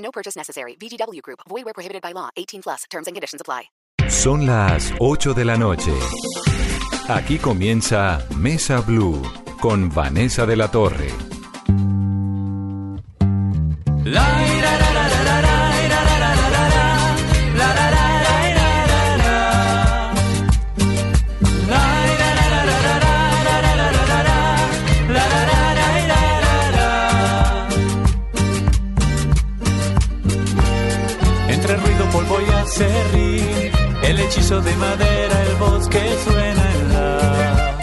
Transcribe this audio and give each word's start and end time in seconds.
No 0.00 0.10
purchase 0.10 0.36
necessary. 0.36 0.76
VGW 0.76 1.22
Group. 1.22 1.40
Void 1.48 1.64
where 1.64 1.74
prohibited 1.74 2.02
by 2.02 2.12
law. 2.12 2.30
18 2.36 2.62
plus. 2.62 2.84
Terms 2.90 3.06
and 3.06 3.14
conditions 3.14 3.40
apply. 3.40 3.70
Son 4.08 4.44
las 4.44 4.92
8 4.98 5.34
de 5.34 5.44
la 5.44 5.56
noche. 5.56 5.92
Aquí 7.08 7.38
comienza 7.38 8.26
Mesa 8.36 8.80
Blue 8.80 9.22
con 9.60 9.88
Vanessa 9.88 10.46
de 10.46 10.56
la 10.56 10.68
Torre. 10.68 11.10
Entre 14.04 14.59
el 32.82 34.20
hechizo 34.20 34.60
de 34.62 34.74
madera, 34.76 35.42
el 35.42 35.54
bosque 35.56 36.00
suena 36.24 36.72
en 36.72 36.92
la 36.94 37.76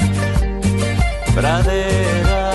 pradera. 1.35 2.51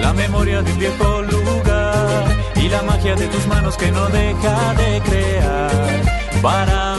La 0.00 0.12
memoria 0.14 0.62
de 0.62 0.72
un 0.72 0.78
viejo 0.78 1.22
lugar 1.22 2.24
y 2.56 2.68
la 2.68 2.82
magia 2.82 3.14
de 3.16 3.26
tus 3.28 3.46
manos 3.46 3.76
que 3.76 3.90
no 3.92 4.06
deja 4.06 4.74
de 4.74 5.00
crear 5.02 6.00
para 6.40 6.96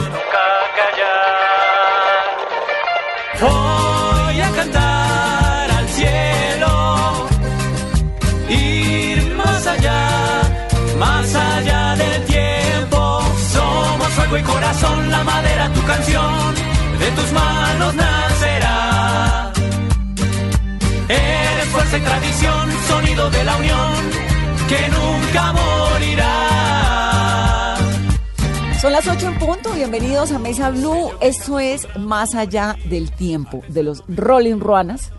Corazón, 14.44 15.10
la 15.10 15.24
madera, 15.24 15.72
tu 15.72 15.82
canción, 15.84 16.54
de 16.98 17.10
tus 17.10 17.32
manos 17.32 17.94
nacerá. 17.94 19.52
Eres 21.08 21.66
fuerza 21.66 21.98
y 21.98 22.00
tradición, 22.00 22.70
sonido 22.88 23.30
de 23.30 23.44
la 23.44 23.56
unión, 23.56 24.10
que 24.68 24.88
nunca 24.88 25.52
morirá. 25.52 26.32
Son 28.80 28.92
las 28.92 29.06
8 29.06 29.28
en 29.28 29.38
punto, 29.38 29.72
bienvenidos 29.72 30.32
a 30.32 30.38
Mesa 30.38 30.70
Blue. 30.70 31.12
Esto 31.20 31.60
es 31.60 31.86
Más 31.98 32.34
allá 32.34 32.76
del 32.86 33.12
tiempo 33.12 33.62
de 33.68 33.84
los 33.84 34.02
Rolling 34.08 34.58
Ruanas, 34.58 35.12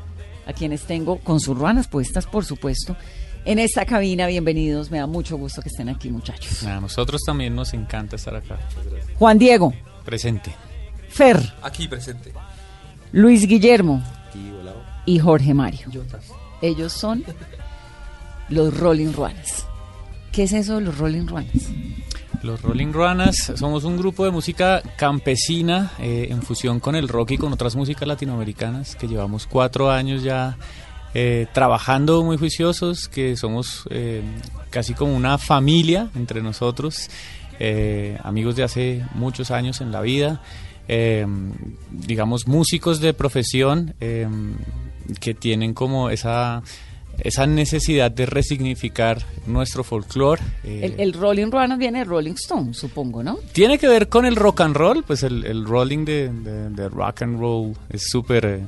a 0.46 0.52
quienes 0.52 0.84
tengo 0.84 1.20
con 1.20 1.40
sus 1.40 1.58
ruanas 1.58 1.88
puestas, 1.88 2.26
por 2.26 2.44
supuesto, 2.44 2.98
en 3.46 3.60
esta 3.60 3.86
cabina. 3.86 4.28
Bienvenidos, 4.28 4.92
me 4.92 5.00
da 5.00 5.08
mucho 5.08 5.38
gusto 5.38 5.62
que 5.62 5.70
estén 5.70 5.90
aquí, 5.90 6.10
muchachos. 6.10 6.64
A 6.64 6.80
nosotros 6.80 7.22
también 7.26 7.56
nos 7.56 7.74
encanta 7.74 8.16
estar 8.16 8.36
acá. 8.36 8.60
Juan 9.18 9.38
Diego, 9.38 9.74
Presente. 10.06 10.54
Fer, 11.10 11.54
Aquí 11.62 11.88
presente. 11.88 12.34
Luis 13.12 13.48
Guillermo 13.48 14.04
y 15.06 15.20
Jorge 15.20 15.54
Mario. 15.54 15.88
Ellos 16.62 16.92
son 16.92 17.24
los 18.50 18.76
Rolling 18.78 19.14
Ruanas. 19.14 19.68
¿Qué 20.32 20.44
es 20.44 20.54
eso 20.54 20.76
de 20.76 20.82
los 20.82 20.98
Rolling 20.98 21.28
Ruanas? 21.28 21.70
Los 22.42 22.62
Rolling 22.62 22.92
Ruanas 22.92 23.54
somos 23.56 23.84
un 23.84 23.98
grupo 23.98 24.26
de 24.26 24.32
música 24.32 24.82
campesina 24.98 25.92
eh, 26.00 26.28
en 26.32 26.42
fusión 26.42 26.80
con 26.80 26.96
el 26.96 27.08
rock 27.08 27.32
y 27.32 27.38
con 27.38 27.54
otras 27.54 27.76
músicas 27.76 28.08
latinoamericanas 28.08 28.96
que 28.96 29.08
llevamos 29.08 29.46
cuatro 29.46 29.92
años 29.92 30.24
ya 30.24 30.58
eh, 31.14 31.48
trabajando 31.54 32.24
muy 32.24 32.38
juiciosos, 32.38 33.08
que 33.08 33.36
somos 33.38 33.84
eh, 33.90 34.22
casi 34.70 34.94
como 34.94 35.16
una 35.16 35.38
familia 35.38 36.10
entre 36.16 36.42
nosotros, 36.42 37.10
eh, 37.60 38.18
amigos 38.24 38.56
de 38.56 38.64
hace 38.64 39.06
muchos 39.16 39.52
años 39.52 39.80
en 39.82 39.92
la 39.92 40.02
vida, 40.02 40.42
digamos 41.92 42.48
músicos 42.48 43.00
de 43.00 43.14
profesión 43.14 43.94
que 45.20 45.34
tienen 45.34 45.74
como 45.74 46.10
esa 46.10 46.62
esa 47.20 47.46
necesidad 47.46 48.10
de 48.10 48.26
resignificar 48.26 49.22
nuestro 49.46 49.84
folclore. 49.84 50.42
eh, 50.64 50.80
El, 50.82 51.00
el 51.00 51.14
Rolling 51.14 51.52
Ruanas 51.52 51.78
viene 51.78 52.00
de 52.00 52.06
Rolling 52.06 52.34
Stone, 52.34 52.74
supongo, 52.74 53.22
¿no? 53.22 53.38
tiene 53.52 53.78
que 53.78 53.88
ver 53.88 54.10
con 54.10 54.26
el 54.26 54.36
rock 54.36 54.62
and 54.62 54.76
roll, 54.76 55.04
pues 55.04 55.22
el, 55.22 55.46
el 55.46 55.64
rolling 55.64 56.06
de, 56.06 56.30
de- 56.30 56.70
de 56.72 56.90
rock 56.90 57.22
and 57.22 57.40
roll 57.40 57.74
es 57.92 58.06
súper... 58.10 58.46
eh, 58.46 58.64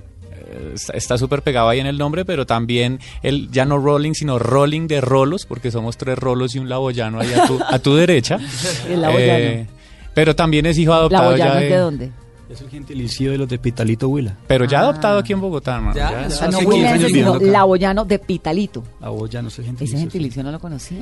está- 0.94 1.18
súper 1.18 1.42
pegado 1.42 1.70
ahí 1.70 1.80
en 1.80 1.88
el 1.88 1.98
nombre, 1.98 2.26
pero 2.26 2.46
también 2.46 3.00
el 3.24 3.50
ya 3.52 3.66
no 3.66 3.78
rolling, 3.78 4.14
sino 4.14 4.40
rolling 4.40 4.88
de 4.88 5.02
rolos, 5.02 5.46
porque 5.46 5.72
somos 5.72 5.98
tres 5.98 6.18
rolos 6.18 6.56
y 6.56 6.60
un 6.60 6.70
laboyano 6.70 7.20
ahí 7.20 7.34
a 7.34 7.46
tu, 7.48 7.60
a 7.68 7.80
tu 7.80 7.96
derecha. 7.96 8.38
El 8.90 9.02
laboyano. 9.02 9.34
Eh, 9.44 9.68
pero 10.14 10.36
también 10.36 10.66
es 10.66 10.78
hijo 10.78 10.92
¿La 10.92 10.98
adoptado 10.98 11.32
Boyano 11.32 11.54
ya 11.56 11.62
es 11.64 11.70
de 11.72 11.78
dónde? 11.78 12.12
Es 12.50 12.62
el 12.62 12.70
gentilicio 12.70 13.32
de 13.32 13.38
los 13.40 13.50
de 13.50 13.58
Pitalito 13.58 14.08
Huila. 14.08 14.38
Pero 14.48 14.66
ya 14.66 14.80
Ah. 14.80 14.82
adoptado 14.84 15.18
aquí 15.20 15.34
en 15.34 15.42
Bogotá, 15.42 15.76
hermano. 15.76 15.96
Ya, 15.96 16.12
ya 16.12 16.22
ya. 16.22 16.28
es- 16.28 16.34
O 16.34 16.38
sea, 16.38 16.48
no 16.50 16.60
15 16.60 16.74
huilense, 16.76 16.94
años 16.96 17.12
sino. 17.12 17.40
Laboyano 17.40 18.06
de 18.06 18.20
Pitalito. 18.20 18.84
A 19.02 19.10
vos 19.10 19.30
ya 19.30 19.42
no 19.42 19.50
sé 19.50 19.62
Ese 19.62 19.68
gentilicio. 19.70 20.00
gentilicio 20.00 20.44
no 20.44 20.52
lo 20.52 20.60
conocía. 20.60 21.00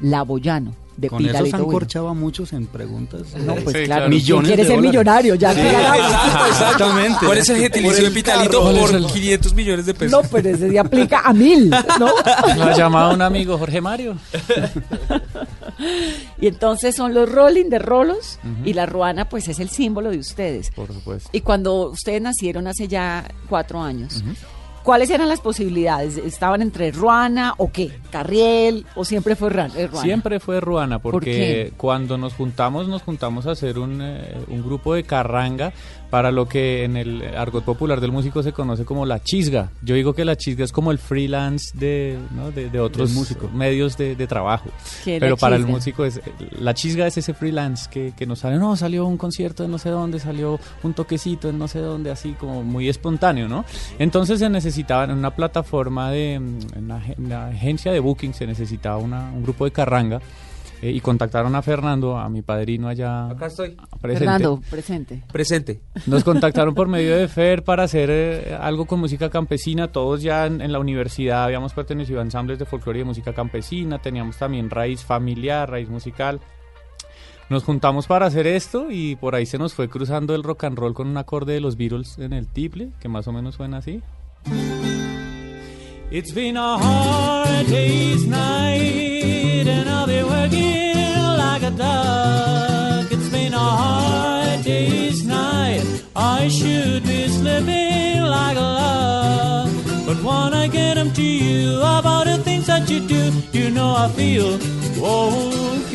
Laboyano 0.00 0.72
de 0.98 1.08
Con 1.08 1.20
eso 1.22 1.28
Pitalito. 1.32 1.56
han 1.56 1.64
corchado 1.64 2.08
a 2.08 2.14
muchos 2.14 2.52
en 2.52 2.66
preguntas. 2.66 3.22
No, 3.46 3.54
pues 3.54 3.76
Sí, 3.76 3.84
claro. 3.84 4.02
¿quién 4.06 4.10
Millones 4.10 4.46
quiere 4.48 4.62
de 4.64 4.68
ser 4.68 4.76
dólares. 4.76 4.90
millonario? 4.92 5.34
Ya 5.36 5.52
ganamos. 5.54 6.48
Exactamente. 6.48 7.18
¿Cuál 7.26 7.38
es 7.38 7.48
el 7.50 7.56
gentilicio 7.58 8.04
de 8.04 8.10
Pitalito 8.10 8.60
¿Cuál 8.62 8.76
es 8.76 8.80
por 8.86 8.94
el- 8.96 9.06
500 9.06 9.54
millones 9.54 9.86
de 9.86 9.94
pesos? 9.94 10.10
No, 10.22 10.28
pero 10.28 10.48
ese 10.50 10.68
se 10.70 10.78
aplica 10.78 11.20
a 11.20 11.32
mil, 11.32 11.70
¿no? 11.70 12.08
Lo 12.56 12.64
ha 12.64 12.76
llamado 12.76 13.14
un 13.14 13.22
amigo, 13.22 13.56
Jorge 13.56 13.80
Mario. 13.80 14.16
Y 16.40 16.46
entonces 16.48 16.94
son 16.96 17.14
los 17.14 17.30
rolling 17.30 17.66
de 17.70 17.78
rolos 17.78 18.38
y 18.64 18.72
la 18.72 18.86
ruana 18.86 19.28
pues 19.28 19.46
es 19.48 19.60
el 19.60 19.68
símbolo 19.70 20.10
de 20.10 20.18
ustedes. 20.18 20.70
Por 20.72 20.92
supuesto. 20.92 21.30
Y 21.32 21.40
cuando 21.42 21.90
ustedes 21.90 22.20
nacieron 22.20 22.66
hace 22.66 22.88
ya 22.88 23.24
cuatro 23.48 23.80
años, 23.80 24.22
¿cuáles 24.82 25.10
eran 25.10 25.28
las 25.28 25.40
posibilidades? 25.40 26.16
¿Estaban 26.18 26.62
entre 26.62 26.90
ruana 26.92 27.54
o 27.56 27.70
qué? 27.70 27.92
¿Carriel 28.10 28.86
o 28.94 29.04
siempre 29.04 29.36
fue 29.36 29.48
eh, 29.48 29.86
ruana? 29.86 30.02
Siempre 30.02 30.40
fue 30.40 30.60
Ruana, 30.60 30.98
¿Por 30.98 31.12
porque 31.12 31.72
cuando 31.76 32.18
nos 32.18 32.34
juntamos, 32.34 32.88
nos 32.88 33.02
juntamos 33.02 33.46
a 33.46 33.52
hacer 33.52 33.78
un, 33.78 34.00
eh, 34.02 34.36
un 34.48 34.62
grupo 34.62 34.94
de 34.94 35.04
carranga 35.04 35.72
para 36.10 36.30
lo 36.32 36.48
que 36.48 36.84
en 36.84 36.96
el 36.96 37.22
argot 37.36 37.64
popular 37.64 38.00
del 38.00 38.12
músico 38.12 38.42
se 38.42 38.52
conoce 38.52 38.84
como 38.84 39.04
la 39.04 39.22
chisga. 39.22 39.70
Yo 39.82 39.94
digo 39.94 40.14
que 40.14 40.24
la 40.24 40.36
chisga 40.36 40.64
es 40.64 40.72
como 40.72 40.90
el 40.90 40.98
freelance 40.98 41.76
de, 41.76 42.18
¿no? 42.34 42.50
de, 42.50 42.70
de 42.70 42.80
otros 42.80 43.12
músico. 43.12 43.48
medios 43.48 43.96
de, 43.98 44.16
de 44.16 44.26
trabajo. 44.26 44.70
¿Qué 45.04 45.16
es 45.16 45.20
la 45.20 45.26
Pero 45.26 45.36
para 45.36 45.56
el 45.56 45.66
músico 45.66 46.04
es 46.04 46.20
la 46.60 46.72
chisga 46.74 47.06
es 47.06 47.18
ese 47.18 47.34
freelance 47.34 47.88
que, 47.90 48.12
que 48.16 48.26
nos 48.26 48.38
sale, 48.38 48.56
no, 48.58 48.74
salió 48.76 49.04
un 49.06 49.16
concierto 49.18 49.62
de 49.62 49.68
no 49.68 49.78
sé 49.78 49.90
dónde, 49.90 50.18
salió 50.18 50.58
un 50.82 50.94
toquecito 50.94 51.50
en 51.50 51.58
no 51.58 51.68
sé 51.68 51.80
dónde, 51.80 52.10
así 52.10 52.32
como 52.32 52.62
muy 52.64 52.88
espontáneo, 52.88 53.48
¿no? 53.48 53.64
Entonces 53.98 54.38
se 54.38 54.48
necesitaba 54.48 55.04
en 55.04 55.10
una 55.10 55.34
plataforma 55.34 56.10
de 56.10 56.34
en 56.34 56.58
una, 56.76 57.00
ag- 57.04 57.14
una 57.18 57.46
agencia 57.48 57.92
de 57.92 58.00
booking 58.00 58.32
se 58.34 58.46
necesitaba 58.46 58.96
una- 58.98 59.30
un 59.30 59.42
grupo 59.42 59.64
de 59.66 59.72
carranga 59.72 60.20
eh, 60.82 60.90
y 60.90 61.00
contactaron 61.00 61.54
a 61.54 61.62
Fernando, 61.62 62.16
a 62.16 62.28
mi 62.28 62.42
padrino 62.42 62.88
allá 62.88 63.30
Acá 63.30 63.46
estoy. 63.46 63.76
presente. 64.00 64.18
Fernando, 64.18 64.60
presente. 64.70 65.22
Presente. 65.32 65.80
Nos 66.06 66.24
contactaron 66.24 66.74
por 66.74 66.88
medio 66.88 67.16
de 67.16 67.28
FER 67.28 67.64
para 67.64 67.84
hacer 67.84 68.08
eh, 68.10 68.56
algo 68.60 68.86
con 68.86 69.00
música 69.00 69.28
campesina. 69.30 69.88
Todos 69.88 70.22
ya 70.22 70.46
en, 70.46 70.60
en 70.60 70.72
la 70.72 70.78
universidad 70.78 71.44
habíamos 71.44 71.72
pertenecido 71.72 72.20
a 72.20 72.22
ensambles 72.22 72.58
de 72.58 72.64
folclore 72.64 72.98
y 72.98 73.02
de 73.02 73.06
música 73.06 73.32
campesina. 73.32 73.98
Teníamos 74.00 74.36
también 74.36 74.70
raíz 74.70 75.02
familiar, 75.02 75.70
raíz 75.70 75.88
musical. 75.88 76.40
Nos 77.50 77.64
juntamos 77.64 78.06
para 78.06 78.26
hacer 78.26 78.46
esto 78.46 78.90
y 78.90 79.16
por 79.16 79.34
ahí 79.34 79.46
se 79.46 79.56
nos 79.56 79.72
fue 79.72 79.88
cruzando 79.88 80.34
el 80.34 80.42
rock 80.42 80.64
and 80.64 80.78
roll 80.78 80.92
con 80.92 81.08
un 81.08 81.16
acorde 81.16 81.54
de 81.54 81.60
los 81.60 81.76
Beatles 81.76 82.18
en 82.18 82.34
el 82.34 82.46
tiple, 82.46 82.90
que 83.00 83.08
más 83.08 83.26
o 83.26 83.32
menos 83.32 83.54
suena 83.54 83.78
así. 83.78 84.02
It's 86.10 86.34
been 86.34 86.56
a 86.56 86.76
hard 86.78 87.66
day's 87.68 88.26
night 88.26 89.66
and 89.66 89.88
I'll 89.88 90.06
be 90.06 90.22
working 90.22 90.77
a 91.68 91.76
duck. 91.76 93.12
It's 93.12 93.28
been 93.30 93.54
a 93.54 93.58
hard 93.58 94.64
day's 94.64 95.24
night. 95.24 95.84
I 96.16 96.48
should 96.48 97.02
be 97.04 97.28
slipping 97.28 98.22
like 98.22 98.56
a 98.56 98.60
love. 98.60 99.70
But 100.06 100.22
when 100.22 100.54
I 100.54 100.68
get 100.68 100.96
'em 100.96 101.12
to 101.12 101.22
you 101.22 101.80
about 101.80 102.26
the 102.26 102.38
things 102.42 102.66
that 102.66 102.88
you 102.88 103.00
do, 103.00 103.32
you 103.52 103.70
know 103.70 103.94
I 103.96 104.08
feel 104.16 104.58
Ok. 105.00 105.94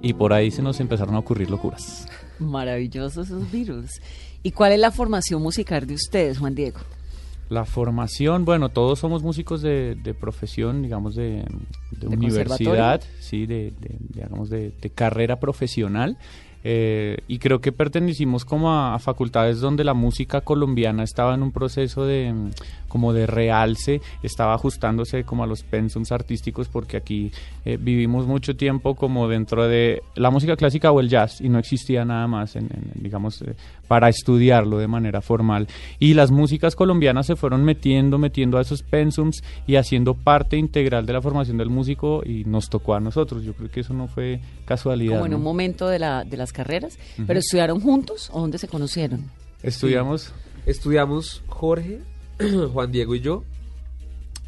Y 0.00 0.12
por 0.14 0.32
ahí 0.32 0.50
se 0.50 0.62
nos 0.62 0.80
empezaron 0.80 1.14
a 1.14 1.18
ocurrir 1.18 1.50
locuras. 1.50 2.06
Maravillosos 2.38 3.26
esos 3.26 3.50
Beatles. 3.50 4.00
¿Y 4.42 4.52
cuál 4.52 4.72
es 4.72 4.78
la 4.78 4.90
formación 4.90 5.42
musical 5.42 5.86
de 5.86 5.94
ustedes, 5.94 6.38
Juan 6.38 6.54
Diego? 6.54 6.78
La 7.48 7.64
formación, 7.64 8.44
bueno, 8.44 8.68
todos 8.68 8.98
somos 8.98 9.22
músicos 9.22 9.62
de, 9.62 9.94
de 9.94 10.12
profesión, 10.14 10.82
digamos, 10.82 11.14
de, 11.14 11.44
de 11.90 12.06
¿De 12.06 12.06
universidad, 12.08 13.00
sí, 13.20 13.46
de, 13.46 13.72
de- 13.80 13.96
digamos, 14.12 14.50
de, 14.50 14.72
carrera 14.94 15.40
profesional. 15.40 16.18
eh, 16.64 17.18
y 17.28 17.38
creo 17.38 17.60
que 17.60 17.70
pertenecimos 17.70 18.44
como 18.44 18.70
a, 18.72 18.94
a 18.94 18.98
facultades 18.98 19.60
donde 19.60 19.84
la 19.84 19.94
música 19.94 20.40
colombiana 20.40 21.04
estaba 21.04 21.34
en 21.34 21.42
un 21.44 21.52
proceso 21.52 22.04
de 22.04 22.34
como 22.88 23.12
de 23.12 23.26
realce, 23.26 24.00
estaba 24.24 24.54
ajustándose 24.54 25.22
como 25.24 25.44
a 25.44 25.46
los 25.46 25.62
pensums 25.62 26.10
artísticos 26.10 26.68
porque 26.68 26.96
aquí 26.96 27.30
eh, 27.64 27.76
vivimos 27.80 28.26
mucho 28.26 28.56
tiempo 28.56 28.96
como 28.96 29.28
dentro 29.28 29.68
de 29.68 30.02
la 30.16 30.30
música 30.30 30.56
clásica 30.56 30.90
o 30.90 30.98
el 31.00 31.08
jazz 31.08 31.40
y 31.40 31.48
no 31.48 31.58
existía 31.60 32.04
nada 32.04 32.26
más 32.26 32.56
en, 32.56 32.64
en- 32.64 32.90
digamos 33.02 33.40
eh, 33.42 33.54
para 33.88 34.08
estudiarlo 34.08 34.78
de 34.78 34.86
manera 34.86 35.20
formal 35.20 35.66
y 35.98 36.14
las 36.14 36.30
músicas 36.30 36.76
colombianas 36.76 37.26
se 37.26 37.36
fueron 37.36 37.64
metiendo 37.64 38.18
metiendo 38.18 38.58
a 38.58 38.60
esos 38.60 38.82
pensums 38.82 39.42
y 39.66 39.76
haciendo 39.76 40.14
parte 40.14 40.56
integral 40.56 41.06
de 41.06 41.14
la 41.14 41.22
formación 41.22 41.56
del 41.56 41.70
músico 41.70 42.22
y 42.24 42.44
nos 42.44 42.68
tocó 42.68 42.94
a 42.94 43.00
nosotros 43.00 43.42
yo 43.42 43.54
creo 43.54 43.70
que 43.70 43.80
eso 43.80 43.94
no 43.94 44.06
fue 44.06 44.40
casualidad 44.64 45.14
Como 45.14 45.26
en 45.26 45.32
¿no? 45.32 45.38
un 45.38 45.42
momento 45.44 45.88
de, 45.88 45.98
la, 45.98 46.24
de 46.24 46.36
las 46.36 46.52
carreras. 46.52 46.98
¿Pero 47.26 47.38
estudiaron 47.38 47.80
juntos 47.80 48.30
o 48.32 48.40
dónde 48.40 48.58
se 48.58 48.68
conocieron? 48.68 49.24
estudiamos 49.62 50.32
Estudiamos 50.66 51.42
Jorge, 51.46 52.00
Juan 52.72 52.92
Diego 52.92 53.14
y 53.14 53.20
yo 53.20 53.42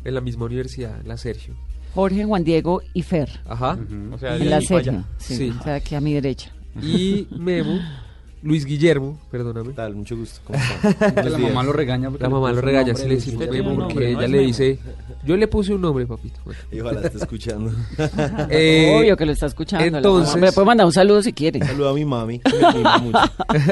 en 0.04 0.14
la 0.14 0.20
misma 0.20 0.44
universidad, 0.46 1.00
la 1.04 1.16
Sergio. 1.16 1.54
Jorge, 1.94 2.24
Juan 2.24 2.44
Diego 2.44 2.82
y 2.94 3.02
Fer. 3.02 3.40
Ajá. 3.46 3.78
o 4.12 4.18
sea, 4.18 4.36
En 4.36 4.50
la 4.50 4.60
Sergio. 4.60 5.04
Sí. 5.18 5.52
O 5.58 5.62
sea, 5.62 5.76
aquí 5.76 5.94
a 5.94 6.00
mi 6.00 6.12
derecha. 6.12 6.52
Y 6.82 7.26
Memo, 7.30 7.78
Luis 8.42 8.64
Guillermo, 8.64 9.18
perdóname. 9.30 9.72
tal? 9.74 9.94
Mucho 9.94 10.16
gusto. 10.16 10.40
¿Cómo 10.44 10.58
la 11.28 11.38
mamá 11.38 11.62
lo 11.62 11.72
regaña. 11.72 12.08
porque 12.08 12.22
La 12.22 12.30
mamá 12.30 12.52
lo 12.52 12.60
regaña 12.62 12.94
si 12.94 13.02
le 13.02 13.08
de 13.10 13.14
decimos 13.16 13.48
Memo 13.50 13.76
porque 13.88 14.10
ella 14.12 14.26
le 14.28 14.38
dice, 14.38 14.78
yo 15.26 15.36
le 15.36 15.46
puse 15.46 15.74
un 15.74 15.82
nombre, 15.82 16.06
papito. 16.06 16.40
Bueno. 16.44 16.60
Y 16.72 16.80
ojalá 16.80 17.02
esté 17.02 17.18
escuchando. 17.18 17.70
Eh, 18.50 18.96
Obvio 18.98 19.16
que 19.16 19.26
lo 19.26 19.32
está 19.32 19.46
escuchando. 19.46 19.98
entonces-. 19.98 20.40
Me 20.40 20.52
puede 20.52 20.66
mandar 20.66 20.86
un 20.86 20.92
saludo 20.92 21.22
si 21.22 21.32
quiere. 21.32 21.58
Saludo 21.64 21.90
a 21.90 21.94
mi 21.94 22.04
mami. 22.04 22.38
que 22.38 22.50
me 22.56 22.98
mucho. 23.00 23.18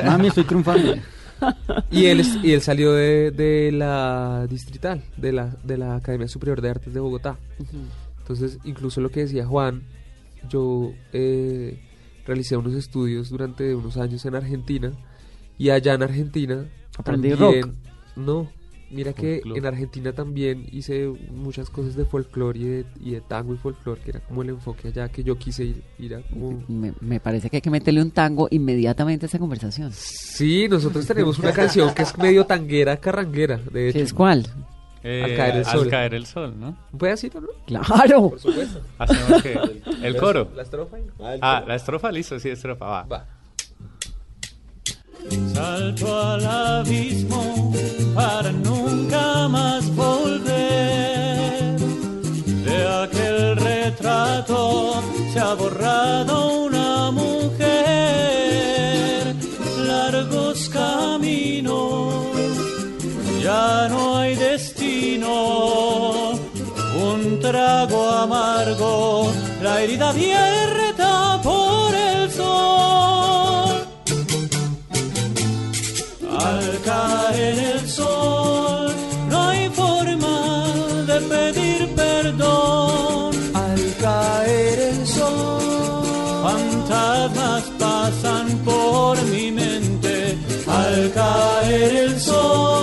Mami, 0.05 0.27
estoy 0.29 0.45
triunfando. 0.45 0.95
Y 1.91 2.07
él, 2.07 2.21
es- 2.21 2.37
y 2.43 2.53
él 2.53 2.61
salió 2.61 2.93
de, 2.93 3.31
de 3.31 3.71
la 3.73 4.47
distrital, 4.51 5.03
de 5.17 5.33
la, 5.33 5.57
de 5.65 5.79
la 5.79 5.95
Academia 5.97 6.29
Superior 6.29 6.61
de 6.61 6.71
Artes 6.71 6.93
de 6.93 7.01
Bogotá. 7.01 7.39
Entonces, 8.19 8.59
incluso 8.65 9.01
lo 9.01 9.09
que 9.11 9.21
decía 9.21 9.47
Juan, 9.47 9.83
yo 10.51 10.93
eh, 11.13 11.79
realicé 12.29 12.57
unos 12.57 12.75
estudios 12.75 13.31
durante 13.31 13.75
unos 13.75 13.97
años 13.97 14.25
en 14.25 14.37
Argentina 14.37 14.93
y 15.59 15.71
allá 15.71 15.95
en 15.95 16.03
Argentina 16.05 16.65
Aprendí 16.97 17.31
también- 17.31 17.63
rock. 17.63 17.75
No, 18.17 18.49
mira 18.91 19.13
que 19.13 19.41
en 19.45 19.67
Argentina 19.67 20.13
también 20.13 20.67
hice 20.73 21.07
muchas 21.33 21.71
cosas 21.71 21.95
de 21.97 22.05
folclore 22.05 22.59
y 22.59 22.65
de, 22.65 22.85
y 23.01 23.11
de 23.13 23.21
tango 23.21 23.55
y 23.55 23.57
folclore, 23.57 24.01
que 24.01 24.11
era 24.11 24.21
como 24.21 24.43
el 24.43 24.49
enfoque 24.51 24.89
allá 24.89 25.09
que 25.09 25.23
yo 25.25 25.37
quise 25.39 25.65
ir, 25.65 25.83
ir 25.99 26.15
a 26.17 26.23
como... 26.23 26.65
Me, 26.69 26.93
me 27.01 27.21
parece 27.21 27.49
que 27.51 27.57
hay 27.57 27.61
que 27.63 27.71
meterle 27.71 28.03
un 28.03 28.11
tango 28.11 28.49
inmediatamente 28.51 29.25
a 29.25 29.29
esta 29.29 29.39
conversación. 29.39 29.91
Sí, 29.93 30.67
nosotros 30.69 31.07
tenemos 31.07 31.39
una 31.39 31.53
canción 31.53 31.95
que 31.95 32.03
es 32.03 32.17
medio 32.19 32.45
tanguera, 32.47 32.97
carranguera, 32.99 33.57
de 33.59 33.71
¿Qué 33.73 33.89
hecho. 33.91 33.99
es 34.01 34.13
cuál? 34.15 34.47
Eh, 35.05 35.23
Al 35.25 35.37
caer 35.37 35.57
el 35.57 35.65
al 35.65 35.73
sol. 35.79 35.89
caer 35.89 36.15
el 36.15 36.27
sol 36.27 36.55
no 36.59 36.77
¿Un 36.93 36.99
pedacito, 36.99 37.41
no? 37.41 37.49
Claro. 37.67 38.31
Por 38.31 38.41
supuesto. 38.41 38.81
hacemos 38.99 39.43
que 39.43 39.59
el 40.03 40.17
coro 40.17 40.49
La 40.57 40.63
estrofa. 40.63 40.97
Ah, 41.41 41.63
la 41.67 41.75
estrofa, 41.77 42.11
listo, 42.11 42.39
sí, 42.41 42.49
estrofa, 42.51 42.85
va. 42.87 43.03
Va. 43.05 43.25
Salto 45.53 46.21
al 46.21 46.47
abismo 46.47 47.73
para 48.15 48.51
nunca 48.53 49.49
más 49.49 49.89
volver. 49.95 51.77
De 52.65 52.89
aquel 53.05 53.57
retrato 53.57 55.03
se 55.33 55.39
ha 55.41 55.55
borrado 55.55 56.63
una 56.65 57.11
mujer. 57.11 57.69
Largos 59.87 60.69
caminos, 60.71 62.28
ya 63.43 63.89
no 63.89 64.17
hay 64.19 64.35
destino. 64.35 65.33
Un 67.11 67.39
trago 67.41 68.09
amargo, 68.09 69.31
la 69.63 69.83
herida 69.83 70.11
abierta 70.11 71.41
por 71.43 71.95
el 71.95 72.31
sol. 72.31 73.87
Al 76.47 76.81
caer 76.85 77.59
el 77.75 77.89
sol, 77.89 78.93
no 79.31 79.43
hay 79.49 79.69
forma 79.71 80.65
de 81.07 81.21
pedir 81.33 81.95
perdón. 81.95 83.31
Al 83.55 83.81
caer 84.01 84.79
el 84.91 85.07
sol, 85.07 86.03
fantasmas 86.43 87.65
pasan 87.79 88.47
por 88.65 89.23
mi 89.33 89.51
mente. 89.51 90.39
Al 90.67 91.13
caer 91.13 91.95
el 92.07 92.21
sol, 92.21 92.78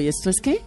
¿Y 0.00 0.08
esto 0.08 0.30
es 0.30 0.36
qué? 0.42 0.60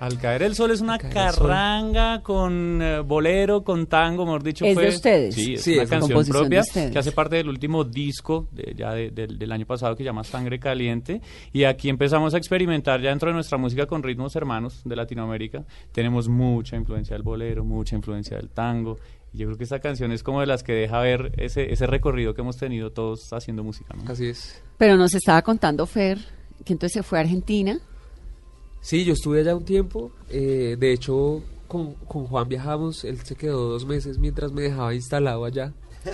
Al 0.00 0.18
caer 0.18 0.42
el 0.42 0.56
sol 0.56 0.72
es 0.72 0.80
una 0.80 0.98
carranga 0.98 2.22
con 2.22 2.80
eh, 2.82 3.00
bolero, 3.00 3.62
con 3.62 3.86
tango, 3.86 4.24
mejor 4.24 4.42
dicho. 4.42 4.64
¿Es 4.64 4.74
fue- 4.74 4.84
de 4.84 4.88
ustedes? 4.88 5.34
Sí, 5.36 5.54
es 5.54 5.62
Sí, 5.62 5.74
una 5.74 5.82
es 5.84 5.90
canción 5.90 6.24
de 6.24 6.28
propia 6.30 6.62
que 6.90 6.98
hace 6.98 7.12
parte 7.12 7.36
del 7.36 7.48
último 7.48 7.84
disco 7.84 8.48
de- 8.50 8.74
ya 8.76 8.92
de- 8.94 9.10
del- 9.10 9.38
del 9.38 9.52
año 9.52 9.64
pasado 9.64 9.94
que 9.94 9.98
se 10.02 10.06
llama 10.06 10.24
Sangre 10.24 10.58
Caliente. 10.58 11.20
Y 11.52 11.62
aquí 11.64 11.88
empezamos 11.88 12.34
a 12.34 12.38
experimentar 12.38 13.00
ya 13.00 13.10
dentro 13.10 13.28
de 13.28 13.34
nuestra 13.34 13.58
música 13.58 13.86
con 13.86 14.02
ritmos 14.02 14.34
hermanos 14.34 14.80
de 14.84 14.96
Latinoamérica. 14.96 15.64
Tenemos 15.92 16.28
mucha 16.28 16.74
influencia 16.76 17.14
del 17.14 17.22
bolero, 17.22 17.64
mucha 17.64 17.94
influencia 17.94 18.36
del 18.36 18.50
tango. 18.50 18.98
Y 19.32 19.38
yo 19.38 19.46
creo 19.46 19.56
que 19.56 19.64
esta 19.64 19.78
canción 19.78 20.10
es 20.10 20.24
como 20.24 20.40
de 20.40 20.46
las 20.46 20.64
que 20.64 20.72
deja 20.72 20.98
ver 20.98 21.32
ese, 21.38 21.72
ese 21.72 21.86
recorrido 21.86 22.34
que 22.34 22.40
hemos 22.40 22.56
tenido 22.56 22.90
todos 22.90 23.32
haciendo 23.32 23.62
música. 23.62 23.94
¿no? 23.96 24.10
Así 24.10 24.26
es. 24.26 24.60
Pero 24.78 24.96
nos 24.96 25.14
estaba 25.14 25.42
contando 25.42 25.86
Fer 25.86 26.18
que 26.64 26.72
entonces 26.72 26.92
se 26.94 27.02
fue 27.04 27.18
a 27.18 27.20
Argentina. 27.22 27.78
Sí, 28.82 29.04
yo 29.04 29.14
estuve 29.14 29.40
allá 29.40 29.56
un 29.56 29.64
tiempo. 29.64 30.10
eh, 30.28 30.76
de 30.78 30.92
hecho, 30.92 31.42
con, 31.68 31.94
con 32.06 32.26
Juan 32.26 32.46
viajamos. 32.48 33.04
Él 33.04 33.18
se 33.24 33.34
quedó 33.36 33.68
dos 33.70 33.86
meses 33.86 34.18
mientras 34.18 34.52
me 34.52 34.62
dejaba 34.62 34.94
instalado 34.94 35.44
allá. 35.46 35.72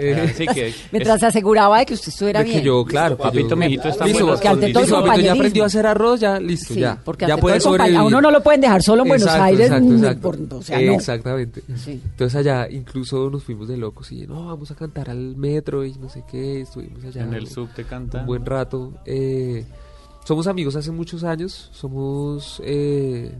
Eh, 0.00 0.14
Así 0.32 0.46
que 0.46 0.72
Mientras 0.92 1.20
se 1.20 1.26
aseguraba 1.26 1.80
de 1.80 1.86
que 1.86 1.94
usted 1.94 2.08
estuviera 2.08 2.40
de 2.40 2.46
que 2.46 2.52
bien. 2.52 2.64
yo, 2.64 2.84
claro. 2.84 3.16
que 3.16 3.22
Papito, 3.24 3.50
yo- 3.50 3.56
mijito, 3.56 3.88
está 3.88 4.06
Listo, 4.06 4.26
porque 4.26 4.48
ante 4.48 4.72
todo 4.72 4.82
listo, 4.84 4.98
el 4.98 5.04
papito, 5.04 5.24
ya 5.26 5.32
aprendió 5.32 5.62
a 5.64 5.66
hacer 5.66 5.86
arroz, 5.86 6.20
ya, 6.20 6.40
listo, 6.40 6.72
Sí, 6.74 6.80
ya. 6.80 6.98
porque 7.04 7.26
ya 7.26 7.36
puede 7.36 7.60
sobrevivir. 7.60 7.98
a 7.98 8.04
uno 8.04 8.20
no 8.20 8.30
lo 8.30 8.42
pueden 8.42 8.60
dejar 8.62 8.82
solo 8.82 9.02
en 9.02 9.08
Buenos 9.08 9.28
Aires. 9.28 9.66
exacto, 9.66 9.92
exacto. 9.94 10.20
por- 10.22 10.58
o 10.58 10.62
sea, 10.62 10.80
no. 10.80 10.92
Exactamente. 10.92 11.62
Sí. 11.76 12.00
Entonces 12.02 12.34
allá 12.36 12.68
incluso 12.70 13.28
nos 13.28 13.44
fuimos 13.44 13.68
de 13.68 13.76
locos 13.76 14.10
y 14.12 14.26
no, 14.26 14.46
vamos 14.46 14.70
a 14.70 14.74
cantar 14.74 15.10
al 15.10 15.36
metro 15.36 15.84
y 15.84 15.92
no 15.94 16.08
sé 16.08 16.22
qué, 16.30 16.62
estuvimos 16.62 17.04
allá 17.04 17.24
en 17.24 17.34
el 17.34 17.46
subte 17.48 17.84
canta. 17.84 18.20
un 18.20 18.26
buen 18.26 18.46
rato. 18.46 18.92
Eh, 19.04 19.66
somos 20.24 20.46
amigos 20.46 20.76
hace 20.76 20.90
muchos 20.90 21.24
años, 21.24 21.70
somos 21.72 22.60
eh, 22.64 23.32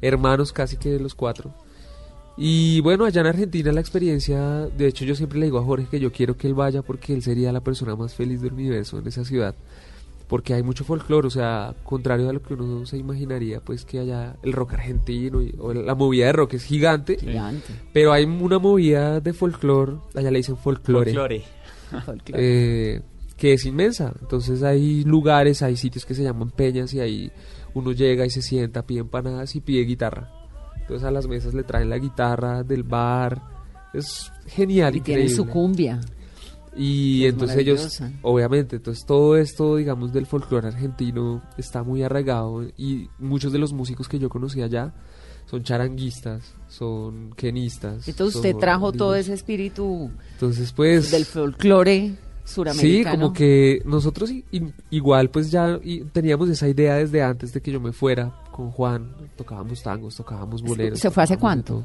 hermanos 0.00 0.52
casi 0.52 0.76
que 0.76 0.98
los 0.98 1.14
cuatro. 1.14 1.52
Y 2.36 2.80
bueno, 2.82 3.04
allá 3.04 3.20
en 3.22 3.26
Argentina 3.26 3.72
la 3.72 3.80
experiencia, 3.80 4.38
de 4.68 4.86
hecho 4.86 5.04
yo 5.04 5.16
siempre 5.16 5.40
le 5.40 5.46
digo 5.46 5.58
a 5.58 5.64
Jorge 5.64 5.86
que 5.90 5.98
yo 5.98 6.12
quiero 6.12 6.36
que 6.36 6.46
él 6.46 6.54
vaya 6.54 6.82
porque 6.82 7.12
él 7.12 7.22
sería 7.22 7.50
la 7.52 7.60
persona 7.60 7.96
más 7.96 8.14
feliz 8.14 8.40
del 8.40 8.52
universo 8.52 8.98
en 8.98 9.08
esa 9.08 9.24
ciudad. 9.24 9.56
Porque 10.28 10.52
hay 10.52 10.62
mucho 10.62 10.84
folclore, 10.84 11.26
o 11.26 11.30
sea, 11.30 11.74
contrario 11.84 12.28
a 12.28 12.32
lo 12.34 12.42
que 12.42 12.52
uno 12.52 12.84
se 12.84 12.98
imaginaría, 12.98 13.60
pues 13.60 13.86
que 13.86 13.98
allá 13.98 14.36
el 14.42 14.52
rock 14.52 14.74
argentino 14.74 15.40
y, 15.42 15.54
o 15.58 15.72
la 15.72 15.94
movida 15.94 16.26
de 16.26 16.32
rock 16.32 16.54
es 16.54 16.64
gigante, 16.64 17.16
Gigante. 17.18 17.72
pero 17.94 18.12
hay 18.12 18.24
una 18.24 18.58
movida 18.58 19.20
de 19.20 19.32
folclore, 19.32 19.94
allá 20.14 20.30
le 20.30 20.36
dicen 20.38 20.58
folclore, 20.58 21.12
Folclore. 21.14 21.44
Folclore. 22.04 22.22
eh, 22.34 23.00
que 23.38 23.52
es 23.54 23.64
inmensa. 23.64 24.12
Entonces 24.20 24.62
hay 24.62 25.04
lugares, 25.04 25.62
hay 25.62 25.76
sitios 25.76 26.04
que 26.04 26.14
se 26.14 26.24
llaman 26.24 26.50
peñas 26.50 26.92
y 26.92 27.00
ahí 27.00 27.32
uno 27.72 27.92
llega 27.92 28.26
y 28.26 28.30
se 28.30 28.42
sienta, 28.42 28.84
pide 28.84 29.00
empanadas 29.00 29.54
y 29.54 29.60
pide 29.60 29.84
guitarra. 29.84 30.30
Entonces 30.80 31.06
a 31.06 31.10
las 31.10 31.26
mesas 31.26 31.54
le 31.54 31.62
traen 31.62 31.88
la 31.88 31.98
guitarra 31.98 32.64
del 32.64 32.82
bar. 32.82 33.40
Es 33.94 34.30
genial, 34.46 34.96
y 34.96 35.00
tiene 35.00 35.22
increíble. 35.22 35.44
su 35.44 35.50
cumbia. 35.50 36.00
Y 36.76 37.24
Es 37.24 37.32
entonces 37.32 37.56
ellos, 37.56 38.02
obviamente, 38.22 38.76
entonces 38.76 39.04
todo 39.06 39.36
esto, 39.36 39.76
digamos, 39.76 40.12
del 40.12 40.26
folclore 40.26 40.68
argentino 40.68 41.42
está 41.56 41.82
muy 41.82 42.02
arraigado 42.02 42.62
y 42.76 43.08
muchos 43.18 43.52
de 43.52 43.58
los 43.58 43.72
músicos 43.72 44.08
que 44.08 44.18
yo 44.18 44.28
conocí 44.28 44.62
allá 44.62 44.92
son 45.46 45.62
charanguistas, 45.62 46.54
son 46.68 47.32
quenistas. 47.34 48.06
Entonces 48.06 48.36
usted 48.36 48.56
trajo 48.56 48.92
todo 48.92 49.14
ese 49.14 49.32
espíritu 49.32 50.10
Entonces, 50.34 50.72
pues... 50.72 51.10
del 51.10 51.24
folclore 51.24 52.16
Sí, 52.74 53.04
como 53.04 53.32
que 53.32 53.82
nosotros 53.84 54.32
igual 54.90 55.30
pues 55.30 55.50
ya 55.50 55.78
teníamos 56.12 56.48
esa 56.48 56.66
idea 56.66 56.94
desde 56.94 57.22
antes 57.22 57.52
de 57.52 57.60
que 57.60 57.70
yo 57.70 57.80
me 57.80 57.92
fuera 57.92 58.42
con 58.50 58.70
Juan. 58.70 59.14
Tocábamos 59.36 59.82
tangos, 59.82 60.16
tocábamos 60.16 60.62
boleros. 60.62 60.98
¿Se 60.98 61.10
fue 61.10 61.22
hace 61.22 61.36
cuánto? 61.36 61.84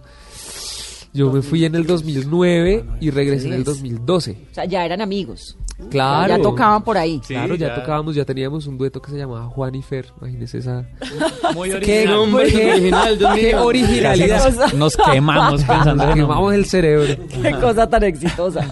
Yo 1.13 1.31
me 1.31 1.41
fui 1.43 1.63
en 1.65 1.75
el 1.75 1.85
2009 1.85 2.85
y 2.99 3.09
regresé 3.11 3.47
en 3.47 3.53
el 3.53 3.63
Diez. 3.63 3.77
2012. 3.77 4.37
O 4.51 4.53
sea, 4.55 4.65
ya 4.65 4.83
eran 4.85 4.99
amigos. 5.01 5.57
Claro. 5.89 6.27
Ya 6.37 6.41
tocaban 6.41 6.83
por 6.83 6.97
ahí. 6.97 7.19
Sí, 7.23 7.33
claro, 7.33 7.55
ya, 7.55 7.67
ya. 7.69 7.75
tocábamos, 7.75 8.15
ya 8.15 8.23
teníamos 8.25 8.67
un 8.67 8.77
dueto 8.77 9.01
que 9.01 9.11
se 9.11 9.17
llamaba 9.17 9.45
Juan 9.47 9.75
y 9.75 9.81
Fer. 9.81 10.07
Imagínese 10.21 10.59
esa. 10.59 10.85
Muy 11.55 11.69
¿Qué, 11.69 11.75
original. 12.07 12.15
nombre 12.15 12.51
qué- 12.51 12.71
original, 12.71 13.17
qué 13.35 13.55
originalidad. 13.55 14.53
Nos, 14.53 14.73
nos 14.73 14.97
quemamos 14.97 15.63
pensando 15.67 15.95
Nos 16.05 16.15
en 16.15 16.21
quemamos 16.21 16.53
el 16.53 16.65
cerebro. 16.65 17.15
Qué 17.41 17.51
cosa 17.59 17.87
tan 17.89 18.03
exitosa. 18.03 18.67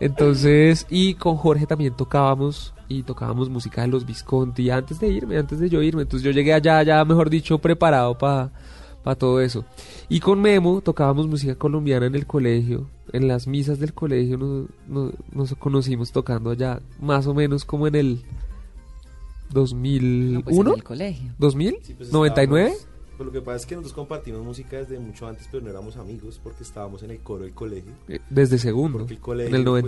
Entonces, 0.00 0.86
y 0.90 1.14
con 1.14 1.36
Jorge 1.36 1.66
también 1.66 1.94
tocábamos 1.94 2.74
y 2.88 3.02
tocábamos 3.02 3.48
música 3.48 3.82
de 3.82 3.88
los 3.88 4.06
Visconti 4.06 4.70
antes 4.70 4.98
de 5.00 5.08
irme, 5.08 5.38
antes 5.38 5.58
de 5.60 5.68
yo 5.68 5.82
irme. 5.82 6.02
Entonces 6.02 6.24
yo 6.24 6.30
llegué 6.30 6.52
allá, 6.54 6.82
ya 6.82 7.04
mejor 7.04 7.30
dicho, 7.30 7.58
preparado 7.58 8.16
para 8.16 8.50
todo 9.14 9.40
eso. 9.40 9.64
Y 10.08 10.20
con 10.20 10.40
Memo 10.40 10.80
tocábamos 10.82 11.26
música 11.26 11.54
colombiana 11.54 12.06
en 12.06 12.14
el 12.14 12.26
colegio, 12.26 12.88
en 13.12 13.26
las 13.28 13.46
misas 13.46 13.78
del 13.78 13.94
colegio 13.94 14.36
nos, 14.36 14.66
nos, 14.86 15.12
nos 15.32 15.54
conocimos 15.54 16.12
tocando 16.12 16.50
allá, 16.50 16.80
más 17.00 17.26
o 17.26 17.32
menos 17.34 17.64
como 17.64 17.86
en 17.86 17.94
el 17.94 18.14
No, 18.14 19.54
pues, 19.54 19.72
en 19.72 20.34
2001, 20.34 20.74
el 20.74 20.84
colegio. 20.84 21.32
2000, 21.38 21.78
Sí, 21.82 21.94
pues, 21.94 22.12
99. 22.12 22.68
estábamos- 22.70 22.88
Pues 23.16 23.26
lo 23.26 23.32
que 23.32 23.40
pasa 23.40 23.56
es 23.56 23.66
que 23.66 23.74
nosotros 23.74 23.94
compartimos 23.94 24.44
música 24.44 24.76
desde 24.76 24.98
mucho 25.00 25.26
antes, 25.26 25.48
pero 25.50 25.64
no 25.64 25.70
éramos 25.70 25.96
amigos 25.96 26.38
porque 26.42 26.62
estábamos 26.62 27.02
en 27.02 27.10
el 27.12 27.18
coro 27.20 27.44
del 27.44 27.52
colegio. 27.54 27.90
eh, 28.08 28.20
Desde 28.30 28.58
segundo, 28.58 28.98
Porque 28.98 29.14
el 29.14 29.20
colegio, 29.20 29.48
en 29.48 29.54
el 29.56 29.62
pues, 29.64 29.82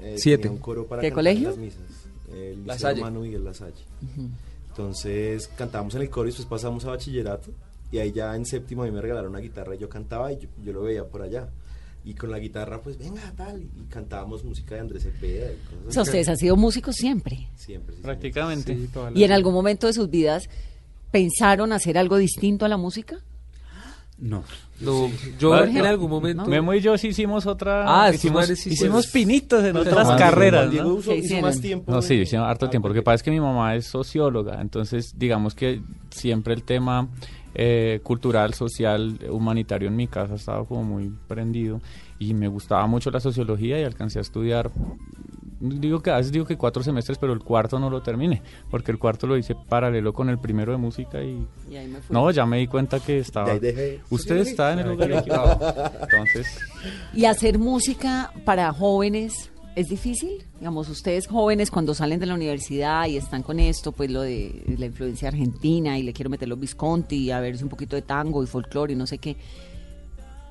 97. 0.00 0.42
tenía 0.42 0.50
un 0.56 0.58
coro 0.62 0.84
para 0.86 1.00
¿Qué 1.00 1.12
colegio? 1.12 1.44
en 1.50 1.54
las 1.54 1.58
misas. 1.58 1.80
El 2.32 2.64
Liceo 2.66 3.10
Miguel 3.22 3.44
La 3.44 3.54
Salle. 3.54 3.84
Entonces 4.68 5.48
cantábamos 5.56 5.94
en 5.94 6.02
el 6.02 6.10
coro 6.10 6.28
y 6.28 6.32
después 6.32 6.46
pasamos 6.48 6.84
a 6.84 6.90
bachillerato. 6.90 7.50
Y 7.94 8.00
ahí 8.00 8.10
ya 8.10 8.34
en 8.34 8.44
séptimo 8.44 8.82
a 8.82 8.86
mí 8.86 8.90
me 8.90 9.00
regalaron 9.00 9.30
una 9.30 9.38
guitarra 9.38 9.76
y 9.76 9.78
yo 9.78 9.88
cantaba 9.88 10.32
y 10.32 10.38
yo, 10.38 10.48
yo 10.64 10.72
lo 10.72 10.82
veía 10.82 11.04
por 11.04 11.22
allá. 11.22 11.48
Y 12.04 12.14
con 12.14 12.28
la 12.28 12.40
guitarra, 12.40 12.82
pues 12.82 12.98
venga, 12.98 13.22
tal. 13.36 13.62
Y 13.62 13.84
cantábamos 13.88 14.42
música 14.42 14.74
de 14.74 14.80
Andrés 14.80 15.04
Cepeda 15.04 15.52
y 15.52 15.56
cosas 15.64 15.86
O 15.86 15.92
sea, 15.92 16.02
ustedes 16.02 16.28
han 16.28 16.36
sido 16.36 16.56
músicos 16.56 16.96
siempre. 16.96 17.48
Siempre, 17.54 17.94
sí, 17.94 18.02
Prácticamente. 18.02 18.74
Sí, 18.74 18.90
¿Y 19.14 19.22
en 19.22 19.30
algún 19.30 19.54
momento 19.54 19.86
de 19.86 19.92
sus 19.92 20.10
vidas 20.10 20.48
pensaron 21.12 21.72
hacer 21.72 21.96
algo 21.96 22.16
distinto 22.16 22.64
a 22.64 22.68
la 22.68 22.78
música? 22.78 23.18
No. 24.18 24.42
No, 24.80 25.08
yo 25.38 25.50
Jorge, 25.50 25.78
en 25.78 25.86
algún 25.86 26.10
momento... 26.10 26.46
Memo 26.46 26.74
y 26.74 26.80
yo 26.80 26.98
sí 26.98 27.08
hicimos 27.08 27.46
otra. 27.46 27.84
Ah, 27.86 28.12
hicimos, 28.12 28.46
sí, 28.46 28.70
hicimos 28.70 29.06
pinitos 29.06 29.62
en 29.62 29.74
No, 29.74 29.82
otras 29.82 30.18
carreras. 30.18 30.68
Diego 30.68 30.88
¿no? 30.88 30.94
usó- 30.96 31.10
¿Qué 31.12 31.18
hizo 31.18 31.26
hicieron? 31.26 31.44
más 31.44 31.60
tiempo. 31.60 31.92
No, 31.92 32.02
sí, 32.02 32.14
hicimos 32.14 32.48
harto 32.48 32.66
ah, 32.66 32.70
tiempo. 32.70 32.88
Lo 32.88 32.94
que 32.94 33.02
pasa 33.02 33.14
es 33.14 33.22
que 33.22 33.30
mi 33.30 33.38
mamá 33.38 33.76
es 33.76 33.86
socióloga, 33.86 34.60
entonces 34.60 35.16
digamos 35.16 35.54
que 35.54 35.80
siempre 36.10 36.54
el 36.54 36.64
tema 36.64 37.08
eh, 37.54 38.00
cultural, 38.02 38.54
social, 38.54 39.18
humanitario 39.30 39.88
en 39.88 39.96
mi 39.96 40.06
casa 40.08 40.34
estaba 40.34 40.64
como 40.66 40.82
muy 40.84 41.12
prendido 41.28 41.80
y 42.18 42.34
me 42.34 42.48
gustaba 42.48 42.86
mucho 42.86 43.10
la 43.10 43.20
sociología 43.20 43.80
y 43.80 43.84
alcancé 43.84 44.18
a 44.18 44.22
estudiar. 44.22 44.70
Digo 45.60 46.00
que 46.00 46.10
a 46.10 46.16
veces 46.16 46.30
digo 46.32 46.44
que 46.44 46.56
cuatro 46.58 46.82
semestres, 46.82 47.16
pero 47.16 47.32
el 47.32 47.38
cuarto 47.38 47.78
no 47.78 47.88
lo 47.88 48.02
terminé, 48.02 48.42
porque 48.70 48.92
el 48.92 48.98
cuarto 48.98 49.26
lo 49.26 49.36
hice 49.36 49.54
paralelo 49.54 50.12
con 50.12 50.28
el 50.28 50.38
primero 50.38 50.72
de 50.72 50.78
música 50.78 51.22
y 51.22 51.46
Y 51.70 51.76
ahí 51.76 51.88
me 51.88 52.00
fui. 52.02 52.12
no, 52.12 52.30
ya 52.30 52.44
me 52.44 52.58
di 52.58 52.66
cuenta 52.66 53.00
que 53.00 53.18
estaba. 53.18 53.58
De 53.58 54.00
Usted 54.10 54.36
está 54.38 54.72
en 54.72 54.80
el 54.80 54.88
lugar 54.90 55.12
equivocado. 55.12 55.92
Entonces, 56.02 56.58
¿Y 57.14 57.24
hacer 57.24 57.58
música 57.58 58.32
para 58.44 58.72
jóvenes 58.72 59.50
es 59.76 59.88
difícil? 59.88 60.44
Digamos, 60.58 60.88
ustedes 60.88 61.26
jóvenes 61.26 61.70
cuando 61.70 61.94
salen 61.94 62.20
de 62.20 62.26
la 62.26 62.34
universidad 62.34 63.06
y 63.06 63.16
están 63.16 63.42
con 63.42 63.58
esto, 63.60 63.92
pues 63.92 64.10
lo 64.10 64.20
de 64.22 64.62
la 64.78 64.86
influencia 64.86 65.28
argentina 65.28 65.98
y 65.98 66.02
le 66.02 66.12
quiero 66.12 66.30
meter 66.30 66.48
los 66.48 66.58
Visconti 66.60 67.16
y 67.16 67.30
a 67.30 67.40
ver 67.40 67.60
un 67.62 67.68
poquito 67.68 67.96
de 67.96 68.02
tango 68.02 68.42
y 68.42 68.46
folclore 68.46 68.92
y 68.92 68.96
no 68.96 69.06
sé 69.06 69.18
qué. 69.18 69.36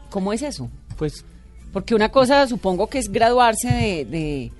¿Cómo 0.09 0.33
es 0.33 0.41
eso? 0.41 0.69
pues 0.97 1.25
Porque 1.71 1.95
una 1.95 2.09
cosa 2.09 2.47
supongo 2.47 2.87
que 2.87 2.99
es 2.99 3.11
graduarse 3.11 3.67
de, 3.69 4.05
de- 4.05 4.51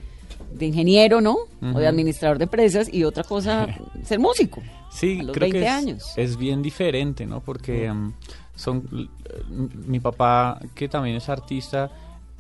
de 0.54 0.66
ingeniero, 0.68 1.20
¿no? 1.20 1.38
O 1.74 1.80
de 1.80 1.88
administrador 1.88 2.38
de 2.38 2.44
empresas 2.44 2.88
y 2.94 3.04
otra 3.06 3.24
cosa 3.24 3.68
ser 4.04 4.20
músico. 4.20 4.62
Sí, 4.92 5.20
a 5.20 5.24
los 5.24 5.34
creo 5.36 5.46
20 5.50 5.60
que 5.60 5.66
es, 5.66 5.72
años. 5.72 6.04
es 6.16 6.38
bien 6.38 6.62
diferente, 6.62 7.26
¿no? 7.26 7.42
Porque 7.42 7.86
em, 7.86 8.14
son 8.56 8.88
m- 8.92 9.70
mi 9.88 10.00
papá, 10.00 10.60
que 10.76 10.88
también 10.88 11.16
es 11.16 11.28
artista, 11.30 11.90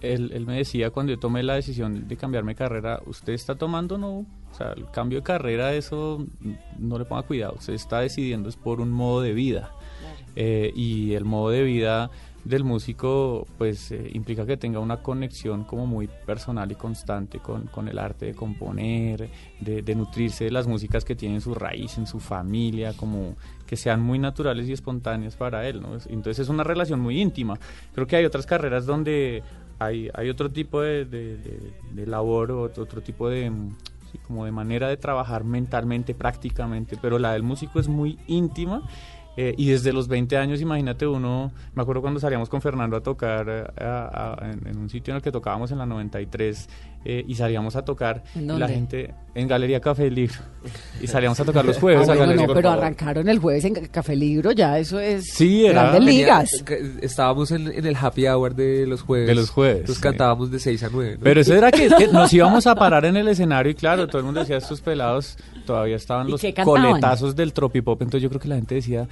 él, 0.03 0.31
él 0.33 0.45
me 0.45 0.57
decía 0.57 0.91
cuando 0.91 1.11
yo 1.13 1.19
tomé 1.19 1.41
la 1.43 1.55
decisión 1.55 2.07
de 2.07 2.17
cambiarme 2.17 2.51
de 2.51 2.55
carrera, 2.57 3.01
usted 3.05 3.33
está 3.33 3.55
tomando, 3.55 3.97
no, 3.97 4.19
o 4.19 4.55
sea, 4.55 4.73
el 4.73 4.89
cambio 4.91 5.19
de 5.19 5.23
carrera, 5.23 5.73
eso 5.73 6.25
no 6.77 6.99
le 6.99 7.05
ponga 7.05 7.23
cuidado, 7.23 7.55
usted 7.57 7.73
está 7.73 7.99
decidiendo 8.01 8.49
es 8.49 8.55
por 8.55 8.81
un 8.81 8.91
modo 8.91 9.21
de 9.21 9.33
vida. 9.33 9.71
Eh, 10.35 10.71
y 10.75 11.13
el 11.13 11.25
modo 11.25 11.49
de 11.51 11.61
vida 11.63 12.09
del 12.43 12.63
músico 12.63 13.47
pues 13.59 13.91
eh, 13.91 14.09
implica 14.13 14.45
que 14.47 14.57
tenga 14.57 14.79
una 14.79 14.97
conexión 14.97 15.63
como 15.63 15.85
muy 15.85 16.09
personal 16.25 16.69
y 16.71 16.75
constante 16.75 17.37
con, 17.39 17.67
con 17.67 17.87
el 17.87 17.99
arte 17.99 18.25
de 18.25 18.33
componer, 18.33 19.29
de, 19.61 19.81
de 19.83 19.95
nutrirse 19.95 20.45
de 20.45 20.51
las 20.51 20.65
músicas 20.67 21.05
que 21.05 21.15
tienen 21.15 21.39
su 21.39 21.53
raíz 21.53 21.97
en 21.99 22.07
su 22.07 22.19
familia, 22.19 22.93
como 22.97 23.35
que 23.67 23.77
sean 23.77 24.01
muy 24.01 24.17
naturales 24.19 24.67
y 24.67 24.73
espontáneas 24.73 25.35
para 25.35 25.67
él, 25.69 25.81
¿no? 25.81 25.95
Es- 25.95 26.07
Entonces 26.07 26.39
es 26.39 26.49
una 26.49 26.63
relación 26.63 26.99
muy 26.99 27.21
íntima. 27.21 27.57
Creo 27.93 28.07
que 28.07 28.15
hay 28.17 28.25
otras 28.25 28.45
carreras 28.47 28.85
donde 28.87 29.41
hay, 29.85 30.09
hay 30.13 30.29
otro 30.29 30.51
tipo 30.51 30.81
de, 30.81 31.05
labor 32.05 32.51
otro, 32.51 32.83
otro 32.83 33.01
tipo 33.01 33.29
de... 33.29 33.49
mm, 33.49 33.75
como 34.27 34.45
de 34.45 34.51
manera 34.51 34.87
de 34.87 34.97
trabajar 34.97 35.43
mentalmente, 35.43 36.13
prácticamente, 36.13 36.97
pero 37.01 37.17
la 37.17 37.33
del 37.33 37.41
músico 37.41 37.79
es 37.79 37.87
muy 37.87 38.19
íntima 38.27 38.83
eh, 39.35 39.53
y 39.57 39.69
desde 39.69 39.91
los 39.93 40.07
20 40.07 40.37
años, 40.37 40.61
imagínate 40.61 41.07
uno, 41.07 41.51
me 41.73 41.81
acuerdo 41.81 42.01
cuando 42.01 42.19
salíamos 42.19 42.49
con 42.49 42.61
Fernando 42.61 42.95
a 42.97 43.01
tocar 43.01 43.45
eh, 43.49 43.83
a- 43.83 44.37
a- 44.41 44.51
en, 44.51 44.67
en 44.67 44.77
un 44.77 44.89
sitio 44.89 45.11
en 45.11 45.15
el 45.17 45.21
que 45.21 45.31
tocábamos 45.31 45.71
en 45.71 45.79
la 45.79 45.85
93 45.85 46.69
eh, 47.05 47.25
y 47.27 47.35
salíamos 47.35 47.75
a 47.75 47.83
tocar 47.83 48.23
¿En 48.35 48.49
y 48.49 48.57
la 48.59 48.67
gente 48.69 49.13
en 49.35 49.47
Galería 49.47 49.81
Café 49.81 50.09
Libro 50.09 50.37
y 51.01 51.07
salíamos 51.07 51.37
a 51.39 51.43
tocar 51.43 51.65
los 51.65 51.77
jueves 51.79 52.07
Ah, 52.07 52.13
a 52.13 52.15
bueno, 52.15 52.33
no, 52.47 52.53
pero 52.53 52.69
arrancaron 52.69 53.27
el 53.27 53.39
jueves 53.39 53.65
en 53.65 53.73
Café 53.87 54.15
Libro, 54.15 54.51
ya 54.53 54.77
eso 54.79 54.99
es 54.99 55.25
Sí, 55.33 55.65
era- 55.65 55.81
grandes 55.89 56.03
ligas. 56.03 56.49
que- 56.65 56.93
Estábamos 57.01 57.51
en, 57.51 57.67
en 57.67 57.85
el 57.85 57.95
happy 57.99 58.27
hour 58.27 58.55
de 58.55 58.85
los 58.87 59.01
jueves. 59.01 59.27
De 59.27 59.35
los 59.35 59.49
jueves, 59.49 59.77
Entonces 59.81 59.97
sí. 59.97 60.01
cantábamos 60.03 60.51
de 60.51 60.59
6 60.59 60.83
a 60.83 60.89
9. 60.91 61.17
Pero 61.21 61.41
eso 61.41 61.53
era 61.55 61.71
que, 61.71 61.89
que 61.89 62.07
nos 62.11 62.31
íbamos 62.31 62.67
a 62.67 62.75
parar 62.75 63.03
en 63.05 63.17
el 63.17 63.27
escenario 63.27 63.71
y 63.71 63.75
claro, 63.75 64.07
todo 64.07 64.19
el 64.19 64.25
mundo 64.25 64.39
decía, 64.41 64.57
estos 64.57 64.79
pelados 64.79 65.37
todavía 65.65 65.95
estaban 65.95 66.27
¿Y 66.27 66.31
los 66.31 66.41
coletazos 66.63 67.35
del 67.35 67.53
tropipop, 67.53 68.01
entonces 68.01 68.21
yo 68.23 68.29
creo 68.29 68.41
que 68.41 68.47
la 68.47 68.55
gente 68.55 68.75
decía... 68.75 69.07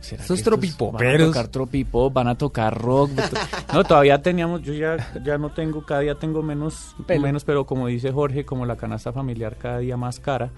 ¿será 0.00 0.22
Estos 0.22 0.38
que 0.38 0.44
tropipoperos. 0.44 1.12
Van 1.20 1.20
a 1.22 1.26
tocar 1.32 1.48
tropipop, 1.48 2.12
van 2.12 2.28
a 2.28 2.34
tocar 2.36 2.80
rock. 2.80 3.10
No, 3.72 3.82
todavía 3.82 4.20
teníamos, 4.22 4.62
yo 4.62 4.72
ya, 4.74 4.96
ya 5.24 5.36
no 5.38 5.50
tengo, 5.50 5.84
cada 5.84 6.00
día 6.00 6.14
tengo 6.14 6.42
menos, 6.42 6.94
Pelo. 7.06 7.22
menos, 7.22 7.44
pero 7.44 7.64
como 7.66 7.88
dice 7.88 8.12
Jorge, 8.12 8.44
como 8.44 8.64
la 8.66 8.76
canasta 8.76 9.12
familiar 9.12 9.56
cada 9.56 9.78
día 9.78 9.96
más 9.96 10.20
cara. 10.20 10.50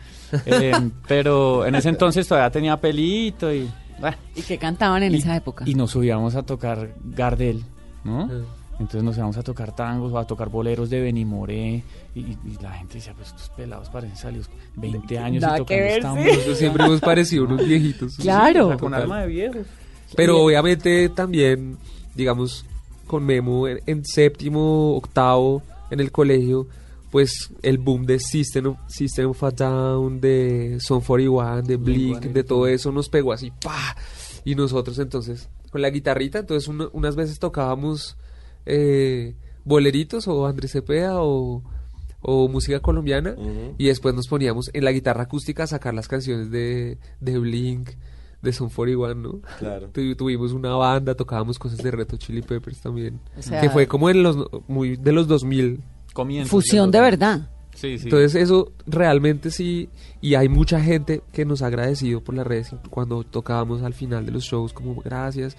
Eh, 0.44 0.72
pero 1.08 1.64
en 1.64 1.74
ese 1.76 1.88
entonces 1.88 2.28
todavía 2.28 2.50
tenía 2.50 2.76
pelito 2.78 3.52
y... 3.52 3.70
bueno, 3.98 4.16
¿Y 4.36 4.42
qué 4.42 4.58
cantaban 4.58 5.02
en 5.02 5.14
y- 5.14 5.18
esa 5.18 5.34
época? 5.36 5.64
Y 5.66 5.74
nos 5.74 5.92
subíamos 5.92 6.34
a 6.34 6.42
tocar 6.42 6.90
Gardel, 7.02 7.64
¿no? 8.04 8.28
Ah. 8.30 8.57
Entonces 8.78 9.02
nos 9.02 9.16
íbamos 9.16 9.36
a 9.36 9.42
tocar 9.42 9.74
tangos 9.74 10.12
o 10.12 10.18
a 10.18 10.26
tocar 10.26 10.48
boleros 10.50 10.88
de 10.88 11.00
Benimoré 11.00 11.82
y, 12.14 12.20
y- 12.20 12.38
y 12.46 12.62
la 12.62 12.72
gente 12.74 12.94
decía, 12.94 13.12
pues 13.14 13.28
estos 13.28 13.48
pelados 13.50 13.88
parecen 13.90 14.16
salidos 14.16 14.48
20 14.76 15.18
años 15.18 15.42
Nada 15.42 15.56
y 15.56 15.58
tocando 15.60 15.82
ver, 15.82 15.98
esta 15.98 16.44
sí. 16.44 16.54
siempre 16.54 16.84
hemos 16.84 17.00
parecido 17.00 17.44
unos 17.44 17.58
viejitos. 17.66 18.16
Claro. 18.16 18.66
O 18.66 18.68
sea, 18.70 18.76
con 18.78 18.94
alma 18.94 19.22
de 19.22 19.26
viejos. 19.26 19.66
Pero 20.14 20.40
obviamente 20.42 21.08
también, 21.08 21.76
digamos, 22.14 22.64
con 23.06 23.24
Memo 23.24 23.66
en, 23.66 23.80
en 23.86 24.04
séptimo, 24.04 24.94
octavo, 24.96 25.62
en 25.90 25.98
el 26.00 26.12
colegio, 26.12 26.66
pues 27.10 27.50
el 27.62 27.78
boom 27.78 28.06
de 28.06 28.20
System 28.20 28.66
of, 28.66 28.76
System 28.86 29.30
of 29.30 29.42
a 29.42 29.50
Down, 29.50 30.20
de 30.20 30.78
Son 30.80 31.00
41, 31.00 31.62
de 31.62 31.76
Blink, 31.76 32.20
de 32.20 32.44
todo 32.44 32.66
eso 32.68 32.92
nos 32.92 33.08
pegó 33.08 33.32
así, 33.32 33.50
¡pa! 33.62 33.96
Y 34.44 34.54
nosotros 34.54 34.98
entonces, 34.98 35.48
con 35.72 35.82
la 35.82 35.90
guitarrita, 35.90 36.38
entonces 36.38 36.68
una- 36.68 36.88
unas 36.92 37.16
veces 37.16 37.38
tocábamos 37.38 38.16
eh, 38.68 39.34
boleritos 39.64 40.28
o 40.28 40.46
Andrés 40.46 40.72
Cepeda 40.72 41.22
o, 41.22 41.62
o 42.20 42.48
música 42.48 42.80
colombiana 42.80 43.34
y 43.78 43.86
después 43.86 44.14
nos 44.14 44.28
poníamos 44.28 44.70
en 44.72 44.84
la 44.84 44.92
guitarra 44.92 45.24
acústica 45.24 45.64
a 45.64 45.66
sacar 45.66 45.94
las 45.94 46.08
canciones 46.08 46.50
de, 46.50 46.98
de 47.20 47.38
Blink, 47.38 47.90
de 48.42 48.52
Son 48.52 48.68
41, 48.70 49.14
¿no? 49.14 49.40
Claro. 49.58 49.88
Tu- 49.88 50.14
tuvimos 50.14 50.52
una 50.52 50.74
banda, 50.76 51.14
tocábamos 51.14 51.58
cosas 51.58 51.78
de 51.78 51.90
Reto 51.90 52.16
Chili 52.16 52.42
Peppers 52.42 52.80
también. 52.80 53.18
O 53.36 53.42
sea, 53.42 53.60
que 53.60 53.68
fue 53.70 53.86
como 53.88 54.08
en 54.10 54.22
los, 54.22 54.36
muy 54.68 54.96
de 54.96 55.12
los 55.12 55.26
2000. 55.26 55.80
Comienzos 56.12 56.50
Fusión 56.50 56.90
de 56.90 57.00
verdad. 57.00 57.50
Sí, 57.74 57.96
sí. 57.98 58.04
Entonces 58.04 58.34
eso 58.34 58.72
realmente 58.86 59.52
sí, 59.52 59.88
y 60.20 60.34
hay 60.34 60.48
mucha 60.48 60.80
gente 60.80 61.22
que 61.32 61.44
nos 61.44 61.62
ha 61.62 61.66
agradecido 61.66 62.20
por 62.24 62.34
las 62.34 62.44
redes 62.44 62.74
cuando 62.90 63.22
tocábamos 63.22 63.82
al 63.82 63.94
final 63.94 64.26
de 64.26 64.32
los 64.32 64.42
shows 64.42 64.72
como 64.72 64.96
gracias, 65.00 65.56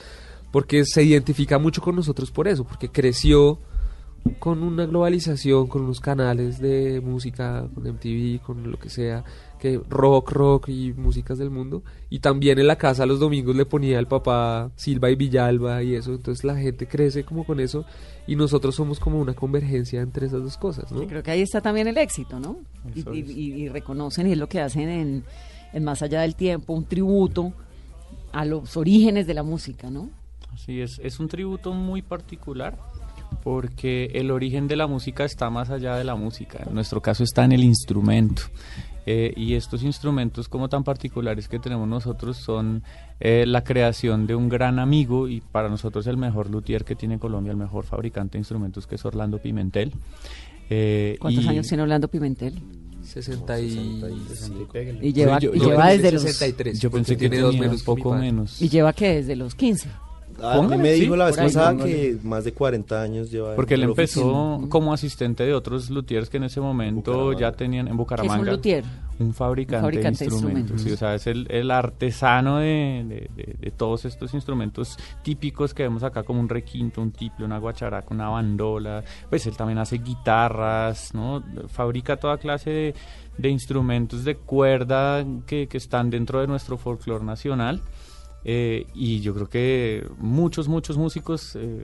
porque 0.51 0.86
se 0.86 1.03
identifica 1.03 1.60
mucho 1.60 1.82
con 1.82 1.96
nosotros 1.96 2.32
por 2.32 2.48
eso, 2.48 2.63
porque 2.63 2.89
creció 2.89 3.60
con 4.39 4.63
una 4.63 4.86
globalización, 4.86 5.68
con 5.68 5.84
unos 5.84 6.00
canales 6.00 6.60
de 6.60 7.01
música, 7.01 7.68
con 7.74 7.84
MTV, 7.84 8.41
con 8.41 8.70
lo 8.70 8.77
que 8.77 8.89
sea, 8.89 9.24
que 9.60 9.82
rock, 9.89 10.32
rock 10.32 10.70
y 10.70 10.94
músicas 10.94 11.38
del 11.38 11.50
mundo. 11.50 11.84
Y 12.10 12.20
también 12.20 12.60
en 12.60 12.68
la 12.68 12.77
casa 12.77 13.06
los 13.06 13.20
domingos 13.20 13.56
le 13.56 13.65
ponía 13.65 13.98
al 13.98 14.08
papá 14.08 14.72
Silva 14.75 15.10
y 15.10 15.15
Villalba 15.15 15.84
y 15.84 15.96
eso. 15.96 16.13
Entonces 16.13 16.44
la 16.44 16.56
gente 16.56 16.88
crece 16.88 17.24
como 17.24 17.46
con 17.46 17.60
eso 17.60 17.86
y 18.27 18.36
nosotros 18.36 18.75
somos 18.75 19.00
como 19.00 19.20
una 19.20 19.34
convergencia 19.34 20.01
entre 20.01 20.27
esas 20.27 20.44
dos 20.44 20.58
cosas, 20.58 20.91
¿no? 20.91 21.01
Yo 21.01 21.08
creo 21.08 21.24
que 21.24 21.32
ahí 21.32 21.41
está 21.41 21.62
también 21.62 21.88
el 21.88 21.98
éxito, 21.98 22.39
¿no? 22.39 22.58
Y, 23.13 23.68
reconocen 23.70 24.27
y 24.27 24.34
es 24.34 24.38
lo 24.38 24.48
que 24.48 24.62
hacen 24.62 24.89
en, 24.89 25.24
en 25.74 25.84
Más 25.84 26.01
Allá 26.01 26.22
del 26.22 26.36
Tiempo, 26.36 26.74
un 26.74 26.86
tributo 26.86 27.53
a 28.32 28.46
los 28.46 28.77
orígenes 28.77 29.25
de 29.27 29.34
la 29.34 29.44
música, 29.44 29.89
¿no? 29.89 30.10
Así 30.53 30.82
es, 30.82 31.00
es 31.03 31.20
un 31.20 31.27
tributo 31.27 31.74
muy 31.74 32.01
particular 32.01 32.77
porque 33.44 34.06
el 34.13 34.32
origen 34.32 34.68
de 34.68 34.75
la 34.75 34.88
música 34.88 35.24
está 35.25 35.50
más 35.50 35.70
allá 35.70 35.96
de 35.96 36.03
la 36.03 36.15
música. 36.15 36.63
En 36.68 36.74
nuestro 36.74 37.01
caso 37.01 37.24
está 37.24 37.46
en 37.46 37.51
el 37.53 37.63
instrumento. 37.63 38.44
Eh, 39.06 39.34
y 39.36 39.56
estos 39.56 39.82
instrumentos 39.84 40.48
como 40.50 40.70
tan 40.70 40.84
particulares 40.84 41.48
que 41.48 41.58
tenemos 41.58 41.88
nosotros 41.88 42.38
son 42.38 42.84
eh, 43.20 43.46
la 43.48 43.63
creación 43.63 44.27
de 44.27 44.36
un 44.36 44.50
gran 44.50 44.77
amigo 44.77 45.27
y 45.27 45.41
para 45.41 45.68
nosotros 45.70 46.06
el 46.08 46.18
mejor 46.18 46.50
luthier 46.51 46.84
que 46.86 46.96
tiene 46.96 47.18
Colombia, 47.18 47.51
el 47.51 47.58
mejor 47.58 47.86
fabricante 47.86 48.34
de 48.34 48.39
instrumentos 48.41 48.86
que 48.86 48.96
es 48.96 49.06
Orlando 49.06 49.39
Pimentel. 49.39 49.94
Eh, 50.70 51.18
¿Cuántos 51.20 51.46
y- 51.46 51.48
años 51.48 51.65
tiene 51.68 51.84
Orlando 51.84 52.08
Pimentel? 52.08 52.53
60 53.01 53.60
y... 53.62 54.03
Y 55.01 55.13
lleva, 55.13 55.39
yo- 55.39 55.56
y 55.56 55.60
yo 55.60 55.70
lleva 55.70 55.88
pensé 55.88 55.98
desde 55.98 56.12
los... 56.12 56.22
63. 56.24 56.79
Yo 56.79 56.91
pensé 56.91 57.18
que 57.18 57.29
tiene 57.29 57.39
dos 57.44 57.58
menos 57.58 57.79
un 57.79 57.86
poco 57.86 58.13
menos. 58.13 58.62
¿Y 58.62 58.70
lleva 58.70 58.94
que 58.94 59.15
desde 59.15 59.36
los 59.36 59.56
15? 59.56 59.89
A 60.43 60.55
mí 60.55 60.62
Póngale, 60.62 60.84
me 60.84 60.93
sí, 60.96 61.01
dijo 61.01 61.15
la 61.15 61.25
vez 61.25 61.38
pasada 61.38 61.75
que 61.77 62.17
más 62.24 62.43
de 62.43 62.53
40 62.53 63.01
años 63.01 63.29
lleva. 63.31 63.51
en 63.51 63.55
Porque 63.55 63.74
él 63.75 63.84
empezó 63.84 64.31
oficina. 64.55 64.69
como 64.69 64.93
asistente 64.93 65.43
de 65.46 65.53
otros 65.53 65.89
luthiers 65.89 66.29
que 66.29 66.38
en 66.38 66.43
ese 66.46 66.62
momento 66.62 67.34
ya 67.34 67.51
tenían 67.51 67.81
en 67.81 67.86
¿Qué 67.88 67.91
es 67.93 67.98
Bucaramanga. 67.98 68.39
un 68.41 68.50
luthier? 68.50 68.84
Un 69.19 69.34
fabricante, 69.34 69.75
Un 69.77 69.81
fabricante 69.81 70.24
de 70.24 70.29
de 70.29 70.36
instrumentos. 70.36 70.72
instrumentos. 70.72 70.81
sí, 70.81 70.91
o 70.93 70.98
sea, 70.98 71.13
es 71.15 71.27
el, 71.27 71.46
el 71.51 71.72
artesano 71.72 72.60
de, 72.60 73.03
de- 73.05 73.29
de- 73.43 73.55
de 73.60 73.72
todos 73.72 74.05
estos 74.05 74.34
instrumentos 74.34 74.98
típicos 75.24 75.74
que 75.74 75.84
vemos 75.84 76.03
acá, 76.03 76.24
como 76.24 76.39
un 76.39 76.48
requinto, 76.48 77.01
un 77.01 77.12
tiple, 77.12 77.43
una 77.43 77.58
guacharaca, 77.58 78.08
una 78.13 78.29
bandola. 78.29 79.03
Pues 79.29 79.46
él 79.46 79.58
también 79.58 79.77
hace 79.79 79.98
guitarras, 79.98 81.13
¿no? 81.13 81.43
Fabrica 81.67 82.15
toda 82.17 82.38
clase 82.38 82.69
de, 82.69 82.96
de 83.38 83.50
instrumentos 83.50 84.24
de 84.24 84.36
cuerda 84.36 85.25
que, 85.46 85.67
que 85.67 85.77
están 85.77 86.10
dentro 86.10 86.39
de 86.39 86.48
nuestro 86.48 86.77
folclore 86.77 87.25
nacional. 87.25 87.81
Eh, 88.46 88.88
y 88.93 89.22
yo 89.22 89.34
creo 89.34 89.50
que 89.50 90.08
muchos, 90.17 90.67
muchos 90.67 90.98
músicos 90.98 91.55
eh, 91.55 91.84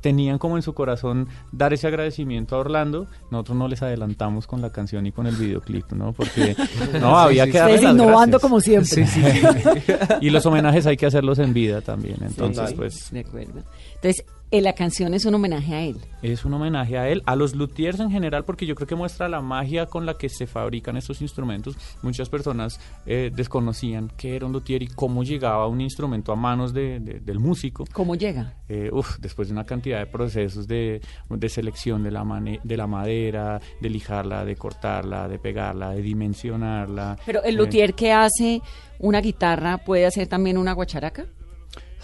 tenían 0.00 0.38
como 0.38 0.56
en 0.56 0.62
su 0.62 0.74
corazón 0.74 1.28
dar 1.52 1.72
ese 1.72 1.86
agradecimiento 1.86 2.56
a 2.56 2.58
Orlando. 2.58 3.06
Nosotros 3.30 3.56
no 3.56 3.68
les 3.68 3.82
adelantamos 3.82 4.46
con 4.46 4.60
la 4.60 4.70
canción 4.70 5.06
y 5.06 5.12
con 5.12 5.26
el 5.26 5.36
videoclip, 5.36 5.92
¿no? 5.92 6.12
Porque 6.12 6.54
no, 7.00 7.18
había 7.18 7.46
que 7.46 7.58
darle 7.58 7.74
Ustedes 7.76 7.82
las 7.84 7.94
innovando 7.94 8.38
gracias. 8.38 8.42
como 8.42 8.60
siempre. 8.60 9.06
Y 10.20 10.30
los 10.30 10.44
homenajes 10.44 10.86
hay 10.86 10.96
que 10.96 11.06
hacerlos 11.06 11.38
en 11.38 11.54
vida 11.54 11.80
también. 11.80 12.16
Entonces, 12.20 12.74
pues 12.74 13.10
De 13.10 13.20
acuerdo. 13.20 13.62
Entonces, 13.94 14.24
la 14.60 14.74
canción 14.74 15.14
es 15.14 15.24
un 15.24 15.34
homenaje 15.34 15.74
a 15.74 15.82
él. 15.82 15.96
es 16.20 16.44
un 16.44 16.52
homenaje 16.54 16.98
a 16.98 17.08
él, 17.08 17.22
a 17.26 17.34
los 17.36 17.54
luthiers 17.56 17.98
en 17.98 18.10
general, 18.10 18.44
porque 18.44 18.66
yo 18.66 18.74
creo 18.74 18.86
que 18.86 18.94
muestra 18.94 19.28
la 19.28 19.40
magia 19.40 19.86
con 19.86 20.04
la 20.06 20.14
que 20.14 20.28
se 20.28 20.46
fabrican 20.46 20.96
estos 20.96 21.20
instrumentos. 21.22 21.76
Muchas 22.02 22.28
personas 22.28 22.78
eh, 23.06 23.30
desconocían 23.34 24.10
qué 24.16 24.36
era 24.36 24.46
un 24.46 24.52
luthier 24.52 24.82
y 24.82 24.86
cómo 24.88 25.24
llegaba 25.24 25.66
un 25.66 25.80
instrumento 25.80 26.30
a 26.32 26.36
manos 26.36 26.72
de- 26.74 27.00
de- 27.00 27.20
del 27.20 27.38
músico. 27.40 27.84
¿Cómo 27.92 28.14
llega? 28.14 28.54
Eh, 28.68 28.90
uf, 28.92 29.18
después 29.18 29.48
de 29.48 29.52
una 29.52 29.64
cantidad 29.64 29.98
de 29.98 30.06
procesos 30.06 30.68
de, 30.68 31.00
de 31.30 31.48
selección 31.48 32.02
de 32.02 32.10
la, 32.10 32.22
mane- 32.22 32.60
de 32.62 32.76
la 32.76 32.86
madera, 32.86 33.60
de 33.80 33.90
lijarla, 33.90 34.44
de 34.44 34.54
cortarla, 34.56 35.28
de 35.28 35.38
pegarla, 35.38 35.90
de 35.90 36.02
dimensionarla. 36.02 37.16
Pero 37.26 37.42
el 37.42 37.54
Eh, 37.54 37.58
luthier 37.58 37.94
que 37.94 38.12
hace 38.12 38.60
una 38.98 39.20
guitarra 39.20 39.78
puede 39.78 40.06
hacer 40.06 40.26
también 40.28 40.58
una 40.58 40.72
guacharaca. 40.72 41.26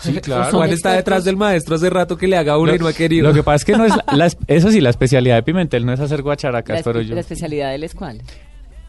Sí, 0.00 0.12
claro. 0.22 0.56
Juan 0.56 0.70
está 0.70 0.92
detrás 0.92 1.24
del 1.24 1.37
maestro 1.37 1.76
hace 1.76 1.90
rato 1.90 2.16
que 2.16 2.26
le 2.28 2.37
haga 2.37 2.58
una 2.58 2.74
y 2.74 2.78
no 2.78 2.87
ha 2.87 2.92
querido. 2.92 3.28
Lo 3.28 3.34
que 3.34 3.42
pasa 3.42 3.56
es 3.56 3.64
que 3.64 3.76
no 3.76 3.84
es 3.84 3.92
la, 3.96 4.04
la- 4.16 4.26
eso 4.46 4.70
sí, 4.70 4.80
la 4.80 4.90
especialidad 4.90 5.37
de 5.37 5.42
Pimentel 5.42 5.84
no 5.84 5.92
es 5.92 6.00
hacer 6.00 6.18
La, 6.18 6.24
guacharacas, 6.24 6.82
pero 6.82 7.00
yo 7.00 7.14
la 7.14 7.20
especialidad 7.20 7.70
de 7.70 7.74
él 7.76 7.84
es 7.84 7.94
cuál? 7.94 8.22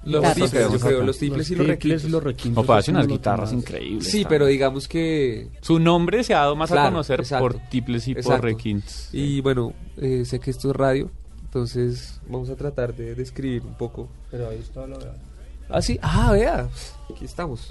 Los 0.03 0.33
tiples, 0.33 0.51
yo 0.51 0.79
creo, 0.79 1.03
los 1.03 1.17
tiples 1.17 1.51
y 1.51 1.55
los 1.55 1.65
tiples 1.65 1.67
requintos. 1.67 2.03
y 2.05 2.09
los 2.09 2.23
requintos. 2.23 2.63
Opa, 2.63 2.77
hace 2.77 2.91
unas 2.91 3.05
lo 3.05 3.11
guitarras 3.13 3.51
increíbles. 3.51 4.05
Sí, 4.05 4.23
también. 4.23 4.27
pero 4.29 4.45
digamos 4.45 4.87
que... 4.87 5.49
su 5.61 5.77
nombre 5.77 6.23
se 6.23 6.33
ha 6.33 6.39
dado 6.39 6.55
más 6.55 6.71
a 6.71 6.85
conocer 6.85 7.19
exacto. 7.19 7.43
por 7.43 7.69
tiples 7.69 8.07
y 8.07 8.15
por 8.15 8.41
requintos. 8.41 9.09
Y 9.11 9.41
bueno, 9.41 9.73
eh, 9.97 10.23
sé 10.25 10.39
que 10.39 10.51
esto 10.51 10.69
es 10.69 10.75
radio, 10.75 11.11
entonces 11.43 12.21
vamos 12.27 12.49
a 12.49 12.55
tratar 12.55 12.95
de 12.95 13.13
describir 13.13 13.63
un 13.63 13.75
poco. 13.75 14.09
Pero 14.31 14.49
ahí 14.49 14.59
está 14.59 14.87
la 14.87 14.97
verdad. 14.97 15.17
Ah, 15.69 15.81
sí, 15.81 15.99
ah, 16.01 16.31
vea, 16.31 16.67
aquí 17.13 17.25
estamos. 17.25 17.69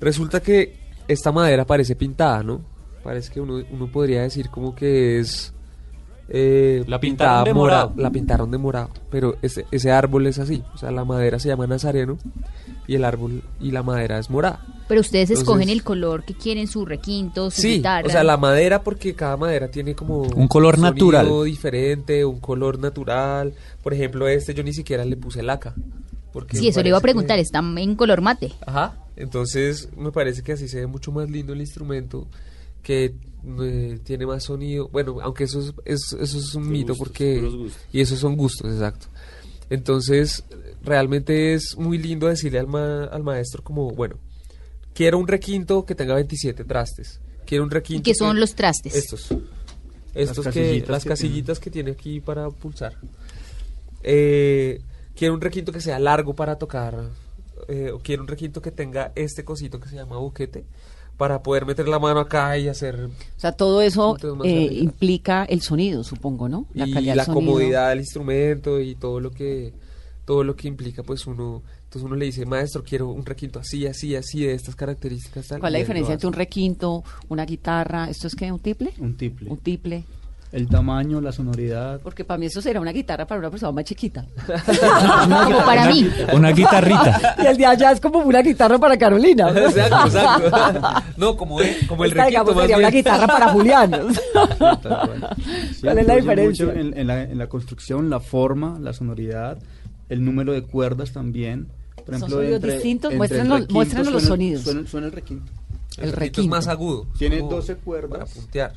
Resulta 0.00 0.40
que 0.40 0.81
esta 1.08 1.32
madera 1.32 1.64
parece 1.64 1.96
pintada, 1.96 2.42
¿no? 2.42 2.60
Parece 3.02 3.32
que 3.32 3.40
uno, 3.40 3.62
uno 3.70 3.86
podría 3.88 4.22
decir 4.22 4.48
como 4.48 4.74
que 4.74 5.18
es... 5.18 5.52
eh, 6.28 6.84
La 6.86 7.00
pintada 7.00 7.42
pintaron 7.42 7.44
de 7.44 7.54
mora- 7.54 7.74
morado. 7.86 7.92
La 8.02 8.10
pintaron 8.10 8.50
de 8.50 8.58
morado, 8.58 8.90
pero 9.10 9.36
ese, 9.42 9.66
ese 9.72 9.90
árbol 9.90 10.26
es 10.26 10.38
así. 10.38 10.62
O 10.74 10.78
sea, 10.78 10.90
la 10.90 11.04
madera 11.04 11.38
se 11.38 11.48
llama 11.48 11.66
nazareno 11.66 12.16
y 12.86 12.94
el 12.94 13.04
árbol 13.04 13.42
y 13.60 13.70
la 13.72 13.82
madera 13.82 14.18
es 14.18 14.30
morada. 14.30 14.64
Pero 14.88 15.00
ustedes 15.00 15.30
Entonces- 15.30 15.42
escogen 15.48 15.68
el 15.68 15.82
color 15.82 16.24
que 16.24 16.34
quieren, 16.34 16.66
su 16.68 16.84
requinto, 16.86 17.50
su 17.50 17.62
Sí, 17.62 17.76
guitarra. 17.76 18.06
o 18.06 18.10
sea, 18.10 18.22
la 18.24 18.36
madera, 18.36 18.82
porque 18.82 19.14
cada 19.14 19.36
madera 19.36 19.68
tiene 19.68 19.94
como 19.94 20.18
Un 20.22 20.48
color 20.48 20.76
sonido 20.76 20.92
natural. 20.92 21.44
diferente, 21.44 22.24
un 22.24 22.38
color 22.40 22.78
natural. 22.78 23.52
Por 23.82 23.94
ejemplo, 23.94 24.28
este 24.28 24.54
yo 24.54 24.62
ni 24.62 24.72
siquiera 24.72 25.04
le 25.04 25.16
puse 25.16 25.42
laca. 25.42 25.74
Porque 26.32 26.56
Sí, 26.56 26.68
eso 26.68 26.82
le 26.82 26.88
iba 26.90 26.98
a 26.98 27.02
preguntar, 27.02 27.36
que- 27.36 27.42
está 27.42 27.58
en 27.58 27.94
color 27.96 28.20
mate. 28.22 28.52
Ajá. 28.64 28.94
Entonces, 29.16 29.88
me 29.96 30.10
parece 30.12 30.42
que 30.42 30.52
así 30.52 30.68
se 30.68 30.80
ve 30.80 30.86
mucho 30.86 31.12
más 31.12 31.30
lindo 31.30 31.52
el 31.52 31.60
instrumento, 31.60 32.26
que 32.82 33.14
eh, 33.60 33.98
tiene 34.04 34.26
más 34.26 34.44
sonido. 34.44 34.88
Bueno, 34.88 35.18
aunque 35.22 35.44
eso 35.44 35.60
es, 35.60 35.72
es- 35.84 36.12
eso 36.18 36.38
es 36.38 36.54
un 36.54 36.64
Son 36.64 36.70
mito, 36.70 36.94
gustos, 36.94 36.98
porque. 37.08 37.70
Y 37.92 38.00
esos 38.00 38.18
son 38.18 38.36
gustos, 38.36 38.72
exacto. 38.72 39.06
Entonces, 39.70 40.44
realmente 40.82 41.54
es 41.54 41.76
muy 41.76 41.98
lindo 41.98 42.26
decirle 42.28 42.58
al, 42.58 42.66
ma- 42.66 43.04
al 43.04 43.22
maestro, 43.22 43.62
como, 43.62 43.90
bueno, 43.92 44.16
quiero 44.94 45.18
un 45.18 45.28
requinto 45.28 45.84
que 45.84 45.94
tenga 45.94 46.14
27 46.14 46.64
trastes. 46.64 47.20
Quiero 47.46 47.64
un 47.64 47.70
¿Y 47.70 47.74
requinto. 47.74 48.02
qué 48.04 48.14
son 48.14 48.34
que- 48.34 48.40
los 48.40 48.54
trastes? 48.54 48.94
estos. 48.94 49.28
Estos 50.14 50.38
que, 50.46 50.50
casillitas 50.52 50.88
las 50.90 51.02
que 51.04 51.08
casillitas 51.08 51.58
que 51.58 51.70
tiene 51.70 51.90
aquí 51.92 52.20
para 52.20 52.50
pulsar. 52.50 52.96
Eh, 54.02 54.80
quiero 55.14 55.34
un 55.34 55.40
requinto 55.40 55.72
que 55.72 55.80
sea 55.80 55.98
largo 55.98 56.34
para 56.34 56.56
tocar. 56.56 57.08
Eh, 57.68 57.90
o 57.92 57.98
quiero 58.00 58.22
un 58.22 58.28
requinto 58.28 58.60
que 58.62 58.70
tenga 58.70 59.12
este 59.14 59.44
cosito 59.44 59.80
que 59.80 59.88
se 59.88 59.96
llama 59.96 60.16
buquete. 60.18 60.64
Para 61.16 61.42
poder 61.42 61.66
meter 61.66 61.86
la 61.88 61.98
mano 61.98 62.20
acá 62.20 62.56
y 62.58 62.68
hacer. 62.68 63.04
O 63.04 63.40
sea, 63.40 63.52
todo 63.52 63.82
eso 63.82 64.16
eh, 64.44 64.68
implica 64.72 65.44
el 65.44 65.60
sonido, 65.60 66.02
supongo, 66.04 66.48
¿no? 66.48 66.66
y 66.74 66.90
calidad 66.92 67.12
del 67.12 67.16
la 67.18 67.24
sonido. 67.26 67.46
comodidad 67.52 67.88
del 67.90 67.98
instrumento 68.00 68.80
y 68.80 68.94
todo 68.94 69.20
lo 69.20 69.30
que 69.30 69.72
todo 70.24 70.44
lo 70.44 70.54
que 70.54 70.68
implica 70.68 71.02
pues 71.02 71.26
uno 71.26 71.62
entonces 71.84 72.06
uno 72.06 72.14
le 72.14 72.26
dice 72.26 72.46
maestro 72.46 72.84
quiero 72.84 73.08
un 73.10 73.26
requinto 73.26 73.58
así 73.58 73.86
así 73.86 74.14
así 74.14 74.44
de 74.44 74.54
estas 74.54 74.76
características 74.76 75.48
tal", 75.48 75.58
¿Cuál 75.60 75.74
es 75.74 75.74
la 75.74 75.78
diferencia 75.80 76.14
entre 76.14 76.28
un 76.28 76.32
requinto, 76.32 77.02
una 77.28 77.44
guitarra? 77.44 78.08
¿Esto 78.08 78.28
es 78.28 78.34
qué? 78.36 78.50
¿Un 78.50 78.60
tiple? 78.60 78.92
Un 78.98 79.16
tiple. 79.16 79.50
Un 79.50 79.58
tiple. 79.58 80.04
El 80.52 80.68
tamaño, 80.68 81.20
la 81.22 81.32
sonoridad. 81.32 81.98
Porque 82.02 82.24
para 82.24 82.36
mí 82.36 82.44
eso 82.46 82.60
será 82.60 82.78
una 82.78 82.92
guitarra 82.92 83.26
para 83.26 83.38
una 83.40 83.50
persona 83.50 83.72
más 83.72 83.84
chiquita. 83.84 84.26
Como 85.46 85.58
para 85.64 85.86
mí. 85.90 86.10
Una 86.34 86.50
guitarrita. 86.52 87.36
y 87.42 87.46
el 87.46 87.56
de 87.56 87.64
allá 87.66 87.92
es 87.92 88.00
como 88.00 88.18
una 88.18 88.42
guitarra 88.42 88.78
para 88.78 88.96
Carolina. 88.98 89.48
exacto 89.56 90.06
exacto 90.06 90.88
no 91.16 91.36
como, 91.36 91.56
como 91.88 92.04
el 92.04 92.10
Esta, 92.10 92.24
requinto 92.24 92.28
digamos, 92.28 92.54
más 92.54 92.62
sería 92.62 92.76
una 92.76 92.90
bien. 92.90 93.00
guitarra 93.02 93.26
para 93.26 93.48
Julián. 93.48 93.90
Sí, 94.12 95.80
¿Cuál 95.82 95.98
es 95.98 96.06
la 96.06 96.16
diferencia? 96.16 96.66
mucho 96.66 96.78
En, 96.78 96.98
en 96.98 97.06
la, 97.06 97.22
en 97.22 97.38
la 97.38 97.48
construcción, 97.48 98.10
la 98.10 98.20
forma, 98.20 98.78
la 98.80 98.92
sonoridad, 98.92 99.58
el 100.08 100.24
número 100.24 100.52
de 100.52 100.62
cuerdas 100.62 101.12
también. 101.12 101.68
Por 101.96 102.06
¿Son 102.06 102.14
ejemplo, 102.16 102.36
sonidos 102.36 102.56
entre- 102.56 102.72
distintos? 102.74 103.12
el 103.12 103.18
Muéstranos- 103.18 103.60
requinto 103.60 104.10
los 104.10 104.22
sonidos. 104.24 104.62
Suena, 104.64 104.86
suena 104.86 105.06
el 105.06 105.12
requinto. 105.12 105.50
El 105.52 105.56
requinto 105.96 106.06
es 106.06 106.14
requinto. 106.14 106.50
más 106.56 106.68
agudo 106.68 107.06
Tiene 107.18 107.38
como 107.40 107.52
12 107.52 107.74
para 107.74 107.84
cuerdas. 107.84 108.30
puntear 108.34 108.72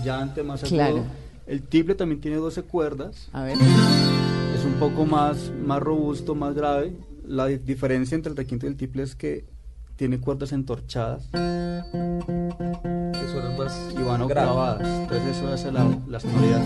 brillante, 0.00 0.42
más 0.42 0.62
agudo. 0.62 0.76
Claro. 0.76 1.04
El 1.46 1.62
tiple 1.62 1.94
también 1.94 2.20
tiene 2.20 2.36
12 2.38 2.62
cuerdas. 2.62 3.28
A 3.32 3.42
ver. 3.42 3.56
Es 4.54 4.64
un 4.64 4.74
poco 4.74 5.04
más, 5.06 5.50
más 5.64 5.80
robusto, 5.80 6.34
más 6.34 6.54
grave. 6.54 6.92
la 7.26 7.46
di- 7.46 7.58
diferencia 7.58 8.14
entre 8.14 8.30
el 8.30 8.36
requinto 8.36 8.66
y 8.66 8.68
el 8.70 8.76
tiple 8.76 9.02
es 9.02 9.14
que 9.14 9.44
tiene 9.96 10.18
cuerdas 10.18 10.52
entorchadas 10.52 11.28
Que 11.32 11.38
suenan 13.30 13.56
más 13.58 13.94
y 13.98 14.02
van 14.02 14.22
octavadas. 14.22 14.86
Entonces 14.88 15.36
eso 15.36 15.48
hace 15.52 15.70
la, 15.72 15.86
la 16.08 16.18
sonoridad. 16.20 16.62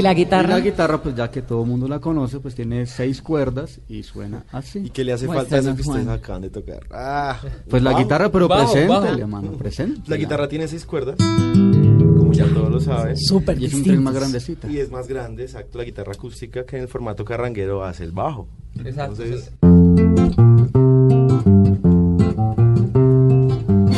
¿Y 0.00 0.02
la 0.02 0.12
Y 0.12 0.14
guitarra? 0.16 0.48
la 0.48 0.60
guitarra, 0.60 1.02
pues 1.02 1.14
ya 1.14 1.30
que 1.30 1.42
todo 1.42 1.62
el 1.62 1.68
mundo 1.68 1.86
la 1.86 1.98
conoce, 2.00 2.40
pues 2.40 2.54
tiene 2.54 2.86
seis 2.86 3.20
cuerdas 3.20 3.80
y 3.86 4.02
suena 4.02 4.44
así. 4.50 4.78
¿Y 4.78 4.90
qué 4.90 5.04
le 5.04 5.12
hace 5.12 5.26
falta 5.26 5.58
eso 5.58 5.74
que 5.76 5.82
ustedes 5.82 6.08
acaban 6.08 6.40
de 6.42 6.48
tocar? 6.50 6.80
Ah, 6.90 7.38
Pues 7.68 7.82
la 7.82 7.92
guitarra, 7.92 8.30
pero 8.32 8.48
presente. 8.48 10.00
La 10.06 10.16
guitarra 10.16 10.48
tiene 10.48 10.66
seis 10.68 10.86
cuerdas, 10.86 11.16
como 11.18 12.32
ya 12.32 12.46
todos 12.46 12.70
lo 12.70 12.80
saben. 12.80 13.16
Súper 13.18 13.60
Y 13.60 13.66
es 13.66 13.74
un 13.74 13.82
tren 13.84 14.02
más 14.02 14.14
grandecita. 14.14 14.68
Y 14.70 14.78
es 14.78 14.90
más 14.90 15.06
grande, 15.06 15.42
exacto, 15.42 15.76
la 15.78 15.84
guitarra 15.84 16.12
acústica 16.12 16.64
que 16.64 16.76
en 16.76 16.82
el 16.82 16.88
formato 16.88 17.24
carranguero 17.24 17.84
hace 17.84 18.04
el 18.04 18.12
bajo. 18.12 18.48
Exacto. 18.82 19.22
Entonces, 19.22 19.52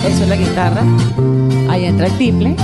Eso 0.05 0.23
es 0.25 0.29
la 0.29 0.37
guitarra. 0.37 0.83
Ahí 1.71 1.85
entra 1.85 2.07
el 2.09 2.19
tiple. 2.19 2.57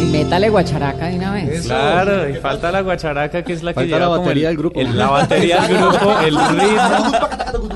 Y 0.00 0.04
métale 0.12 0.48
guacharaca 0.48 1.06
de 1.08 1.16
una 1.16 1.32
vez. 1.32 1.62
Claro, 1.66 2.28
y 2.28 2.34
falta 2.34 2.70
la 2.72 2.82
guacharaca 2.82 3.42
que 3.44 3.52
es 3.52 3.62
la 3.62 3.72
que 3.72 3.80
Falta 3.80 3.86
lleva 3.96 4.00
la 4.00 4.06
como 4.06 4.20
batería 4.22 4.48
el- 4.50 4.56
del 4.56 4.58
grupo. 4.58 4.80
el- 4.80 4.98
la 4.98 5.08
batería 5.08 5.60
del 5.66 5.76
grupo, 5.78 6.18
el 6.24 6.36
ritmo. 6.36 7.70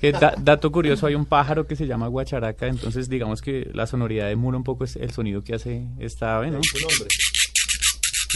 Que 0.00 0.12
da- 0.12 0.34
dato 0.38 0.72
curioso, 0.72 1.06
hay 1.06 1.14
un 1.14 1.26
pájaro 1.26 1.66
que 1.66 1.76
se 1.76 1.86
llama 1.86 2.06
guacharaca, 2.08 2.66
entonces 2.66 3.08
digamos 3.08 3.42
que 3.42 3.70
la 3.74 3.86
sonoridad 3.86 4.28
de 4.28 4.36
Muro 4.36 4.56
un 4.56 4.64
poco 4.64 4.84
es 4.84 4.96
el 4.96 5.10
sonido 5.10 5.42
que 5.42 5.54
hace 5.54 5.86
esta 5.98 6.36
ave, 6.36 6.50
¿no? 6.50 6.60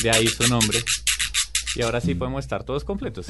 De 0.03 0.11
ahí 0.11 0.27
su 0.27 0.47
nombre. 0.49 0.79
Y 1.77 1.83
ahora 1.83 2.01
sí 2.01 2.15
podemos 2.15 2.45
estar 2.45 2.65
todos 2.65 2.85
completos. 2.85 3.27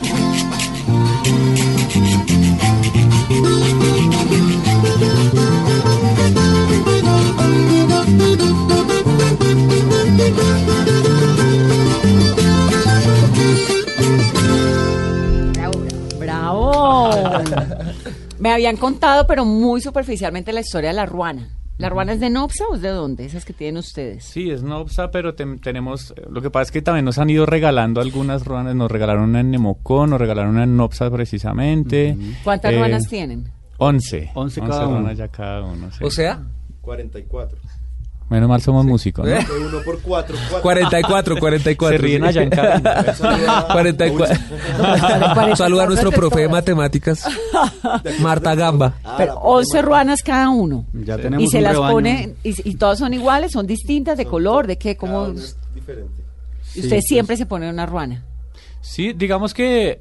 ¡Bravo! 16.18 17.10
Me 18.38 18.52
habían 18.52 18.76
contado, 18.76 19.26
pero 19.26 19.44
muy 19.44 19.80
superficialmente, 19.80 20.52
la 20.52 20.60
historia 20.60 20.90
de 20.90 20.96
la 20.96 21.06
ruana. 21.06 21.48
¿La 21.76 21.88
ruana 21.88 22.12
es 22.12 22.20
de 22.20 22.30
Nopsa 22.30 22.64
o 22.70 22.76
es 22.76 22.82
de 22.82 22.88
dónde? 22.90 23.24
Esas 23.24 23.44
que 23.44 23.52
tienen 23.52 23.78
ustedes. 23.78 24.24
Sí, 24.24 24.50
es 24.50 24.62
Nopsa, 24.62 25.10
pero 25.10 25.34
tenemos... 25.34 26.14
Lo 26.30 26.40
que 26.40 26.48
pasa 26.50 26.62
es 26.64 26.70
que 26.70 26.82
también 26.82 27.04
nos 27.04 27.18
han 27.18 27.28
ido 27.30 27.46
regalando 27.46 28.00
algunas 28.00 28.44
ruanas. 28.44 28.76
Nos 28.76 28.90
regalaron 28.90 29.30
una 29.30 29.40
en 29.40 29.50
Nemocón, 29.50 30.10
nos 30.10 30.20
regalaron 30.20 30.52
una 30.52 30.62
en 30.64 30.76
Nopsa 30.76 31.10
precisamente. 31.10 32.16
¿Cuántas 32.44 32.72
Eh, 32.72 32.78
ruanas 32.78 33.08
tienen? 33.08 33.50
Once. 33.78 34.30
Once 34.34 34.60
cada 34.60 34.86
uno. 34.86 35.00
ruanas 35.00 35.18
ya 35.18 35.28
cada 35.28 35.62
uno. 35.64 35.90
sí. 35.90 36.04
O 36.04 36.10
sea, 36.10 36.42
44. 36.80 37.58
Menos 38.34 38.48
mal 38.48 38.60
somos 38.60 38.84
músicos, 38.84 39.24
¿no? 39.26 39.30
¿Eh? 39.32 39.46
De 39.48 39.66
uno 39.66 39.78
por 39.84 40.00
cuatro. 40.02 40.36
cuatro. 40.50 40.62
44, 40.62 41.36
44. 41.38 41.96
Se 41.98 42.02
ríen 42.02 42.24
allá 42.24 42.42
en 42.42 42.50
cabina. 42.50 43.04
44. 43.72 44.36
Saluda 45.56 45.84
a 45.84 45.86
nuestro 45.86 46.10
profe 46.10 46.40
de 46.40 46.48
matemáticas, 46.48 47.24
Marta 48.20 48.56
Gamba. 48.56 48.94
Pero 49.16 49.34
11 49.36 49.82
ruanas 49.82 50.20
cada 50.24 50.50
uno. 50.50 50.84
Ya 50.92 51.16
tenemos 51.16 51.44
Y 51.44 51.46
se 51.48 51.58
un 51.58 51.62
las 51.62 51.72
rebaño. 51.74 51.92
ponen, 51.92 52.34
y, 52.42 52.70
y 52.70 52.74
todas 52.74 52.98
son 52.98 53.14
iguales, 53.14 53.52
son 53.52 53.68
distintas, 53.68 54.18
de 54.18 54.26
color, 54.26 54.66
de 54.66 54.78
qué, 54.78 54.96
Cada 54.96 55.12
cómo... 55.12 55.24
uno 55.26 55.38
es 55.38 55.56
diferente. 55.72 56.10
y 56.74 56.80
Usted 56.80 57.00
siempre 57.02 57.36
se 57.36 57.46
pone 57.46 57.70
una 57.70 57.86
ruana. 57.86 58.24
Sí, 58.80 59.12
digamos 59.12 59.54
que 59.54 60.00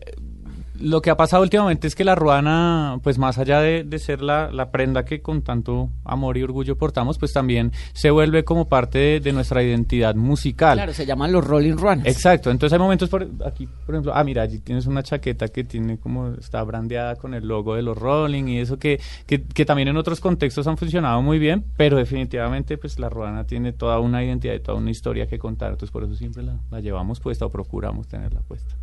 lo 0.79 1.01
que 1.01 1.09
ha 1.09 1.17
pasado 1.17 1.43
últimamente 1.43 1.88
es 1.88 1.95
que 1.95 2.03
la 2.03 2.15
ruana, 2.15 2.99
pues 3.03 3.17
más 3.17 3.38
allá 3.38 3.59
de, 3.59 3.83
de 3.83 3.99
ser 3.99 4.21
la, 4.21 4.51
la 4.51 4.71
prenda 4.71 5.05
que 5.05 5.21
con 5.21 5.41
tanto 5.41 5.89
amor 6.03 6.38
y 6.38 6.43
orgullo 6.43 6.77
portamos, 6.77 7.17
pues 7.17 7.31
también 7.33 7.71
se 7.93 8.09
vuelve 8.09 8.43
como 8.43 8.67
parte 8.67 8.97
de, 8.97 9.19
de 9.19 9.33
nuestra 9.33 9.62
identidad 9.63 10.15
musical. 10.15 10.77
Claro, 10.77 10.93
se 10.93 11.05
llaman 11.05 11.31
los 11.31 11.45
Rolling 11.45 11.77
Ruanas. 11.77 12.07
Exacto, 12.07 12.49
entonces 12.49 12.73
hay 12.73 12.79
momentos 12.79 13.09
por 13.09 13.27
aquí, 13.45 13.67
por 13.86 13.95
ejemplo, 13.95 14.13
ah, 14.15 14.23
mira, 14.23 14.41
allí 14.41 14.59
tienes 14.59 14.88
una 14.88 15.03
chaqueta 15.03 15.47
que 15.47 15.63
tiene 15.63 15.97
como, 15.99 16.33
está 16.33 16.63
brandeada 16.63 17.15
con 17.15 17.33
el 17.33 17.47
logo 17.47 17.75
de 17.75 17.81
los 17.81 17.97
Rolling 17.97 18.45
y 18.47 18.59
eso 18.59 18.77
que, 18.77 18.99
que, 19.25 19.43
que 19.43 19.65
también 19.65 19.88
en 19.89 19.97
otros 19.97 20.19
contextos 20.19 20.65
han 20.67 20.77
funcionado 20.77 21.21
muy 21.21 21.39
bien, 21.39 21.63
pero 21.77 21.97
definitivamente 21.97 22.77
pues 22.77 22.99
la 22.99 23.09
ruana 23.09 23.45
tiene 23.45 23.73
toda 23.73 23.99
una 23.99 24.23
identidad 24.23 24.53
y 24.53 24.59
toda 24.59 24.77
una 24.77 24.91
historia 24.91 25.27
que 25.27 25.38
contar, 25.38 25.71
entonces 25.71 25.91
por 25.91 26.03
eso 26.03 26.15
siempre 26.15 26.43
la, 26.43 26.57
la 26.71 26.79
llevamos 26.79 27.19
puesta 27.19 27.45
o 27.45 27.49
procuramos 27.49 28.07
tenerla 28.07 28.41
puesta. 28.41 28.75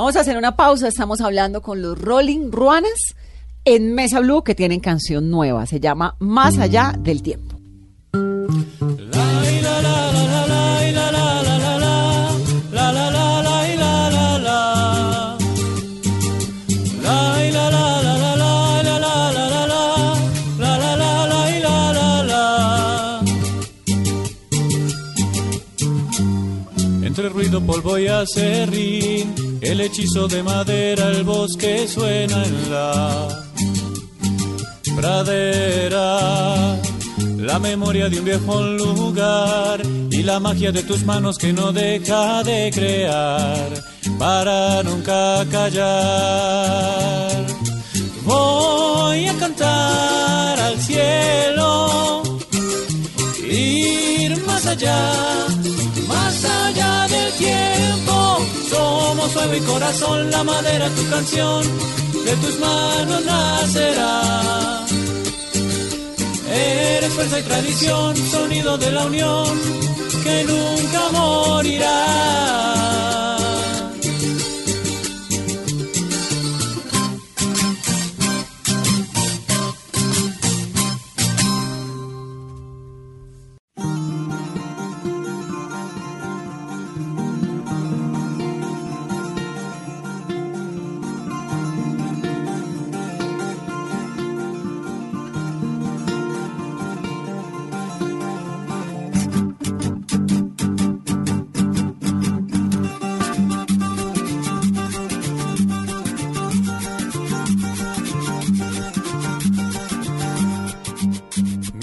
Vamos 0.00 0.16
a 0.16 0.20
hacer 0.20 0.38
una 0.38 0.56
pausa. 0.56 0.88
Estamos 0.88 1.20
hablando 1.20 1.60
con 1.60 1.82
los 1.82 2.00
Rolling 2.00 2.50
Ruanas 2.50 3.14
en 3.66 3.94
Mesa 3.94 4.20
Blue 4.20 4.42
que 4.42 4.54
tienen 4.54 4.80
canción 4.80 5.28
nueva. 5.28 5.66
Se 5.66 5.78
llama 5.78 6.16
Más 6.20 6.56
allá 6.56 6.94
del 6.98 7.22
tiempo. 7.22 7.60
Entre 27.10 27.28
ruido, 27.28 27.60
polvo 27.60 27.98
y 27.98 28.06
acerrín, 28.06 29.34
el 29.70 29.80
hechizo 29.82 30.26
de 30.26 30.42
madera, 30.42 31.08
el 31.10 31.22
bosque 31.22 31.86
suena 31.86 32.42
en 32.44 32.70
la 32.72 33.28
pradera. 34.96 36.76
La 37.36 37.58
memoria 37.58 38.08
de 38.08 38.18
un 38.18 38.24
viejo 38.24 38.62
lugar 38.62 39.80
y 40.10 40.22
la 40.22 40.40
magia 40.40 40.72
de 40.72 40.82
tus 40.82 41.04
manos 41.04 41.38
que 41.38 41.52
no 41.52 41.72
deja 41.72 42.42
de 42.42 42.70
crear 42.74 43.68
para 44.18 44.82
nunca 44.82 45.46
callar. 45.50 47.30
Voy 48.24 49.26
a 49.26 49.34
cantar 49.38 50.60
al 50.60 50.78
cielo 50.80 52.22
ir 53.48 54.44
más 54.46 54.66
allá, 54.66 55.12
más 56.08 56.44
allá 56.44 57.06
del 57.08 57.32
tiempo. 57.34 58.19
Somos 58.70 59.32
fuego 59.32 59.54
y 59.56 59.60
corazón, 59.60 60.30
la 60.30 60.44
madera, 60.44 60.88
tu 60.90 61.08
canción, 61.10 61.62
de 62.24 62.36
tus 62.36 62.58
manos 62.60 63.24
nacerá. 63.24 64.86
Eres 66.52 67.12
fuerza 67.12 67.40
y 67.40 67.42
tradición, 67.42 68.16
sonido 68.16 68.78
de 68.78 68.92
la 68.92 69.06
unión, 69.06 69.60
que 70.22 70.44
nunca 70.44 71.00
morirá. 71.12 72.69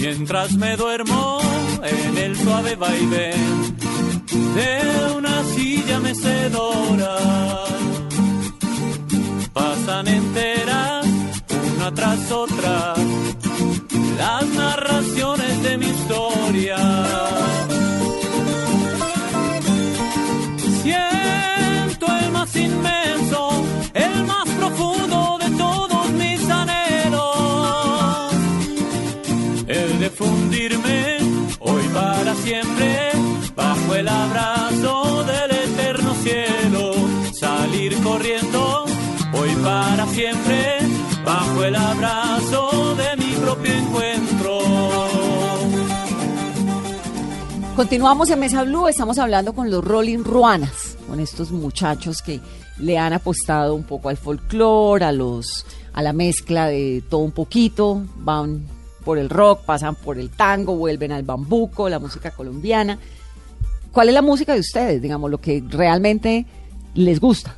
Mientras 0.10 0.54
me 0.54 0.78
duermo 0.78 1.42
en 1.84 2.18
el 2.18 2.38
suave 2.38 2.78
vaivén 2.78 3.76
de 4.56 5.16
una 5.18 5.44
silla 5.54 6.00
mecedora, 6.00 7.18
pasan 9.52 10.08
enteras 10.08 11.06
una 11.76 11.94
tras 11.94 12.32
otra 12.32 12.94
las 14.18 14.46
narraciones 14.48 15.64
de 15.64 15.78
mi 15.78 15.88
historia. 15.88 17.37
Siempre, 32.48 33.12
bajo 33.56 33.96
el 33.96 34.08
abrazo 34.08 35.24
del 35.26 35.52
eterno 35.52 36.14
cielo, 36.24 36.94
salir 37.34 38.02
corriendo, 38.02 38.86
hoy 39.34 39.50
para 39.62 40.08
siempre, 40.08 40.78
bajo 41.26 41.66
el 41.66 41.76
abrazo 41.76 42.96
de 42.96 43.18
mi 43.18 43.34
propio 43.34 43.74
encuentro. 43.74 44.60
Continuamos 47.76 48.30
en 48.30 48.40
Mesa 48.40 48.64
Blue, 48.64 48.88
estamos 48.88 49.18
hablando 49.18 49.52
con 49.54 49.70
los 49.70 49.84
Rolling 49.84 50.24
Ruanas, 50.24 50.98
con 51.06 51.20
estos 51.20 51.52
muchachos 51.52 52.22
que 52.22 52.40
le 52.80 52.98
han 52.98 53.12
apostado 53.12 53.76
un 53.76 53.84
poco 53.84 54.08
al 54.08 54.16
folclore, 54.16 55.04
a 55.04 55.12
los 55.12 55.66
a 55.92 56.02
la 56.02 56.14
mezcla 56.14 56.68
de 56.68 57.04
todo 57.10 57.22
un 57.22 57.32
poquito, 57.32 58.04
van 58.18 58.77
por 59.08 59.18
el 59.18 59.30
rock, 59.30 59.62
pasan 59.62 59.96
por 59.96 60.20
el 60.20 60.30
tango, 60.30 60.76
vuelven 60.76 61.14
al 61.14 61.24
bambuco, 61.24 61.88
la 61.88 61.98
música 61.98 62.32
colombiana. 62.32 63.00
¿Cuál 63.94 64.10
es 64.10 64.14
la 64.14 64.22
música 64.22 64.54
de 64.54 64.60
ustedes, 64.60 65.02
digamos, 65.02 65.32
lo 65.32 65.38
que 65.40 65.64
realmente 65.70 66.46
les 66.94 67.22
gusta? 67.22 67.56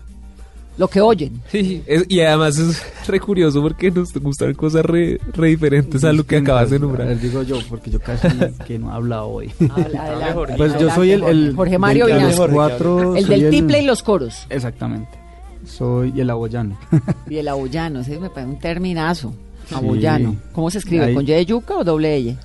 Lo 0.78 0.88
que 0.88 1.02
oyen. 1.02 1.42
Sí, 1.52 1.82
es- 1.88 2.06
y 2.08 2.22
además 2.22 2.60
es 2.60 2.82
re 3.08 3.20
curioso 3.20 3.64
porque 3.64 3.90
nos 3.90 4.14
gustan 4.14 4.54
cosas 4.54 4.86
re, 4.86 5.20
re 5.34 5.48
diferentes 5.48 6.04
a 6.04 6.14
lo 6.14 6.24
que 6.24 6.38
acabas 6.38 6.70
de 6.70 6.78
nombrar. 6.78 7.18
Digo 7.20 7.42
yo, 7.42 7.58
porque 7.68 7.90
yo 7.90 8.00
casi 8.00 8.28
que 8.68 8.78
no 8.78 8.92
he 8.92 8.94
hablado 8.94 9.28
hoy. 9.28 9.52
Habla- 9.72 10.04
adelante, 10.04 10.54
Pues 10.56 10.72
yo 10.74 10.90
adelante, 10.92 10.96
soy 10.96 11.12
el, 11.14 11.24
el 11.24 11.56
Jorge 11.56 11.80
Mario 11.80 12.06
del- 12.06 12.22
los 12.22 12.48
cuatro. 12.52 13.16
El 13.16 13.26
del 13.26 13.50
tiple 13.50 13.82
y 13.82 13.86
los 13.88 14.04
coros. 14.04 14.46
Exactamente. 14.52 15.18
Soy 15.66 16.14
el 16.22 16.30
aboyano. 16.30 16.78
Y 17.28 17.38
el 17.38 17.48
aboyano, 17.48 18.02
ese 18.02 18.20
me 18.20 18.30
parece 18.30 18.52
un 18.52 18.60
terminazo. 18.60 19.34
Sí. 19.70 19.76
Aboyano. 19.76 20.36
¿Cómo 20.54 20.70
se 20.70 20.80
escribe? 20.80 21.06
Ahí- 21.06 21.14
¿Con 21.16 21.24
Y 21.24 21.28
de 21.32 21.46
yuca 21.46 21.78
o 21.78 21.84
doble 21.84 22.18
L? 22.18 22.38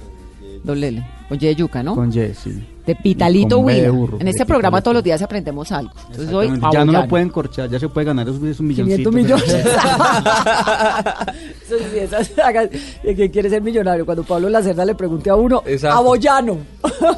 Doble 0.63 0.89
L. 0.89 1.07
Con 1.29 1.37
Y 1.39 1.47
de 1.47 1.55
yuca, 1.55 1.83
¿no? 1.83 1.95
Con 1.95 2.11
Y, 2.11 2.35
sí. 2.35 2.67
De 2.87 2.95
Pitalito 2.95 3.57
Con 3.57 3.67
B 3.67 3.73
de 3.75 3.81
Huila. 3.91 3.93
burro, 3.93 4.19
En 4.19 4.27
de 4.27 4.31
este 4.31 4.45
programa 4.45 4.77
Pitalito. 4.77 4.85
todos 4.85 4.95
los 4.97 5.05
días 5.05 5.23
aprendemos 5.23 5.73
algo. 5.73 5.91
Entonces 6.11 6.35
hoy. 6.35 6.61
Ya 6.71 6.85
no 6.85 6.93
lo 6.93 7.09
pueden 7.09 7.31
corchar, 7.31 7.71
ya 7.71 7.79
se 7.81 7.89
puede 7.89 8.07
ganar 8.07 8.29
esos, 8.29 8.43
esos 8.43 8.59
500 8.59 9.11
milloncitos. 9.13 9.15
millones. 9.15 9.67
Eso 11.65 11.77
sí, 11.91 11.99
esas 11.99 12.29
sagas 12.29 12.69
de 12.71 13.15
¿Quién 13.15 13.31
quiere 13.31 13.49
ser 13.49 13.63
millonario? 13.63 14.05
Cuando 14.05 14.23
Pablo 14.23 14.49
Lacerda 14.51 14.85
le 14.85 14.95
pregunté 14.95 15.31
a 15.31 15.35
uno, 15.37 15.63
Exacto. 15.67 15.97
aboyano. 15.97 16.59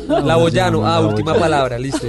La 0.08 0.36
Boyano, 0.36 0.86
ah, 0.86 1.00
última 1.00 1.34
palabra, 1.34 1.78
listo. 1.78 2.06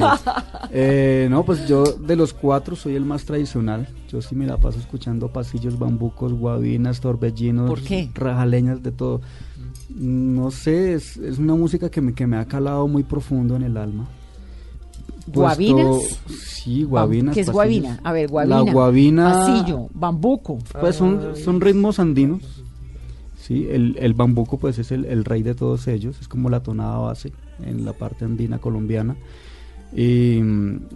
Eh, 0.72 1.28
no, 1.30 1.44
pues 1.44 1.68
yo 1.68 1.84
de 1.84 2.16
los 2.16 2.34
cuatro 2.34 2.76
soy 2.76 2.96
el 2.96 3.06
más 3.06 3.24
tradicional. 3.26 3.88
Yo 4.10 4.22
sí 4.22 4.36
me 4.36 4.46
la 4.46 4.58
paso 4.58 4.80
escuchando 4.80 5.28
pasillos, 5.28 5.78
bambucos, 5.78 6.32
guabinas, 6.34 7.02
torbellinos, 7.02 7.70
¿Por 7.70 7.82
qué? 7.82 8.10
rajaleñas, 8.14 8.82
de 8.82 8.92
todo. 8.92 9.22
No 9.94 10.50
sé, 10.52 10.94
es, 10.94 11.18
es 11.18 11.38
una 11.40 11.56
música 11.56 11.90
que 11.90 12.00
me, 12.02 12.14
que 12.14 12.26
me 12.28 12.38
ha 12.38 12.46
calado 12.46 12.88
muy 12.88 13.04
profundo 13.04 13.56
en 13.56 13.64
el 13.64 13.76
alma. 13.78 14.08
Puesto- 15.26 15.42
¿Guabinas? 15.42 16.20
sí, 16.40 16.84
guabinas. 16.84 17.34
¿Qué 17.34 17.42
es 17.42 17.48
pasillos. 17.48 17.54
guabina? 17.56 18.00
A 18.04 18.12
ver, 18.14 18.30
guabina. 18.30 18.64
La 18.64 18.72
guabina. 18.72 19.34
Pasillo, 19.34 19.90
bambuco. 19.94 20.58
Pues 20.80 20.96
son, 20.96 21.36
son 21.36 21.60
ritmos 21.60 22.00
andinos. 22.00 22.64
Sí, 23.38 23.68
el, 23.70 23.98
el 24.00 24.14
bambuco 24.14 24.58
pues 24.58 24.78
es 24.80 24.92
el, 24.92 25.06
el 25.06 25.24
rey 25.26 25.42
de 25.44 25.54
todos 25.56 25.88
ellos, 25.88 26.18
es 26.20 26.28
como 26.28 26.50
la 26.50 26.62
tonada 26.64 26.98
base 26.98 27.32
en 27.64 27.86
la 27.86 27.94
parte 27.94 28.26
andina 28.26 28.60
colombiana. 28.60 29.16
Y, 29.96 30.40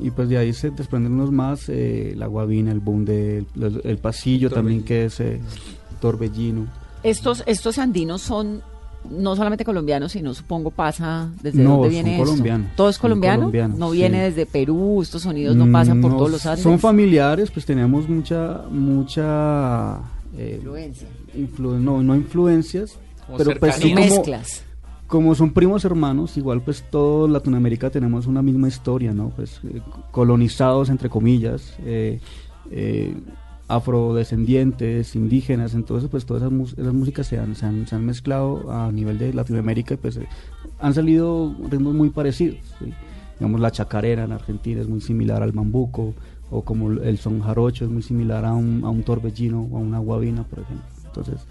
y, 0.02 0.12
pues 0.16 0.28
de 0.30 0.38
ahí 0.38 0.54
se 0.54 0.70
desprenden 0.72 1.14
unos 1.14 1.32
más, 1.32 1.70
eh, 1.70 2.14
la 2.18 2.28
guabina, 2.28 2.72
el 2.72 2.80
bunde, 2.82 3.38
el, 3.56 3.64
el- 3.64 3.82
el 3.84 3.98
pasillo 3.98 4.50
también 4.50 4.84
que 4.84 5.06
es 5.06 5.20
eh, 5.22 5.40
torbellino. 6.00 6.68
Estos, 7.04 7.44
estos 7.46 7.78
andinos 7.78 8.22
son 8.22 8.62
no 9.10 9.36
solamente 9.36 9.66
colombianos, 9.66 10.12
sino 10.12 10.34
supongo 10.36 10.70
pasa 10.70 11.32
desde 11.42 11.64
No, 11.64 11.72
dónde 11.78 11.88
son 11.88 11.90
viene 11.92 12.12
esto. 12.12 12.24
colombianos, 12.26 12.68
¿Todo 12.76 12.90
es 12.90 12.96
son 12.98 13.02
colombiano? 13.02 13.38
colombianos, 13.40 13.78
no 13.80 13.90
viene 13.90 14.18
sí. 14.18 14.24
desde 14.26 14.46
Perú, 14.46 15.02
estos 15.02 15.24
sonidos 15.24 15.56
no 15.56 15.72
pasan 15.72 16.02
por 16.02 16.12
todos 16.18 16.30
los 16.32 16.46
Andes. 16.46 16.62
Son 16.62 16.78
familiares, 16.78 17.50
pues 17.50 17.66
tenemos 17.66 18.08
mucha, 18.08 18.62
mucha... 18.70 19.98
eh, 20.38 20.56
Influencia. 20.58 21.08
influ- 21.36 21.80
no, 21.80 22.04
no 22.04 22.16
influencias, 22.16 23.00
Como 23.26 23.38
pero 23.38 23.60
pues 23.60 23.76
son 23.78 23.90
como, 23.90 24.02
Mezclas. 24.02 24.64
Como 25.12 25.36
son 25.36 25.52
primos 25.52 25.84
hermanos, 25.84 26.38
igual 26.38 26.62
pues 26.62 26.86
todo 26.90 27.28
Latinoamérica 27.28 27.90
tenemos 27.90 28.28
una 28.28 28.42
misma 28.42 28.70
historia, 28.70 29.12
¿no? 29.12 29.30
Pues 29.32 29.60
eh, 29.66 29.82
colonizados 30.10 30.90
entre 30.90 31.10
comillas, 31.10 31.76
eh, 31.84 32.22
eh, 32.72 33.14
afrodescendientes, 33.68 35.14
indígenas, 35.18 35.74
entonces 35.74 36.10
pues 36.10 36.26
todas 36.26 36.44
esas, 36.44 36.80
esas 36.80 36.94
músicas 36.94 37.28
se 37.28 37.38
han, 37.38 37.56
se, 37.58 37.66
han, 37.66 38.06
mezclado 38.06 38.72
a 38.72 38.90
nivel 38.90 39.18
de 39.18 39.34
Latinoamérica 39.34 39.96
y 39.96 39.98
pues 39.98 40.18
han 40.80 40.94
salido 40.94 41.58
ritmos 41.70 41.94
muy 41.94 42.10
parecidos, 42.12 42.60
digamos 43.38 43.60
la 43.60 43.70
chacarera 43.70 44.24
en 44.24 44.32
Argentina 44.32 44.80
es 44.80 44.88
muy 44.88 45.02
similar 45.02 45.44
al 45.44 45.52
bambuco, 45.52 46.14
o 46.50 46.62
como 46.62 46.90
el 46.90 47.18
son 47.18 47.42
jarocho 47.42 47.84
es 47.84 47.92
muy 47.92 48.02
similar 48.02 48.46
a 48.46 48.54
un, 48.54 48.82
a 48.86 48.90
un 48.90 49.04
torbellino 49.04 49.68
o 49.72 49.78
a 49.78 49.80
una 49.82 50.00
guabina, 50.00 50.44
por 50.44 50.60
ejemplo. 50.60 50.86
Entonces, 51.06 51.42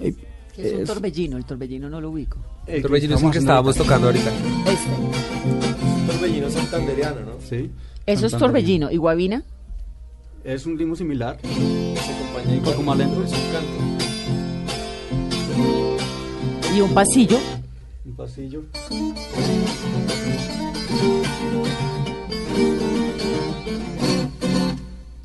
eh, 0.00 0.14
¿Qué 0.14 0.29
es 0.56 0.72
un 0.72 0.84
torbellino? 0.84 1.36
El 1.36 1.44
torbellino 1.44 1.88
no 1.88 2.00
lo 2.00 2.10
ubico. 2.10 2.38
el 2.66 2.82
Torbellino 2.82 3.16
es 3.16 3.22
el 3.22 3.30
que 3.30 3.38
estábamos 3.38 3.76
tocando 3.76 4.06
ahorita. 4.08 4.30
Este. 4.66 4.90
Torbellino 6.12 6.50
santanderiano, 6.50 7.20
¿no? 7.20 7.32
Sí. 7.48 7.70
Eso 8.06 8.26
es 8.26 8.36
torbellino. 8.36 8.90
¿Y 8.90 8.96
guabina? 8.96 9.42
Es 10.44 10.66
un 10.66 10.78
ritmo 10.78 10.96
similar. 10.96 11.38
Se 11.42 11.48
acompaña 12.12 12.56
Un 12.58 12.62
poco 12.62 12.82
más 12.82 12.98
lento. 12.98 13.22
Es 13.24 13.32
un 13.32 13.52
canto. 13.52 13.70
¿Y 16.74 16.80
un 16.80 16.94
pasillo? 16.94 17.38
Un 18.06 18.16
pasillo. 18.16 18.62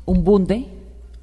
¿Un 0.04 0.22
bunde? 0.24 0.66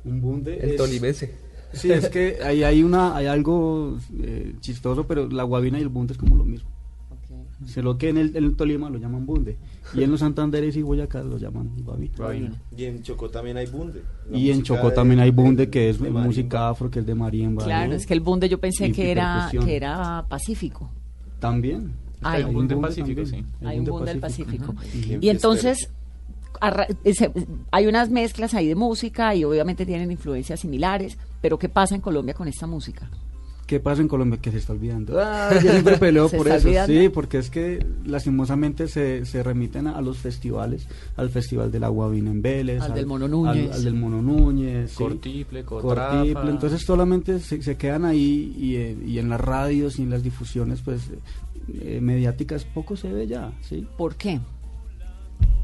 Un 0.06 0.22
bunde. 0.22 0.58
El 0.62 0.72
es- 0.72 0.76
tolimense. 0.78 1.43
Sí, 1.74 1.92
es 1.92 2.10
que 2.10 2.38
ahí 2.44 2.64
hay 2.64 2.84
una, 2.84 3.16
hay 3.16 3.26
algo 3.26 3.98
eh, 4.22 4.56
chistoso, 4.62 5.06
pero 5.08 5.28
la 5.30 5.44
guabina 5.44 5.80
y 5.80 5.82
el 5.82 5.90
bunde 5.90 6.14
es 6.14 6.18
como 6.20 6.36
lo 6.36 6.46
mismo. 6.46 6.70
Solo 7.66 7.98
que 7.98 8.10
en 8.10 8.18
el, 8.18 8.36
en 8.36 8.44
el 8.44 8.56
Tolima 8.58 8.90
lo 8.90 8.98
llaman 9.00 9.26
bunde. 9.26 9.58
Y 9.94 10.04
en 10.04 10.12
los 10.12 10.20
Santanderes 10.20 10.76
y 10.76 10.82
Boyacá 10.82 11.24
lo 11.24 11.38
llaman 11.38 11.70
guabina. 11.84 12.52
Y 12.76 12.84
en 12.86 13.02
Chocó 13.04 13.30
también 13.30 13.56
hay 13.58 13.68
bunde. 13.68 14.02
La 14.30 14.38
Y 14.38 14.52
en 14.52 14.64
Chocó 14.64 14.90
de- 14.90 14.96
también 14.96 15.20
hay 15.22 15.32
bunde, 15.32 15.66
de- 15.66 15.72
que 15.72 15.90
es 15.90 16.00
música 16.00 16.70
afro, 16.70 16.90
que 16.92 17.00
es 17.00 17.06
de 17.06 17.16
marimba. 17.16 17.64
Claro, 17.64 17.92
¿no? 17.92 17.96
es 17.96 18.06
que 18.06 18.14
el 18.14 18.20
bunde 18.20 18.50
yo 18.50 18.60
pensé 18.60 18.88
Y 18.88 18.92
que 18.92 19.12
era, 19.12 19.50
que 19.64 19.76
era 19.78 20.26
pacífico. 20.28 20.90
También. 21.40 21.94
Hay 22.22 22.44
un 22.44 22.54
bunde 22.54 22.76
pacífico, 22.76 23.26
sí. 23.26 23.44
Hay 23.64 23.80
un 23.80 23.86
bunde 23.86 24.12
del 24.12 24.20
Pacífico. 24.20 24.76
Y 25.22 25.30
entonces 25.30 25.90
ese- 27.04 27.32
hay 27.72 27.88
unas 27.88 28.10
mezclas 28.10 28.54
ahí 28.54 28.68
de 28.68 28.76
música 28.76 29.36
y 29.36 29.44
obviamente 29.44 29.86
tienen 29.86 30.12
influencias 30.12 30.60
similares, 30.60 31.18
pero 31.44 31.60
¿qué 31.60 31.68
pasa 31.68 31.94
en 31.94 32.00
Colombia 32.00 32.34
con 32.34 32.48
esta 32.48 32.66
música? 32.68 33.10
¿Qué 33.68 33.82
pasa 33.82 34.02
en 34.02 34.08
Colombia? 34.08 34.40
Que 34.42 34.50
se 34.50 34.60
está 34.60 34.72
olvidando. 34.72 35.14
Ah, 35.22 35.50
yo 35.62 35.72
siempre 35.72 35.98
peleo 35.98 36.30
¿Se 36.30 36.38
por 36.38 36.48
eso. 36.48 36.66
olvidando? 36.68 36.94
Sí, 36.94 37.10
porque 37.10 37.38
es 37.38 37.50
que 37.50 37.86
lastimosamente 38.06 38.88
se, 38.88 39.26
se 39.26 39.44
remiten 39.44 39.88
a, 39.88 39.98
a 39.98 40.02
los 40.02 40.20
festivales, 40.20 40.88
al 41.18 41.30
Festival 41.30 41.70
de 41.70 41.82
la 41.82 41.90
Guavina 41.90 42.32
en 42.32 42.42
Vélez, 42.42 42.82
Al 42.82 42.94
del 42.94 43.06
Mono 43.08 43.28
Núñez. 43.28 43.72
al, 43.72 43.74
al 43.78 43.84
del 43.84 43.94
Mono 43.94 44.22
Núñez, 44.22 44.92
sí. 44.92 44.98
Cortiple, 44.98 45.64
Cotrafa. 45.66 46.16
Cortiple, 46.20 46.50
entonces 46.50 46.82
solamente 46.82 47.40
se, 47.40 47.62
se 47.62 47.76
quedan 47.76 48.06
ahí 48.06 48.56
y, 48.58 48.76
eh, 48.78 48.98
y 49.06 49.20
en 49.20 49.28
las 49.28 49.42
radios 49.42 50.00
y 50.00 50.04
en 50.04 50.12
las 50.12 50.24
difusiones 50.24 50.80
pues 50.82 51.02
eh, 51.82 52.00
mediáticas 52.02 52.64
poco 52.64 52.96
se 52.96 53.12
ve 53.12 53.28
ya, 53.28 53.52
¿sí? 53.62 53.86
¿Por 53.98 54.16
qué? 54.16 54.40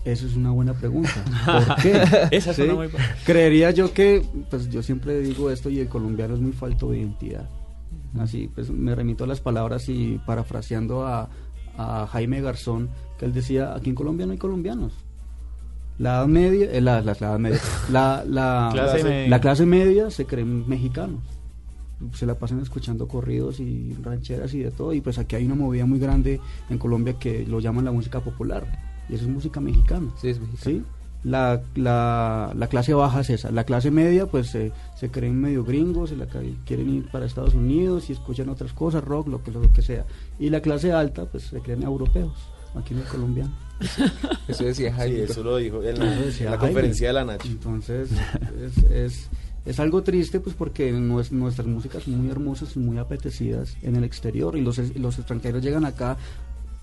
Eso 0.05 0.25
es 0.27 0.35
una 0.35 0.51
buena 0.51 0.73
pregunta. 0.73 1.11
¿Por 1.45 1.75
qué? 1.81 2.01
Esa 2.31 2.51
es 2.51 2.55
¿Sí? 2.55 2.61
una 2.63 2.75
muy. 2.75 2.87
Creería 3.25 3.71
yo 3.71 3.93
que, 3.93 4.23
pues 4.49 4.69
yo 4.69 4.81
siempre 4.81 5.19
digo 5.19 5.49
esto 5.51 5.69
y 5.69 5.79
el 5.79 5.87
colombiano 5.89 6.33
es 6.35 6.39
muy 6.39 6.53
falto 6.53 6.91
de 6.91 6.99
identidad. 6.99 7.49
Así, 8.19 8.49
pues 8.53 8.69
me 8.71 8.95
remito 8.95 9.23
a 9.23 9.27
las 9.27 9.39
palabras 9.41 9.87
y 9.89 10.19
parafraseando 10.25 11.05
a, 11.05 11.29
a 11.77 12.07
Jaime 12.07 12.41
Garzón, 12.41 12.89
que 13.19 13.25
él 13.25 13.33
decía, 13.33 13.75
aquí 13.75 13.89
en 13.89 13.95
Colombia 13.95 14.25
no 14.25 14.31
hay 14.31 14.37
colombianos. 14.37 14.93
La 15.97 16.11
edad 16.19 16.27
media, 16.27 16.71
eh, 16.71 16.79
la, 16.81 17.01
la- 17.01 17.13
la 17.19 17.27
edad 17.27 17.39
media, 17.39 17.59
la, 17.91 18.23
la, 18.25 18.69
Clase 18.73 18.97
la- 18.99 19.03
media. 19.09 19.27
la 19.29 19.41
clase 19.41 19.65
media 19.65 20.09
se 20.09 20.25
creen 20.25 20.67
mexicanos. 20.67 21.21
Se 22.13 22.25
la 22.25 22.35
pasan 22.35 22.61
escuchando 22.61 23.07
corridos 23.09 23.59
y 23.59 23.93
rancheras 24.01 24.53
y 24.53 24.59
de 24.59 24.71
todo. 24.71 24.93
Y 24.93 25.01
pues 25.01 25.17
aquí 25.19 25.35
hay 25.35 25.45
una 25.45 25.55
movida 25.55 25.85
muy 25.85 25.99
grande 25.99 26.39
en 26.69 26.77
Colombia 26.77 27.15
que 27.19 27.45
lo 27.45 27.59
llaman 27.59 27.83
la 27.83 27.91
música 27.91 28.21
popular. 28.21 28.65
Y 29.09 29.15
eso 29.15 29.25
es 29.25 29.29
música 29.29 29.59
mexicana. 29.59 30.09
Sí, 30.21 30.29
es 30.29 30.39
mexicano. 30.39 30.77
¿sí? 30.77 30.83
La, 31.23 31.61
la, 31.75 32.53
la 32.55 32.67
clase 32.67 32.93
baja 32.93 33.19
es 33.21 33.29
esa. 33.29 33.51
La 33.51 33.65
clase 33.65 33.91
media, 33.91 34.25
pues 34.27 34.47
se 34.47 34.71
se 34.97 35.09
creen 35.11 35.39
medio 35.41 35.65
gringos, 35.65 36.11
y 36.13 36.15
la, 36.15 36.27
quieren 36.65 36.89
ir 36.93 37.09
para 37.11 37.25
Estados 37.25 37.53
Unidos 37.55 38.09
y 38.09 38.13
escuchan 38.13 38.47
otras 38.49 38.71
cosas, 38.71 39.03
rock, 39.03 39.27
lo 39.27 39.43
que, 39.43 39.51
lo 39.51 39.61
que 39.73 39.81
sea. 39.81 40.05
Y 40.39 40.49
la 40.49 40.61
clase 40.61 40.93
alta, 40.93 41.25
pues 41.25 41.43
se 41.45 41.59
creen 41.59 41.83
europeos, 41.83 42.31
aquí 42.75 42.93
en 42.93 43.01
el 43.01 43.05
colombiano. 43.07 43.51
Eso 44.47 44.63
decía 44.63 44.91
Sí, 44.91 44.95
Jaime. 44.97 45.23
eso 45.23 45.43
lo 45.43 45.57
dijo 45.57 45.81
en 45.83 45.99
la, 45.99 46.13
Eso 46.13 46.25
decía 46.25 46.45
en 46.47 46.51
la 46.51 46.57
Jaime. 46.57 46.73
conferencia 46.73 47.07
de 47.07 47.13
la 47.13 47.25
Nacho. 47.25 47.47
Entonces, 47.47 48.09
es, 48.61 48.77
es, 48.91 49.29
es 49.65 49.79
algo 49.79 50.03
triste, 50.03 50.39
pues 50.39 50.55
porque 50.55 50.93
nues- 50.93 51.31
nuestras 51.31 51.67
músicas 51.67 52.03
son 52.03 52.17
muy 52.21 52.29
hermosas 52.29 52.75
y 52.75 52.79
muy 52.79 52.97
apetecidas 52.97 53.75
en 53.81 53.95
el 53.97 54.03
exterior 54.03 54.57
y 54.57 54.61
los, 54.61 54.77
es- 54.79 54.95
los 54.97 55.17
extranjeros 55.17 55.61
llegan 55.63 55.85
acá 55.85 56.17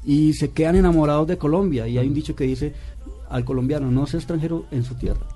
y 0.05 0.35
se 0.35 0.51
quedan 0.51 0.77
enamorados 0.77 1.27
de 1.27 1.39
Colombia. 1.39 1.87
Y 1.89 1.99
hay 1.99 2.07
un 2.07 2.15
dicho 2.15 2.37
que 2.37 2.45
dice 2.45 2.75
al 3.29 3.45
colombiano, 3.45 3.91
no 3.91 4.07
sea 4.07 4.21
extranjero 4.21 4.67
en 4.71 4.85
su 4.85 4.95
tierra. 4.95 5.27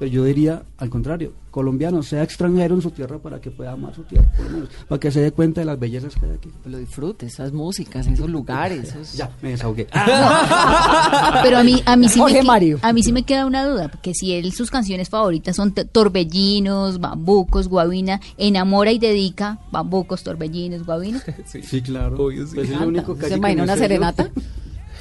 Pero 0.00 0.10
yo 0.10 0.24
diría 0.24 0.62
al 0.78 0.88
contrario, 0.90 1.34
colombiano, 1.50 2.02
sea 2.02 2.22
extranjero 2.22 2.74
en 2.74 2.80
su 2.80 2.90
tierra 2.90 3.18
para 3.18 3.38
que 3.40 3.50
pueda 3.50 3.72
amar 3.72 3.94
su 3.94 4.02
tierra, 4.04 4.32
por 4.34 4.46
lo 4.46 4.50
menos, 4.52 4.68
para 4.88 4.98
que 4.98 5.10
se 5.10 5.20
dé 5.20 5.30
cuenta 5.30 5.60
de 5.60 5.66
las 5.66 5.78
bellezas 5.78 6.14
que 6.14 6.24
hay 6.26 6.32
aquí. 6.32 6.50
Lo 6.64 6.78
disfrute, 6.78 7.26
esas 7.26 7.52
músicas, 7.52 8.06
esos 8.06 8.30
lugares. 8.30 8.88
esos- 8.88 9.12
Ya, 9.14 9.30
me 9.42 9.50
desahogué. 9.50 9.86
Pero 11.42 11.58
a 11.58 11.62
mí, 11.64 11.82
a 11.84 11.96
mí 11.96 12.08
sí 12.08 12.18
Jorge 12.18 12.38
me, 12.38 12.46
Mario. 12.46 12.78
a 12.82 12.92
mí 12.92 13.02
sí 13.02 13.12
me 13.12 13.24
queda 13.24 13.44
una 13.46 13.64
duda, 13.66 13.88
porque 13.88 14.14
si 14.14 14.32
él 14.32 14.52
sus 14.52 14.70
canciones 14.70 15.08
favoritas 15.10 15.54
son 15.56 15.72
Torbellinos, 15.74 16.98
Bambucos, 16.98 17.68
Guavina, 17.68 18.20
enamora 18.38 18.92
y 18.92 18.98
dedica 18.98 19.58
Bambucos, 19.70 20.22
Torbellinos, 20.22 20.84
Guavina. 20.86 21.22
Sí, 21.46 21.82
claro. 21.82 22.16
Obvio, 22.24 22.46
sí. 22.46 22.54
Pues 22.54 22.70
es 22.70 22.80
lo 22.80 22.88
único 22.88 23.16
que 23.16 23.28
¿Se 23.28 23.36
imagina 23.36 23.64
una 23.64 23.74
yo. 23.76 23.80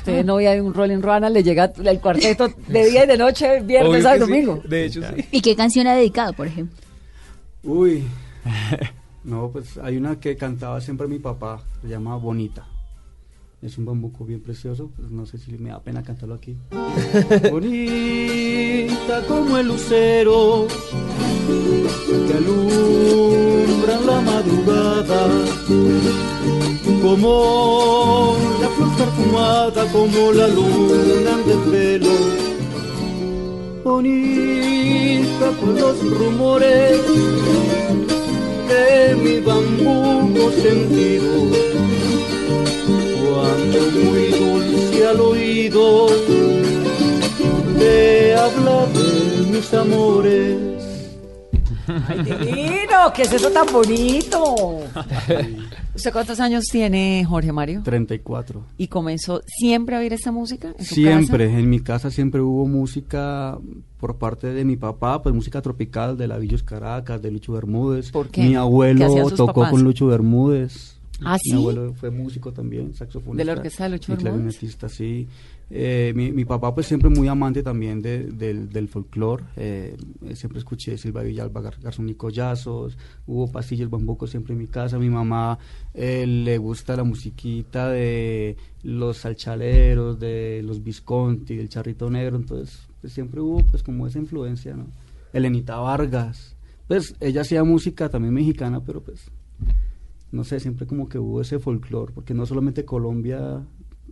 serenata? 0.03 0.11
Usted 0.11 0.25
novia 0.25 0.51
de 0.51 0.61
un 0.61 0.73
Rolling 0.73 1.01
Ruana, 1.01 1.29
le 1.29 1.43
llega 1.43 1.71
el 1.83 1.99
cuarteto 1.99 2.49
de 2.67 2.85
día 2.89 3.03
y 3.03 3.07
de 3.07 3.17
noche, 3.17 3.59
viernes, 3.63 4.03
sí. 4.03 4.19
domingo. 4.19 4.61
De 4.67 4.85
hecho, 4.85 5.01
sí. 5.01 5.25
¿Y 5.31 5.41
qué 5.41 5.55
canción 5.55 5.87
ha 5.87 5.95
dedicado, 5.95 6.33
por 6.33 6.47
ejemplo? 6.47 6.77
Uy. 7.63 8.05
No, 9.21 9.49
pues 9.51 9.77
hay 9.77 9.97
una 9.97 10.17
que 10.19 10.37
cantaba 10.37 10.79
siempre 10.79 11.05
mi 11.05 11.19
papá, 11.19 11.61
se 11.81 11.89
llama 11.89 12.15
Bonita. 12.15 12.65
Es 13.61 13.77
un 13.77 13.85
bambuco 13.85 14.25
bien 14.25 14.41
precioso, 14.41 14.89
pues 14.95 15.11
no 15.11 15.25
sé 15.25 15.37
si 15.37 15.57
me 15.57 15.69
da 15.69 15.81
pena 15.81 16.01
cantarlo 16.01 16.35
aquí. 16.35 16.57
Bonita 17.51 19.21
como 19.27 19.57
el 19.57 19.67
lucero 19.67 20.67
que 22.27 22.33
alumbra 22.33 23.99
la 24.01 24.21
madrugada, 24.21 25.27
como 27.01 28.35
la 28.61 28.69
flor 28.69 28.97
perfumada, 28.97 29.91
como 29.91 30.31
la 30.31 30.47
luna 30.47 31.37
del 31.45 31.59
pelo 31.71 32.49
bonita 33.83 35.51
por 35.59 35.69
los 35.69 36.17
rumores 36.17 37.01
de 38.69 39.15
mi 39.15 39.39
bambuco 39.39 40.51
sentido. 40.51 41.68
Cuando 43.39 43.79
muy 44.03 44.27
dulce 44.31 45.07
al 45.07 45.19
oído 45.21 46.07
te 47.77 48.35
habla 48.35 48.85
de 48.87 49.45
mis 49.51 49.73
amores. 49.73 50.57
¡Ay, 52.07 52.17
divino! 52.23 53.13
¿Qué 53.15 53.21
es 53.23 53.31
eso 53.33 53.49
tan 53.51 53.65
bonito? 53.71 54.43
¿Usted 55.95 56.11
cuántos 56.11 56.39
años 56.41 56.65
tiene, 56.71 57.25
Jorge 57.27 57.51
Mario? 57.53 57.81
34. 57.83 58.61
¿Y 58.77 58.87
comenzó 58.87 59.41
siempre 59.47 59.95
a 59.95 59.99
oír 59.99 60.11
esta 60.13 60.31
música? 60.31 60.73
en 60.77 60.85
su 60.85 60.95
Siempre, 60.95 61.47
casa? 61.47 61.59
en 61.59 61.69
mi 61.69 61.79
casa 61.79 62.11
siempre 62.11 62.41
hubo 62.41 62.67
música 62.67 63.57
por 63.99 64.17
parte 64.17 64.47
de 64.47 64.65
mi 64.65 64.75
papá, 64.75 65.21
pues 65.23 65.33
música 65.33 65.61
tropical 65.61 66.17
de 66.17 66.27
la 66.27 66.37
Villos 66.37 66.61
Caracas, 66.63 67.21
de 67.21 67.31
Lucho 67.31 67.53
Bermúdez. 67.53 68.11
¿Por 68.11 68.27
qué? 68.29 68.41
Mi 68.43 68.49
¿Qué 68.49 68.57
abuelo 68.57 69.07
tocó 69.31 69.53
papás? 69.61 69.71
con 69.71 69.83
Lucho 69.83 70.07
Bermúdez. 70.07 70.98
¿Ah, 71.23 71.37
sí? 71.37 71.51
Mi 71.53 71.59
abuelo 71.59 71.93
fue 71.93 72.09
músico 72.11 72.51
también, 72.53 72.93
saxofonista. 72.93 73.37
¿De 73.37 73.45
la 73.45 73.53
orquesta 73.53 73.83
de 73.83 73.89
Lucho 73.89 74.13
y 74.13 74.17
clarinetista, 74.17 74.87
sí. 74.89 75.27
Eh, 75.71 76.13
mi, 76.15 76.31
mi 76.31 76.45
papá 76.45 76.73
pues 76.73 76.87
siempre 76.87 77.09
muy 77.11 77.27
amante 77.27 77.61
también 77.61 78.01
de- 78.01 78.23
del, 78.31 78.69
del 78.69 78.87
folclore. 78.87 79.43
eh, 79.55 79.95
siempre 80.33 80.57
escuché 80.59 80.97
Silva 80.97 81.21
Villalba, 81.21 81.61
Gar- 81.61 81.79
Garzón 81.79 82.09
y 82.09 82.15
Collazos. 82.15 82.97
Hubo 83.27 83.51
pastillas 83.51 83.89
bambuco 83.89 84.25
siempre 84.25 84.53
en 84.53 84.59
mi 84.59 84.67
casa. 84.67 84.97
Mi 84.97 85.09
mamá 85.09 85.59
eh, 85.93 86.25
le 86.25 86.57
gusta 86.57 86.95
la 86.95 87.03
musiquita 87.03 87.89
de 87.91 88.57
los 88.81 89.17
salchaleros, 89.17 90.19
de 90.19 90.61
los 90.63 90.83
Visconti, 90.83 91.55
del 91.55 91.69
Charrito 91.69 92.09
Negro. 92.09 92.37
Entonces 92.37 92.87
pues, 93.01 93.13
siempre 93.13 93.39
hubo 93.41 93.63
pues 93.69 93.83
como 93.83 94.07
esa 94.07 94.17
influencia, 94.17 94.75
¿no? 94.75 94.87
Elenita 95.33 95.75
Vargas. 95.77 96.55
Pues 96.87 97.13
ella 97.19 97.41
hacía 97.41 97.63
música 97.63 98.09
también 98.09 98.33
mexicana, 98.33 98.79
pero 98.83 99.01
pues 99.03 99.25
no 100.31 100.43
sé, 100.43 100.59
siempre 100.59 100.85
como 100.87 101.07
que 101.09 101.17
hubo 101.19 101.41
ese 101.41 101.59
folclore, 101.59 102.13
porque 102.13 102.33
no 102.33 102.45
solamente 102.45 102.85
Colombia 102.85 103.63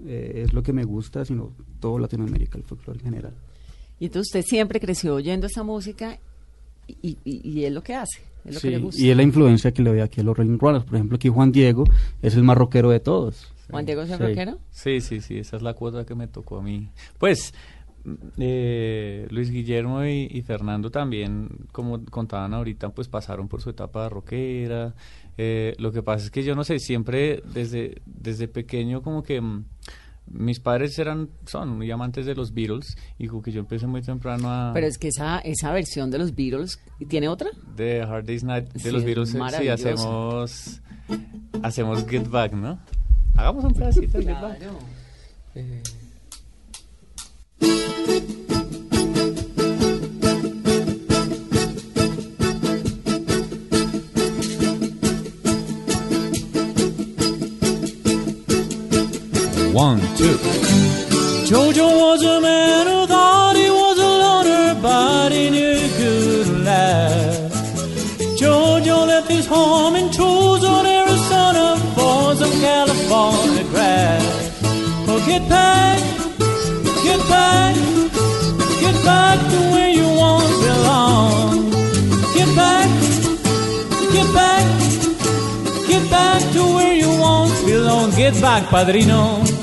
eh, 0.05 0.43
es 0.45 0.53
lo 0.53 0.63
que 0.63 0.73
me 0.73 0.83
gusta, 0.83 1.25
sino 1.25 1.51
todo 1.79 1.99
Latinoamérica, 1.99 2.57
el 2.57 2.63
folclore 2.63 2.99
en 2.99 3.05
general. 3.05 3.33
Y 3.99 4.05
entonces 4.05 4.29
usted 4.29 4.43
siempre 4.47 4.79
creció 4.79 5.15
oyendo 5.15 5.47
esta 5.47 5.63
música 5.63 6.19
y, 6.87 7.17
y- 7.23 7.41
y 7.49 7.65
es 7.65 7.71
lo 7.73 7.81
que 7.83 7.95
hace, 7.95 8.21
es 8.45 8.53
lo 8.53 8.59
Sí, 8.59 8.67
que 8.67 8.71
le 8.77 8.79
gusta. 8.79 9.01
y 9.01 9.09
es 9.09 9.17
la 9.17 9.23
influencia 9.23 9.71
que 9.71 9.81
le 9.81 9.89
doy 9.89 9.99
aquí 10.01 10.21
a 10.21 10.23
los 10.23 10.37
Rolling 10.37 10.57
Runners. 10.59 10.85
Por 10.85 10.95
ejemplo, 10.95 11.15
aquí 11.15 11.29
Juan 11.29 11.51
Diego 11.51 11.83
es 12.21 12.35
el 12.35 12.43
más 12.43 12.57
rockero 12.57 12.89
de 12.91 12.99
todos. 12.99 13.51
Juan 13.69 13.85
Diego 13.85 14.03
es 14.03 14.11
el 14.11 14.17
Sí. 14.17 14.23
rockero. 14.23 14.59
Sí, 14.71 15.01
sí, 15.01 15.19
sí, 15.19 15.37
esa 15.39 15.57
es 15.57 15.61
la 15.63 15.73
cuota 15.73 16.05
que 16.05 16.15
me 16.15 16.27
tocó 16.27 16.59
a 16.59 16.61
mí. 16.63 16.89
Pues 17.17 17.53
mm, 18.05 18.13
eh, 18.37 19.27
Luis 19.31 19.49
Guillermo 19.51 20.05
y, 20.05 20.27
y 20.31 20.41
Fernando 20.43 20.89
también, 20.91 21.49
como 21.73 22.05
contaban 22.05 22.53
ahorita, 22.53 22.89
pues 22.89 23.07
pasaron 23.09 23.47
por 23.49 23.61
su 23.61 23.71
etapa 23.71 24.07
rockera. 24.09 24.93
Eh, 25.37 25.75
lo 25.77 25.91
que 25.91 26.01
pasa 26.01 26.25
es 26.25 26.31
que 26.31 26.43
yo 26.43 26.55
no 26.55 26.63
sé, 26.63 26.79
siempre 26.79 27.43
desde, 27.53 28.01
desde 28.05 28.47
pequeño 28.47 29.03
como 29.03 29.21
que 29.21 29.39
mm, 29.39 29.65
mis 30.31 30.59
padres 30.59 30.97
eran, 30.99 31.29
son 31.45 31.77
muy 31.77 31.89
amantes 31.91 32.25
de 32.25 32.35
los 32.35 32.53
Beatles 32.53 32.97
y 33.17 33.27
como 33.27 33.41
que 33.41 33.51
yo 33.51 33.59
empecé 33.59 33.87
muy 33.87 34.01
temprano 34.01 34.49
a... 34.49 34.71
Pero 34.73 34.87
es 34.87 34.97
que 34.97 35.09
esa, 35.09 35.39
esa 35.39 35.71
versión 35.71 36.11
de 36.11 36.17
los 36.17 36.35
Beatles, 36.35 36.79
¿y 36.99 37.05
¿tiene 37.05 37.27
otra? 37.27 37.49
de 37.75 38.01
Hard 38.01 38.25
Day's 38.25 38.43
Night 38.43 38.73
de 38.73 38.79
Sí, 38.79 38.91
los 38.91 39.01
es 39.01 39.05
Beatles, 39.05 39.35
eh, 39.35 39.39
sí, 39.59 39.67
hacemos, 39.69 40.81
hacemos 41.61 42.07
Get 42.07 42.27
Back, 42.29 42.53
¿no? 42.53 42.79
Hagamos 43.35 43.63
un 43.65 43.73
pedacito 43.73 44.17
de 44.17 44.25
Get 44.25 44.41
Back. 44.41 44.59
Eh, 45.55 45.83
One, 59.77 59.99
two. 60.17 60.39
Jojo 61.45 61.87
was 62.01 62.23
a 62.23 62.41
man 62.41 62.87
who 62.87 63.05
thought 63.05 63.55
he 63.55 63.69
was 63.69 63.99
a 63.99 64.11
loner, 64.23 64.81
but 64.81 65.31
he 65.31 65.51
knew 65.51 65.75
he 65.75 65.89
could 65.99 66.65
laugh. 66.65 67.51
Jojo 68.39 69.05
left 69.05 69.29
his 69.29 69.45
home 69.45 69.95
in 69.95 70.09
Tucson, 70.09 70.83
Arizona, 70.87 71.77
for 71.93 72.33
some 72.33 72.53
California 72.59 73.65
grass. 73.65 74.25
Oh, 75.07 75.23
get 75.27 75.47
back, 75.47 75.99
get 77.03 77.21
back, 77.29 77.75
get 78.81 78.97
back 79.05 79.37
to 79.51 79.59
where 79.73 79.91
you 79.91 80.07
once 80.17 80.57
belonged. 80.65 81.71
Get 82.33 82.49
back, 82.55 82.89
get 84.11 84.27
back, 84.33 84.65
get 85.87 86.09
back 86.09 86.41
to 86.53 86.61
where 86.75 86.95
you 86.95 87.11
once 87.19 87.61
belonged. 87.63 88.15
Get 88.15 88.41
back, 88.41 88.63
padrino. 88.71 89.56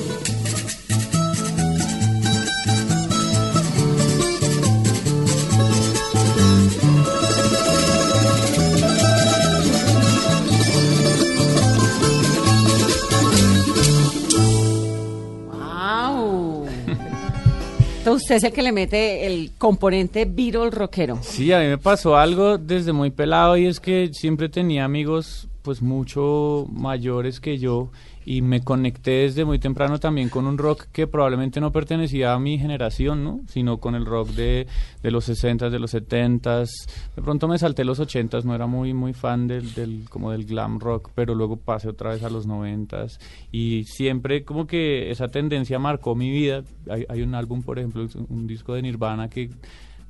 Es 18.36 18.44
el 18.44 18.52
que 18.52 18.62
le 18.62 18.72
mete 18.72 19.26
el 19.26 19.52
componente 19.58 20.24
Beatle 20.24 20.70
rockero. 20.70 21.18
Sí, 21.22 21.52
a 21.52 21.60
mí 21.60 21.66
me 21.66 21.78
pasó 21.78 22.16
algo 22.16 22.58
desde 22.58 22.92
muy 22.92 23.10
pelado 23.10 23.56
y 23.56 23.66
es 23.66 23.80
que 23.80 24.10
siempre 24.12 24.48
tenía 24.48 24.84
amigos 24.84 25.48
pues 25.62 25.80
mucho 25.80 26.66
mayores 26.70 27.40
que 27.40 27.58
yo 27.58 27.88
y 28.24 28.42
me 28.42 28.62
conecté 28.62 29.10
desde 29.10 29.44
muy 29.44 29.58
temprano 29.58 30.00
también 30.00 30.28
con 30.28 30.46
un 30.46 30.58
rock 30.58 30.86
que 30.92 31.06
probablemente 31.06 31.60
no 31.60 31.72
pertenecía 31.72 32.32
a 32.32 32.38
mi 32.38 32.58
generación, 32.58 33.24
¿no? 33.24 33.40
Sino 33.48 33.78
con 33.78 33.94
el 33.94 34.06
rock 34.06 34.30
de, 34.30 34.66
de 35.02 35.10
los 35.10 35.28
60s, 35.28 35.70
de 35.70 35.78
los 35.78 35.94
70s. 35.94 36.68
De 37.16 37.22
pronto 37.22 37.48
me 37.48 37.58
salté 37.58 37.84
los 37.84 38.00
80s, 38.00 38.44
no 38.44 38.54
era 38.54 38.66
muy 38.66 38.94
muy 38.94 39.12
fan 39.12 39.46
del, 39.46 39.74
del 39.74 40.08
como 40.08 40.30
del 40.30 40.44
glam 40.44 40.80
rock, 40.80 41.10
pero 41.14 41.34
luego 41.34 41.56
pasé 41.56 41.88
otra 41.88 42.10
vez 42.10 42.22
a 42.22 42.30
los 42.30 42.48
90s 42.48 43.18
y 43.52 43.84
siempre 43.84 44.44
como 44.44 44.66
que 44.66 45.10
esa 45.10 45.28
tendencia 45.28 45.78
marcó 45.78 46.14
mi 46.14 46.30
vida. 46.30 46.64
Hay, 46.88 47.04
hay 47.08 47.22
un 47.22 47.34
álbum, 47.34 47.62
por 47.62 47.78
ejemplo, 47.78 48.06
un 48.28 48.46
disco 48.46 48.74
de 48.74 48.82
Nirvana 48.82 49.28
que 49.28 49.50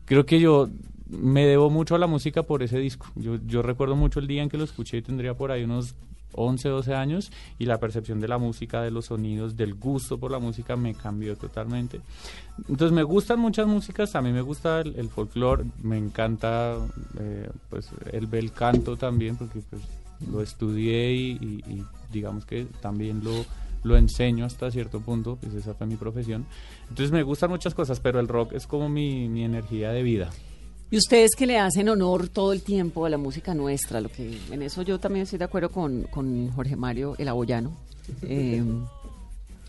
creo 0.04 0.24
que 0.24 0.40
yo 0.40 0.68
me 1.08 1.46
debo 1.46 1.70
mucho 1.70 1.94
a 1.94 1.98
la 1.98 2.06
música 2.06 2.42
por 2.44 2.62
ese 2.62 2.78
disco. 2.78 3.06
Yo, 3.16 3.38
yo 3.46 3.62
recuerdo 3.62 3.96
mucho 3.96 4.20
el 4.20 4.26
día 4.26 4.42
en 4.42 4.48
que 4.48 4.56
lo 4.56 4.64
escuché, 4.64 5.02
tendría 5.02 5.34
por 5.34 5.50
ahí 5.50 5.64
unos 5.64 5.94
11, 6.36 6.68
12 6.68 6.94
años, 6.94 7.30
y 7.58 7.66
la 7.66 7.78
percepción 7.78 8.20
de 8.20 8.28
la 8.28 8.38
música, 8.38 8.82
de 8.82 8.90
los 8.90 9.06
sonidos, 9.06 9.56
del 9.56 9.74
gusto 9.74 10.18
por 10.18 10.30
la 10.30 10.38
música 10.38 10.76
me 10.76 10.94
cambió 10.94 11.36
totalmente. 11.36 12.00
Entonces 12.68 12.92
me 12.92 13.02
gustan 13.02 13.38
muchas 13.40 13.66
músicas, 13.66 14.14
a 14.14 14.22
mí 14.22 14.32
me 14.32 14.40
gusta 14.42 14.80
el, 14.80 14.94
el 14.96 15.08
folclore, 15.08 15.64
me 15.82 15.98
encanta 15.98 16.76
eh, 17.18 17.48
pues 17.70 17.88
el 18.12 18.26
bel 18.26 18.52
canto 18.52 18.96
también, 18.96 19.36
porque 19.36 19.60
pues 19.70 19.82
lo 20.30 20.40
estudié 20.42 21.12
y, 21.14 21.30
y- 21.40 21.84
digamos 22.12 22.44
que 22.46 22.66
también 22.80 23.22
lo 23.24 23.32
lo 23.82 23.98
enseño 23.98 24.46
hasta 24.46 24.70
cierto 24.70 25.00
punto, 25.00 25.36
pues 25.38 25.52
esa 25.52 25.74
fue 25.74 25.86
mi 25.86 25.96
profesión. 25.96 26.46
Entonces 26.88 27.10
me 27.12 27.22
gustan 27.22 27.50
muchas 27.50 27.74
cosas, 27.74 28.00
pero 28.00 28.18
el 28.18 28.28
rock 28.28 28.54
es 28.54 28.66
como 28.66 28.88
mi, 28.88 29.28
mi 29.28 29.44
energía 29.44 29.90
de 29.90 30.02
vida. 30.02 30.30
Y 30.94 30.96
ustedes 30.96 31.32
que 31.36 31.44
le 31.44 31.58
hacen 31.58 31.88
honor 31.88 32.28
todo 32.28 32.52
el 32.52 32.62
tiempo 32.62 33.04
a 33.04 33.10
la 33.10 33.18
música 33.18 33.52
nuestra, 33.52 34.00
lo 34.00 34.08
que 34.12 34.38
en 34.52 34.62
eso 34.62 34.82
yo 34.82 35.00
también 35.00 35.24
estoy 35.24 35.40
de 35.40 35.44
acuerdo 35.44 35.68
con, 35.68 36.04
con 36.04 36.52
Jorge 36.52 36.76
Mario 36.76 37.16
El 37.18 37.26
Aboyano, 37.26 37.72
eh, 38.22 38.62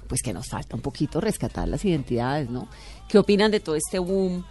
pues 0.08 0.22
que 0.22 0.32
nos 0.34 0.48
falta 0.48 0.76
un 0.76 0.84
poquito 0.84 1.20
rescatar 1.20 1.68
las 1.68 1.84
identidades, 1.84 2.48
¿no? 2.52 2.68
¿Qué 3.10 3.18
opinan 3.18 3.50
de 3.50 3.60
todo 3.60 3.74
este 3.76 3.98
boom 3.98 4.46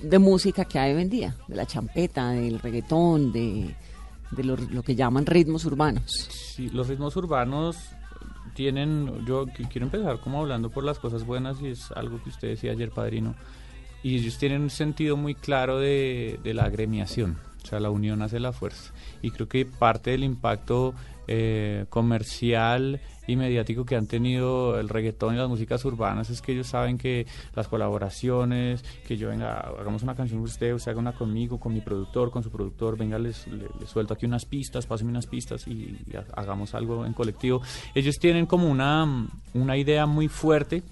de 0.00 0.18
música 0.18 0.64
que 0.64 0.78
hay 0.78 0.94
hoy 0.94 1.02
en 1.02 1.10
día? 1.10 1.36
De 1.46 1.56
la 1.56 1.66
champeta, 1.66 2.30
del 2.30 2.58
reggaetón, 2.58 3.30
de, 3.30 3.74
lo, 4.42 4.56
lo 4.56 4.82
que 4.82 4.94
llaman 4.94 5.26
ritmos 5.26 5.66
urbanos. 5.66 6.10
Sí, 6.56 6.70
los 6.70 6.88
ritmos 6.88 7.14
urbanos 7.16 7.76
tienen, 8.54 9.26
yo 9.26 9.44
qu- 9.44 9.68
quiero 9.68 9.88
empezar 9.88 10.20
como 10.20 10.40
hablando 10.40 10.70
por 10.70 10.84
las 10.84 10.98
cosas 10.98 11.26
buenas 11.26 11.60
y 11.60 11.66
es 11.66 11.90
algo 11.94 12.18
que 12.22 12.30
usted 12.30 12.48
decía 12.48 12.72
ayer, 12.72 12.90
padrino, 12.92 13.34
y 14.02 14.16
ellos 14.16 14.38
tienen 14.38 14.62
un 14.62 14.70
sentido 14.70 15.16
muy 15.16 15.34
claro 15.34 15.78
de, 15.78 16.38
de 16.42 16.54
la 16.54 16.64
agremiación, 16.64 17.38
o 17.62 17.66
sea, 17.66 17.80
la 17.80 17.90
unión 17.90 18.22
hace 18.22 18.40
la 18.40 18.52
fuerza. 18.52 18.92
Y 19.22 19.30
creo 19.30 19.48
que 19.48 19.64
parte 19.64 20.10
del 20.10 20.24
impacto 20.24 20.94
eh, 21.28 21.86
comercial 21.88 23.00
y 23.28 23.36
mediático 23.36 23.84
que 23.86 23.94
han 23.94 24.08
tenido 24.08 24.80
el 24.80 24.88
reggaetón 24.88 25.34
y 25.34 25.38
las 25.38 25.48
músicas 25.48 25.84
urbanas 25.84 26.28
es 26.30 26.42
que 26.42 26.50
ellos 26.52 26.66
saben 26.66 26.98
que 26.98 27.28
las 27.54 27.68
colaboraciones, 27.68 28.82
que 29.06 29.16
yo 29.16 29.28
venga, 29.28 29.60
hagamos 29.60 30.02
una 30.02 30.16
canción 30.16 30.40
con 30.40 30.48
usted, 30.50 30.74
usted 30.74 30.90
haga 30.90 30.98
una 31.00 31.12
conmigo, 31.12 31.60
con 31.60 31.72
mi 31.72 31.80
productor, 31.80 32.32
con 32.32 32.42
su 32.42 32.50
productor, 32.50 32.96
venga, 32.98 33.18
les, 33.20 33.46
le- 33.46 33.68
les 33.78 33.88
suelto 33.88 34.14
aquí 34.14 34.26
unas 34.26 34.44
pistas, 34.44 34.86
pásenme 34.86 35.12
unas 35.12 35.26
pistas 35.28 35.68
y, 35.68 35.96
y 36.10 36.16
ha- 36.16 36.26
hagamos 36.34 36.74
algo 36.74 37.06
en 37.06 37.12
colectivo. 37.12 37.62
Ellos 37.94 38.18
tienen 38.18 38.46
como 38.46 38.68
una, 38.68 39.28
una 39.54 39.76
idea 39.76 40.06
muy 40.06 40.26
fuerte 40.26 40.82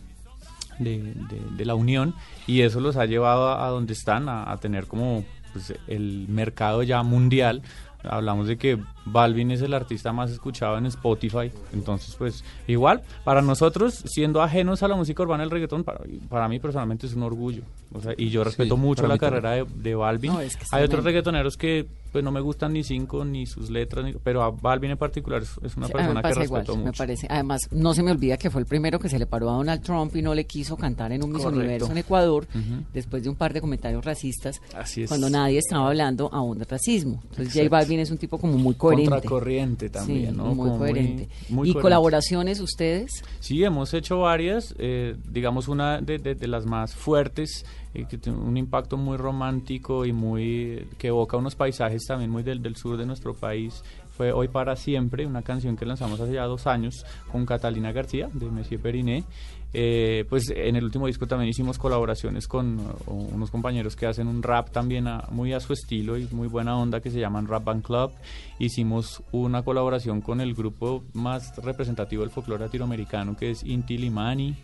de, 0.80 0.98
de- 0.98 1.56
de 1.56 1.64
la 1.64 1.74
unión 1.76 2.14
y 2.46 2.62
eso 2.62 2.80
los 2.80 2.96
ha 2.96 3.06
llevado 3.06 3.48
a, 3.60 3.68
donde 3.68 3.92
están, 3.92 4.28
a, 4.28 4.50
a 4.50 4.56
tener 4.56 4.86
como 4.86 5.24
pues, 5.52 5.72
el 5.86 6.26
mercado 6.28 6.82
ya 6.82 7.02
mundial. 7.04 7.62
Hablamos 8.02 8.48
de 8.48 8.56
que 8.56 8.78
Balvin 9.06 9.50
es 9.50 9.62
el 9.62 9.74
artista 9.74 10.12
más 10.12 10.30
escuchado 10.30 10.76
en 10.78 10.86
Spotify, 10.86 11.50
entonces 11.72 12.14
pues 12.16 12.44
igual, 12.66 13.02
para 13.24 13.42
nosotros, 13.42 14.02
siendo 14.06 14.42
ajenos 14.42 14.82
a 14.82 14.88
la 14.88 14.96
música 14.96 15.22
urbana 15.22 15.42
del 15.42 15.50
reggaetón, 15.50 15.84
para, 15.84 16.00
para 16.28 16.48
mí 16.48 16.58
personalmente 16.60 17.06
es 17.06 17.14
un 17.14 17.22
orgullo. 17.22 17.62
O 17.92 18.00
sea, 18.00 18.12
y 18.16 18.30
yo 18.30 18.44
respeto 18.44 18.76
Sí, 18.76 18.80
mucho 18.80 19.06
la 19.08 19.18
carrera 19.18 19.50
de, 19.52 19.64
de 19.74 19.94
Balvin. 19.96 20.32
No, 20.32 20.40
es 20.40 20.56
que 20.56 20.64
Hay 20.70 20.84
otros 20.84 21.02
reggaetoneros 21.02 21.56
que 21.56 21.86
pues 22.12 22.24
no 22.24 22.32
me 22.32 22.40
gustan 22.40 22.72
ni 22.72 22.82
cinco, 22.82 23.24
ni 23.24 23.46
sus 23.46 23.70
letras, 23.70 24.04
ni- 24.04 24.12
pero 24.14 24.42
a 24.42 24.50
Balvin 24.50 24.90
en 24.92 24.98
particular 24.98 25.42
es, 25.42 25.50
es 25.62 25.76
una 25.76 25.86
Sí, 25.86 25.92
persona 25.92 26.14
me 26.14 26.20
que 26.20 26.22
pasa 26.28 26.40
respeto 26.40 26.62
igual, 26.72 26.78
me 26.78 26.84
mucho. 26.86 26.98
parece. 26.98 27.26
Además, 27.30 27.68
no 27.70 27.94
se 27.94 28.02
me 28.02 28.10
olvida 28.10 28.36
que 28.36 28.50
fue 28.50 28.60
el 28.60 28.66
primero 28.66 28.98
que 28.98 29.08
se 29.08 29.16
le 29.18 29.26
paró 29.26 29.48
a 29.50 29.52
Donald 29.54 29.80
Trump 29.82 30.14
y 30.16 30.22
no 30.22 30.34
le 30.34 30.44
quiso 30.44 30.76
cantar 30.76 31.12
en 31.12 31.22
un 31.22 31.32
Miss. 31.32 31.44
Universo 31.44 31.90
en 31.92 31.98
Ecuador, 31.98 32.46
Ujú. 32.52 32.82
después 32.92 33.22
de 33.22 33.28
un 33.30 33.36
par 33.36 33.52
de 33.52 33.60
comentarios 33.60 34.04
racistas, 34.04 34.60
Así 34.76 35.02
es. 35.04 35.08
cuando 35.08 35.30
nadie 35.30 35.58
estaba 35.58 35.86
hablando 35.88 36.28
aún 36.32 36.58
de 36.58 36.64
racismo. 36.64 37.20
Entonces, 37.22 37.46
J 37.48 37.58
Exacto. 37.62 37.70
Balvin 37.70 38.00
es 38.00 38.10
un 38.10 38.18
tipo 38.18 38.38
como 38.38 38.54
muy 38.58 38.74
coherente. 38.74 38.89
Contracorriente 38.96 39.88
también, 39.90 40.30
Sí, 40.32 40.36
¿no? 40.36 40.44
muy 40.46 40.56
Como 40.56 40.78
coherente. 40.78 41.28
muy 41.48 41.68
¿Y 41.68 41.72
coherente. 41.72 41.80
colaboraciones 41.82 42.60
ustedes? 42.60 43.24
Sí, 43.40 43.62
hemos 43.64 43.92
hecho 43.94 44.18
varias, 44.20 44.74
eh, 44.78 45.16
digamos 45.28 45.68
una 45.68 46.00
de, 46.00 46.18
de- 46.18 46.34
de 46.34 46.46
las 46.48 46.66
más 46.66 46.94
fuertes, 46.94 47.64
eh, 47.94 48.06
que 48.08 48.18
tiene 48.18 48.38
un 48.38 48.56
impacto 48.56 48.96
muy 48.96 49.16
romántico 49.16 50.04
y 50.06 50.12
muy 50.12 50.86
que 50.98 51.08
evoca 51.08 51.36
unos 51.36 51.54
paisajes 51.56 52.04
también 52.06 52.30
muy 52.30 52.42
del, 52.42 52.62
del 52.62 52.76
sur 52.76 52.96
de 52.96 53.06
nuestro 53.06 53.34
país. 53.34 53.82
Fue 54.16 54.32
Hoy 54.32 54.48
para 54.48 54.76
Siempre, 54.76 55.24
una 55.26 55.40
canción 55.42 55.76
que 55.78 55.86
lanzamos 55.86 56.20
hace 56.20 56.34
ya 56.34 56.44
dos 56.44 56.66
años 56.66 57.06
con 57.32 57.46
Catalina 57.46 57.90
García 57.90 58.28
de 58.34 58.46
Monsieur 58.50 58.80
Periné. 58.80 59.24
Eh, 59.72 60.24
pues 60.28 60.50
en 60.50 60.74
el 60.74 60.82
último 60.84 61.06
disco 61.06 61.28
también 61.28 61.48
hicimos 61.48 61.78
colaboraciones 61.78 62.48
con 62.48 62.80
uh, 63.06 63.12
unos 63.32 63.52
compañeros 63.52 63.94
que 63.94 64.06
hacen 64.06 64.26
un 64.26 64.42
rap 64.42 64.70
también 64.70 65.06
a- 65.06 65.28
muy 65.30 65.52
a 65.52 65.60
su 65.60 65.72
estilo 65.72 66.18
y 66.18 66.26
muy 66.32 66.48
buena 66.48 66.76
onda 66.76 67.00
que 67.00 67.08
se 67.10 67.20
llaman 67.20 67.46
Rap 67.46 67.62
Band 67.64 67.84
Club. 67.84 68.10
Hicimos 68.58 69.22
una 69.30 69.62
colaboración 69.62 70.20
con 70.22 70.40
el 70.40 70.54
grupo 70.54 71.04
más 71.12 71.56
representativo 71.58 72.22
del 72.22 72.30
folclore 72.30 72.64
latinoamericano 72.64 73.36
que 73.36 73.50
es 73.52 73.62
Inti 73.64 73.96
Limani. 73.96 74.56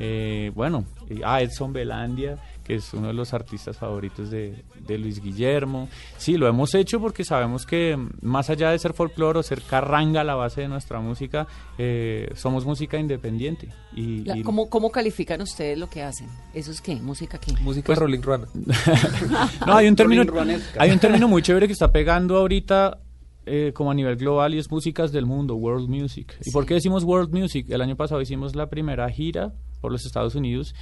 Eh, 0.00 0.50
bueno, 0.54 0.84
y- 1.08 1.20
ah, 1.24 1.40
Edson 1.40 1.72
Belandia, 1.72 2.36
que 2.68 2.74
es 2.74 2.92
uno 2.92 3.06
de 3.08 3.14
los 3.14 3.32
artistas 3.34 3.78
favoritos 3.78 4.30
de, 4.30 4.62
de 4.86 4.98
Luis 4.98 5.20
Guillermo. 5.22 5.88
Sí, 6.18 6.36
lo 6.36 6.46
hemos 6.46 6.74
hecho 6.74 7.00
porque 7.00 7.24
sabemos 7.24 7.64
que 7.66 7.96
mm, 7.96 8.10
más 8.20 8.50
allá 8.50 8.70
de 8.70 8.78
ser 8.78 8.92
folclore 8.92 9.38
o 9.38 9.42
ser 9.42 9.62
carranga 9.62 10.22
la 10.22 10.34
base 10.34 10.60
de 10.60 10.68
nuestra 10.68 11.00
música, 11.00 11.46
eh, 11.78 12.30
somos 12.36 12.66
música 12.66 12.98
independiente. 12.98 13.70
Y, 13.96 14.24
La- 14.24 14.36
y- 14.36 14.42
¿cómo, 14.42 14.68
¿Cómo 14.68 14.90
califican 14.92 15.40
ustedes 15.40 15.78
lo 15.78 15.88
que 15.88 16.02
hacen? 16.02 16.28
¿Eso 16.52 16.70
es 16.70 16.80
qué? 16.82 16.94
¿Música 16.96 17.38
qué? 17.38 17.52
Música 17.60 17.86
Pues- 17.86 17.98
Rolling 17.98 18.20
Ruana. 18.20 18.46
No, 19.66 19.74
hay 19.74 19.88
un 19.88 19.96
término, 19.96 20.22
hay 20.78 20.90
un 20.90 20.98
término 20.98 21.26
muy 21.26 21.42
chévere 21.42 21.66
que 21.66 21.72
está 21.72 21.90
pegando 21.90 22.36
ahorita 22.36 22.98
eh, 23.46 23.72
como 23.74 23.90
a 23.90 23.94
nivel 23.94 24.16
global 24.16 24.54
y 24.54 24.58
es 24.58 24.70
músicas 24.70 25.10
del 25.10 25.24
mundo, 25.24 25.54
world 25.56 25.88
music. 25.88 26.36
¿Y 26.44 26.50
por 26.50 26.66
qué 26.66 26.74
decimos 26.74 27.02
world 27.04 27.32
music? 27.32 27.66
El 27.70 27.80
año 27.80 27.96
pasado 27.96 28.20
hicimos 28.20 28.54
la 28.54 28.68
primera 28.68 29.08
gira 29.10 29.52
por 29.80 29.90
los 29.90 30.04
Estados 30.04 30.34
Unidos 30.34 30.74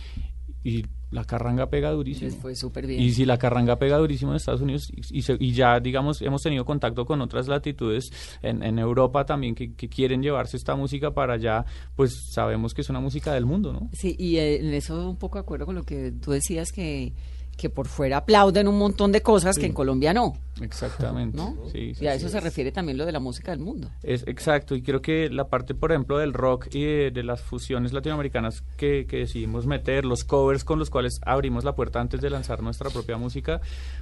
y 0.69 0.85
la 1.11 1.25
carranga 1.25 1.71
pega 1.71 1.91
durísimo. 1.93 2.29
Les 2.31 2.37
fue 2.41 2.57
súper 2.57 2.87
bien. 2.87 3.01
Y 3.01 3.13
si 3.13 3.25
la 3.25 3.39
carranga 3.39 3.79
pega 3.79 3.97
durísimo 3.99 4.33
en 4.33 4.37
Estados 4.37 4.61
Unidos 4.61 4.91
y, 4.93 5.19
y 5.19 5.23
se- 5.23 5.37
y 5.39 5.53
ya, 5.53 5.79
digamos, 5.79 6.21
hemos 6.23 6.43
tenido 6.43 6.65
contacto 6.65 7.07
con 7.07 7.21
otras 7.21 7.47
latitudes 7.47 8.11
en, 8.43 8.63
en 8.63 8.79
Europa 8.79 9.25
también 9.25 9.55
que, 9.55 9.75
que 9.75 9.89
quieren 9.89 10.21
llevarse 10.23 10.57
esta 10.57 10.75
música 10.75 11.13
para 11.15 11.35
allá, 11.35 11.65
pues 11.95 12.33
sabemos 12.33 12.75
que 12.75 12.81
es 12.81 12.91
una 12.91 13.01
música 13.01 13.33
del 13.33 13.47
mundo, 13.47 13.73
¿no? 13.73 13.89
Sí, 13.93 14.17
y 14.19 14.37
eh, 14.39 14.57
en 14.61 14.75
eso 14.75 15.09
un 15.09 15.17
poco 15.17 15.39
de 15.39 15.43
acuerdo 15.43 15.67
con 15.67 15.77
lo 15.77 15.85
que 15.85 16.11
tú 16.13 16.33
decías 16.33 16.73
que, 16.73 17.13
que 17.57 17.71
por 17.71 17.89
fuera 17.89 18.19
aplauden 18.19 18.69
un 18.69 18.79
montón 18.79 19.13
de 19.13 19.23
cosas 19.23 19.59
que 19.59 19.67
en 19.67 19.73
Colombia 19.73 20.13
no, 20.13 20.35
Exactamente. 20.61 21.37
¿no? 21.37 21.55
Sí, 21.71 21.95
sí, 21.95 22.05
y 22.05 22.07
a 22.07 22.15
eso 22.15 22.29
se 22.29 22.41
refiere 22.41 22.73
también 22.73 22.97
lo 22.97 23.05
de 23.05 23.13
la 23.13 23.21
música 23.21 23.51
del 23.51 23.61
mundo. 23.61 23.91
Es 24.03 24.27
exacto, 24.27 24.75
y 24.75 24.83
creo 24.83 25.03
que 25.03 25.29
la 25.29 25.49
parte, 25.49 25.75
por 25.75 25.93
ejemplo, 25.93 26.19
del 26.19 26.33
rock 26.33 26.69
y 26.73 26.85
de, 26.85 27.11
de 27.11 27.23
las 27.23 27.43
fusiones 27.43 27.93
latinoamericanas 27.93 28.63
que, 28.77 29.07
que 29.07 29.19
decidimos 29.19 29.67
meter, 29.67 30.05
los 30.05 30.25
covers 30.25 30.65
con 30.65 30.79
los 30.79 30.91
cuales 30.91 31.21
abrimos 31.25 31.65
la 31.65 31.75
puerta 31.75 32.01
antes 32.01 32.21
de 32.21 32.31
lanzar 32.31 32.63
nuestra 32.63 32.91
propia 32.91 33.17
música, 33.19 33.61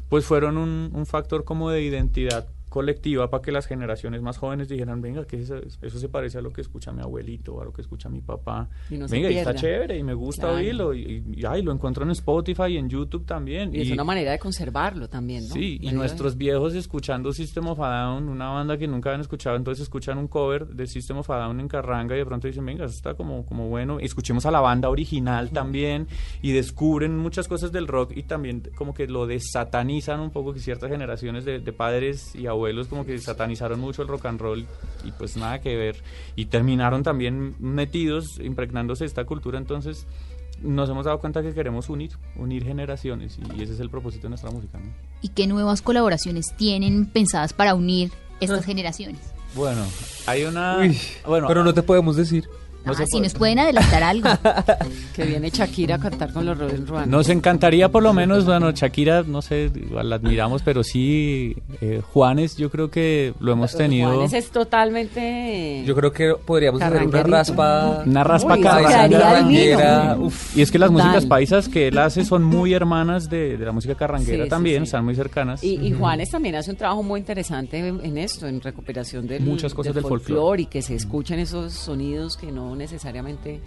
pues 0.08 0.24
fueron 0.24 0.56
un, 0.56 0.90
un 0.92 1.06
factor 1.06 1.44
como 1.44 1.70
de 1.70 1.82
identidad 1.82 2.46
colectiva 2.74 3.30
para 3.30 3.40
que 3.40 3.52
las 3.52 3.66
generaciones 3.68 4.20
más 4.20 4.36
jóvenes 4.36 4.68
dijeran, 4.68 5.00
venga, 5.00 5.24
que 5.24 5.36
eso, 5.40 5.58
eso 5.80 5.98
se 6.00 6.08
parece 6.08 6.38
a 6.38 6.40
lo 6.40 6.52
que 6.52 6.60
escucha 6.60 6.90
mi 6.90 7.02
abuelito, 7.02 7.60
a 7.60 7.64
lo 7.64 7.72
que 7.72 7.82
escucha 7.82 8.08
mi 8.08 8.20
papá. 8.20 8.68
Y 8.90 8.96
no 8.96 9.06
venga, 9.06 9.30
y 9.30 9.36
está 9.36 9.54
chévere, 9.54 9.96
y 9.96 10.02
me 10.02 10.12
gusta 10.12 10.48
Claro. 10.48 10.56
oírlo, 10.56 10.92
y, 10.92 11.22
y- 11.36 11.44
ay, 11.46 11.62
lo 11.62 11.70
encuentro 11.70 12.02
en 12.04 12.10
Spotify 12.10 12.64
y 12.70 12.78
en 12.78 12.88
YouTube 12.88 13.24
también. 13.26 13.72
Y, 13.72 13.82
es 13.82 13.92
una 13.92 14.02
manera 14.02 14.32
de 14.32 14.40
conservarlo 14.40 15.08
también, 15.08 15.46
¿no? 15.48 15.54
Sí, 15.54 15.78
y 15.80 15.92
nuestros 15.92 16.36
viejos 16.36 16.74
escuchando 16.74 17.32
System 17.32 17.68
of 17.68 17.78
a 17.78 17.90
Down, 18.00 18.28
una 18.28 18.48
banda 18.48 18.76
que 18.76 18.88
nunca 18.88 19.10
habían 19.10 19.20
escuchado, 19.20 19.54
entonces 19.54 19.84
escuchan 19.84 20.18
un 20.18 20.26
cover 20.26 20.66
de 20.66 20.88
System 20.88 21.18
of 21.18 21.30
a 21.30 21.36
Down 21.36 21.60
en 21.60 21.68
Carranga 21.68 22.16
y 22.16 22.18
de 22.18 22.26
pronto 22.26 22.48
dicen, 22.48 22.66
venga, 22.66 22.86
eso 22.86 22.94
está 22.96 23.14
como, 23.14 23.46
como 23.46 23.68
bueno. 23.68 24.00
Y 24.00 24.04
escuchemos 24.06 24.46
a 24.46 24.50
la 24.50 24.58
banda 24.60 24.90
original 24.90 25.50
también 25.50 26.08
y 26.42 26.50
descubren 26.50 27.16
muchas 27.18 27.46
cosas 27.46 27.70
del 27.70 27.86
rock 27.86 28.10
y 28.16 28.24
también 28.24 28.64
como 28.74 28.94
que 28.94 29.06
lo 29.06 29.28
desatanizan 29.28 30.18
un 30.18 30.30
poco, 30.30 30.52
que 30.52 30.58
ciertas 30.58 30.90
generaciones 30.90 31.44
de, 31.44 31.60
de 31.60 31.72
padres 31.72 32.34
y 32.34 32.48
abuelos 32.48 32.63
como 32.88 33.04
que 33.04 33.18
satanizaron 33.18 33.80
mucho 33.80 34.02
el 34.02 34.08
rock 34.08 34.26
and 34.26 34.40
roll 34.40 34.66
y 35.04 35.12
pues 35.12 35.36
nada 35.36 35.60
que 35.60 35.76
ver. 35.76 35.96
Y 36.36 36.46
terminaron 36.46 37.02
también 37.02 37.54
metidos, 37.58 38.38
impregnándose 38.40 39.04
esta 39.04 39.24
cultura, 39.24 39.58
entonces 39.58 40.06
nos 40.62 40.88
hemos 40.88 41.04
dado 41.04 41.18
cuenta 41.18 41.42
que 41.42 41.52
queremos 41.52 41.88
unir, 41.88 42.12
unir 42.36 42.64
generaciones 42.64 43.38
y, 43.38 43.62
ese 43.62 43.74
es 43.74 43.80
el 43.80 43.90
propósito 43.90 44.24
de 44.24 44.30
nuestra 44.30 44.50
música. 44.50 44.78
¿no? 44.78 44.86
¿Y 45.20 45.28
qué 45.28 45.46
nuevas 45.46 45.82
colaboraciones 45.82 46.54
tienen 46.56 47.06
pensadas 47.06 47.52
para 47.52 47.74
unir 47.74 48.10
estas 48.40 48.64
generaciones? 48.66 49.20
Bueno, 49.54 49.84
hay 50.26 50.44
una... 50.44 50.78
Uy, 50.78 50.98
bueno, 51.26 51.46
pero 51.46 51.62
no 51.62 51.74
te 51.74 51.82
podemos 51.82 52.16
decir. 52.16 52.48
No 52.84 52.92
ah, 52.92 52.94
si 52.96 53.10
puede. 53.12 53.22
nos 53.22 53.34
pueden 53.34 53.58
adelantar 53.58 54.02
algo. 54.02 54.28
Que 55.14 55.24
viene 55.24 55.48
Shakira 55.48 55.94
a 55.94 55.98
cantar 56.00 56.32
con 56.32 56.44
los 56.44 56.58
Rolling 56.58 56.86
Ruanas. 56.86 57.06
Nos 57.08 57.28
encantaría 57.28 57.88
por 57.88 58.02
lo 58.02 58.12
menos, 58.12 58.44
bueno, 58.46 58.72
Shakira, 58.72 59.22
no 59.22 59.42
sé, 59.42 59.70
igual 59.72 60.10
la 60.10 60.16
admiramos, 60.16 60.62
pero 60.62 60.82
sí, 60.82 61.54
eh, 61.80 62.02
Juanes, 62.12 62.56
yo 62.56 62.68
creo 62.68 62.90
que 62.90 63.32
lo 63.38 63.52
hemos 63.52 63.76
tenido... 63.76 64.10
Juanes 64.12 64.32
es 64.32 64.50
totalmente... 64.50 65.84
Yo 65.86 65.94
creo 65.94 66.12
que 66.12 66.34
podríamos 66.34 66.82
hacer 66.82 67.06
una 67.06 67.22
raspa. 67.22 68.02
Una 68.04 68.24
raspa 68.24 68.58
carranguera. 68.58 70.18
Y 70.56 70.62
es 70.62 70.70
que 70.72 70.78
las 70.78 70.90
Total. 70.90 71.06
músicas 71.06 71.26
paisas 71.26 71.68
que 71.68 71.88
él 71.88 71.98
hace 71.98 72.24
son 72.24 72.42
muy 72.42 72.72
hermanas 72.74 73.30
de, 73.30 73.56
de 73.56 73.64
la 73.64 73.72
música 73.72 73.94
carranguera 73.94 74.44
Sí, 74.44 74.50
también, 74.50 74.78
sí. 74.80 74.84
están 74.84 75.04
muy 75.04 75.14
cercanas. 75.14 75.62
Y, 75.62 75.74
y 75.80 75.92
Juanes 75.92 76.30
también 76.30 76.56
hace 76.56 76.70
un 76.72 76.76
trabajo 76.76 77.02
muy 77.02 77.20
interesante 77.20 77.78
en, 77.78 78.04
en 78.04 78.18
esto, 78.18 78.46
en 78.48 78.60
recuperación 78.60 79.26
del, 79.26 79.42
Muchas 79.42 79.74
cosas 79.74 79.94
del 79.94 80.02
folclore 80.02 80.62
y 80.62 80.66
que 80.66 80.82
se 80.82 80.94
escuchen 80.96 81.38
esos 81.38 81.72
sonidos 81.72 82.36
que 82.36 82.50
no 82.50 82.73
necesariamente 82.74 83.60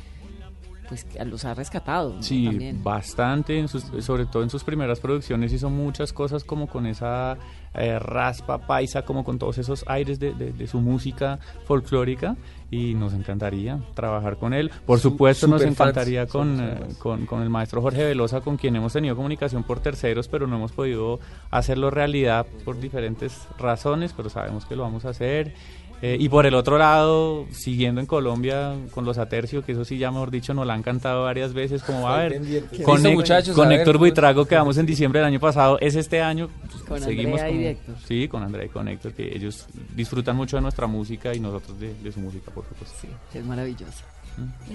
pues 0.88 1.06
los 1.26 1.44
ha 1.44 1.54
rescatado. 1.54 2.14
¿no? 2.14 2.24
Sí, 2.24 2.46
También. 2.46 2.82
bastante, 2.82 3.60
en 3.60 3.68
sus- 3.68 3.84
sobre 4.06 4.26
todo 4.26 4.42
en 4.44 4.50
sus 4.50 4.64
primeras 4.64 5.02
producciones 5.02 5.52
hizo 5.52 5.70
muchas 5.70 6.14
cosas 6.14 6.46
como 6.46 6.68
con 6.68 6.86
esa 6.86 7.38
eh, 7.74 8.00
raspa 8.00 8.58
paisa, 8.60 9.02
como 9.02 9.26
con 9.26 9.38
todos 9.38 9.58
esos 9.58 9.84
aires 9.88 10.18
de, 10.18 10.34
de- 10.34 10.54
de 10.54 10.66
su 10.68 10.80
música 10.80 11.40
folclórica 11.66 12.38
y 12.72 12.94
nos 12.94 13.14
encantaría 13.14 13.80
trabajar 13.96 14.38
con 14.38 14.54
él. 14.54 14.72
Por 14.86 15.00
Su- 15.00 15.10
supuesto 15.10 15.46
nos 15.48 15.62
encantaría 15.62 16.26
con, 16.26 16.58
eh, 16.62 16.80
con, 17.00 17.26
con 17.26 17.42
el 17.44 17.50
maestro 17.50 17.82
Jorge 17.82 18.06
Velosa, 18.06 18.40
con 18.40 18.56
quien 18.56 18.78
hemos 18.78 18.94
tenido 18.94 19.16
comunicación 19.18 19.64
por 19.64 19.82
terceros, 19.82 20.30
pero 20.30 20.48
no 20.48 20.56
hemos 20.56 20.72
podido 20.72 21.20
hacerlo 21.52 21.90
realidad 21.90 22.46
por 22.64 22.80
diferentes 22.80 23.46
razones, 23.60 24.14
pero 24.16 24.30
sabemos 24.30 24.66
que 24.66 24.78
lo 24.78 24.84
vamos 24.84 25.04
a 25.04 25.10
hacer. 25.10 25.54
Eh, 26.02 26.16
y 26.20 26.30
por 26.30 26.46
el 26.46 26.54
otro 26.54 26.78
lado, 26.78 27.48
siguiendo 27.52 28.00
en 28.00 28.06
Colombia 28.08 28.76
con 28.92 29.04
los 29.04 29.18
Atercio, 29.18 29.66
que 29.66 29.72
eso 29.72 29.84
sí 29.84 29.98
ya 29.98 30.12
mejor 30.12 30.30
dicho 30.30 30.54
nos 30.54 30.68
la 30.68 30.76
han 30.76 30.84
cantado 30.84 31.24
varias 31.24 31.54
veces, 31.54 31.82
como 31.82 32.04
va 32.04 32.20
a 32.20 32.24
ver. 32.24 32.40
Con, 32.84 33.02
Hec- 33.04 33.14
muchachos, 33.16 33.56
con 33.56 33.66
a 33.66 33.70
ver, 33.70 33.80
Héctor 33.80 33.94
¿cómo- 33.96 34.00
Buitrago 34.02 34.46
quedamos 34.46 34.78
en 34.78 34.86
diciembre 34.86 35.20
del 35.22 35.28
año 35.28 35.40
pasado, 35.40 35.80
es 35.82 35.96
este 35.96 36.22
año. 36.22 36.50
pues, 36.70 36.84
Con 36.84 37.02
seguimos 37.02 37.42
Andrea 37.42 37.72
y 37.72 37.76
con- 37.76 37.92
Héctor. 37.92 37.96
Sí, 38.08 38.28
con 38.28 38.44
Andrea 38.44 38.66
y 38.66 38.70
con 38.70 38.88
Héctor, 38.88 39.14
que 39.14 39.36
ellos 39.36 39.66
disfrutan 39.96 40.36
mucho 40.36 40.58
de 40.58 40.62
nuestra 40.62 40.86
música 40.86 41.34
y 41.34 41.40
nosotros 41.40 41.80
de, 41.80 41.96
de 41.96 42.12
su 42.12 42.20
música, 42.20 42.52
por 42.52 42.64
supuesto. 42.68 42.96
Sí, 43.02 43.08
es 43.34 43.44
maravilloso. 43.46 44.04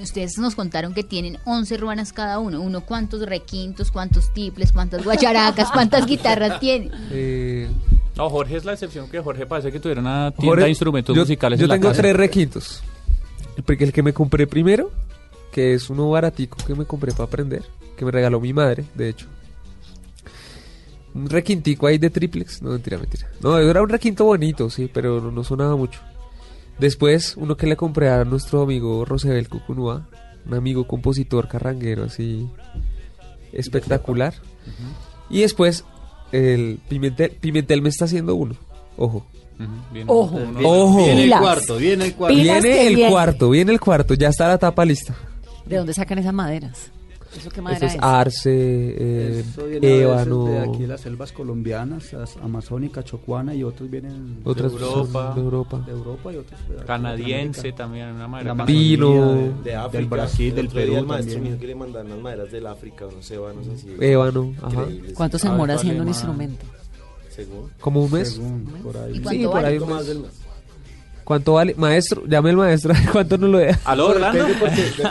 Ustedes 0.03 0.37
nos 0.39 0.57
contaron 0.57 0.93
que 0.93 1.05
tienen 1.05 1.39
11 1.45 1.77
ruanas 1.77 2.12
cada 2.12 2.41
uno. 2.41 2.61
Uno, 2.61 2.81
¿cuántos 2.81 3.23
requintos, 3.25 3.93
cuántos 3.93 4.33
tiples, 4.35 4.73
cuántas 4.73 5.05
guacharacas, 5.05 5.70
cuántas 5.70 6.05
guitarras 6.05 6.59
tiene? 6.59 6.91
Eh, 7.12 7.68
No, 8.16 8.28
Jorge 8.28 8.56
es 8.56 8.64
la 8.64 8.72
excepción, 8.74 9.08
que 9.08 9.20
Jorge 9.20 9.46
parece 9.46 9.72
que 9.72 9.80
tuviera 9.80 10.00
una 10.00 10.30
tienda 10.32 10.50
Jorge, 10.50 10.64
de 10.64 10.68
instrumentos 10.70 11.16
yo, 11.16 11.22
musicales 11.22 11.58
Yo 11.58 11.64
en 11.64 11.68
la 11.70 11.74
tengo 11.76 11.88
casa. 11.88 12.02
tres 12.02 12.14
requintos. 12.16 12.82
El, 13.56 13.62
pri- 13.64 13.76
el 13.80 13.92
que 13.92 14.02
me 14.02 14.12
compré 14.12 14.46
primero, 14.46 14.90
que 15.50 15.74
es 15.74 15.88
uno 15.90 16.10
baratico 16.10 16.58
que 16.66 16.74
me 16.74 16.84
compré 16.84 17.12
para 17.12 17.24
aprender, 17.24 17.62
que 17.96 18.04
me 18.04 18.10
regaló 18.10 18.40
mi 18.40 18.52
madre, 18.52 18.84
de 18.94 19.08
hecho. 19.08 19.26
Un 21.14 21.28
requintico 21.28 21.86
ahí 21.86 21.98
de 21.98 22.08
triplex. 22.10 22.62
No, 22.62 22.70
mentira, 22.70 22.96
mentira. 22.98 23.28
No, 23.42 23.58
era 23.58 23.82
un 23.82 23.88
requinto 23.88 24.24
bonito, 24.24 24.70
sí, 24.70 24.90
pero 24.92 25.20
no, 25.20 25.30
no 25.30 25.44
sonaba 25.44 25.76
mucho. 25.76 26.00
Después, 26.78 27.34
uno 27.36 27.56
que 27.56 27.66
le 27.66 27.76
compré 27.76 28.08
a 28.10 28.24
nuestro 28.24 28.62
amigo 28.62 29.04
Rosebel 29.04 29.48
Cucunúa, 29.48 30.06
un 30.46 30.54
amigo 30.54 30.86
compositor 30.86 31.48
carranguero 31.48 32.04
así 32.04 32.48
espectacular. 33.52 34.34
Y 35.28 35.40
después, 35.42 35.84
el 36.33 36.78
Pimentel, 36.89 37.30
Pimentel 37.41 37.83
me 37.83 37.89
está 37.91 38.07
haciendo 38.07 38.35
uno. 38.35 38.55
Ojo. 38.97 39.26
Ojo. 40.07 40.37
Uno- 40.37 40.61
Ojo. 40.68 41.05
Viene 41.05 41.24
el 41.24 41.30
cuarto, 41.39 41.76
viene 41.76 42.05
el 42.07 42.14
cuarto. 42.14 42.37
Viene 42.37 42.87
el 42.89 42.97
viene. 42.97 43.11
cuarto, 43.11 43.51
viene 43.51 43.72
el 43.72 43.80
cuarto, 43.80 44.14
ya 44.14 44.28
está 44.28 44.49
la 44.49 44.59
tapa 44.59 44.85
lista. 44.85 45.14
¿De 45.66 45.76
dónde 45.76 45.95
sacan 45.95 46.18
esas 46.18 46.35
maderas? 46.35 46.91
¿Eso 47.37 47.51
qué 47.51 47.62
madera 47.62 47.78
Eso 47.87 47.87
es 47.87 47.95
es? 47.95 48.01
arce, 48.03 48.51
eh, 48.53 49.41
Eso 49.41 49.66
ébano, 49.68 50.45
de 50.45 50.59
aquí 50.61 50.78
de 50.83 50.87
las 50.87 51.01
selvas 51.01 51.33
colombianas, 51.33 52.12
las 52.12 52.37
amazónica, 52.37 53.03
chocuana 53.03 53.55
y 53.55 53.64
otros 53.64 53.91
vienen 53.91 54.41
otras 54.45 54.72
de 54.72 54.78
Europa. 54.78 55.33
de 55.35 55.41
Europa. 55.41 55.83
de 55.87 55.93
Europa 55.93 56.33
y 56.33 56.37
otros 56.37 56.61
de 56.68 56.85
Canadiense 56.85 57.72
también, 57.72 58.09
una 58.11 58.20
La 58.43 58.55
madera 58.55 58.66
Pino. 58.66 59.33
de- 59.35 59.53
De 59.64 59.74
África. 59.74 59.99
del 59.99 60.07
Brasil, 60.07 60.49
El 60.51 60.55
del 60.57 60.68
Perú 60.68 60.97
el 60.97 61.07
maestro 61.07 61.41
dijo 61.41 61.59
que 61.59 61.66
le 61.66 61.74
mandaron 61.74 62.12
unas 62.12 62.22
maderas 62.22 62.53
del 62.53 62.66
África, 62.66 63.07
unos 63.07 63.30
ébanos 63.30 63.66
así. 63.68 63.95
Ébano, 64.01 64.53
ajá. 64.62 64.85
¿Cuánto 65.14 65.39
se 65.39 65.49
demora 65.49 65.72
¿cuál 65.74 65.78
haciendo 65.78 66.03
un 66.03 66.09
instrumento? 66.09 66.66
Según. 67.30 67.70
Como 67.80 68.05
un 68.05 68.12
mes. 68.12 68.28
Según, 68.35 68.64
por 68.83 68.97
ahí. 68.97 69.12
¿Y 69.12 69.28
Sí, 69.28 69.45
por 69.47 69.64
ahí 69.64 69.78
Un 69.78 69.89
mes. 69.89 70.07
¿Cuánto 71.25 71.55
vale? 71.55 71.75
Maestro, 71.77 72.25
llame 72.27 72.51
al 72.51 72.57
maestro, 72.57 72.93
¿cuánto 73.12 73.39
nos 73.39 73.51
lo 73.51 73.59
deja? 73.59 73.79
¿Aló, 73.91 74.09
Orlando? 74.09 74.45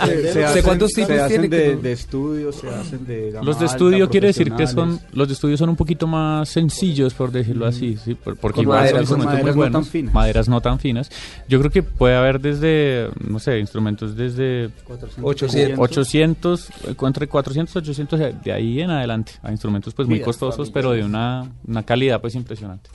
Hacen, 0.45 0.63
cuántos 0.63 0.91
tipos 0.91 1.27
tiene 1.27 1.47
de, 1.47 1.75
de 1.77 1.91
estudios, 1.91 2.55
se 2.55 2.67
hacen 2.69 3.05
de 3.05 3.31
gama 3.31 3.45
Los 3.45 3.57
de 3.59 3.65
alta, 3.65 3.75
estudio 3.75 4.09
quiere 4.09 4.27
decir 4.27 4.51
que 4.53 4.67
son 4.67 4.99
los 5.13 5.27
de 5.27 5.33
estudio 5.33 5.57
son 5.57 5.69
un 5.69 5.75
poquito 5.75 6.07
más 6.07 6.49
sencillos 6.49 7.13
por 7.13 7.31
decirlo 7.31 7.65
así, 7.65 7.97
sí, 7.97 8.15
por- 8.15 8.35
porque 8.37 8.57
Con 8.57 8.63
igual 8.63 8.79
son 8.79 8.85
maderas- 8.87 9.01
instrumentos 9.01 9.33
maderas 9.33 9.55
muy 9.55 9.65
no 9.65 9.71
tan 9.71 9.71
buenos, 9.73 9.89
finas. 9.89 10.13
maderas 10.13 10.49
no 10.49 10.61
tan 10.61 10.79
finas. 10.79 11.09
Yo 11.47 11.59
creo 11.59 11.71
que 11.71 11.83
puede 11.83 12.15
haber 12.15 12.39
desde 12.41 13.09
no 13.27 13.39
sé, 13.39 13.59
instrumentos 13.59 14.15
desde 14.15 14.69
400, 14.85 15.23
800. 15.23 15.79
800, 15.79 16.69
eh, 16.69 16.95
entre 17.01 17.27
400 17.27 17.75
800 17.75 18.19
de 18.43 18.51
ahí 18.51 18.81
en 18.81 18.89
adelante, 18.91 19.33
a 19.43 19.51
instrumentos 19.51 19.93
pues 19.93 20.07
muy 20.07 20.15
Mira, 20.15 20.25
costosos, 20.25 20.69
pero 20.71 20.91
de 20.91 21.03
una 21.03 21.49
una 21.67 21.83
calidad 21.83 22.19
pues 22.21 22.35
impresionante. 22.35 22.89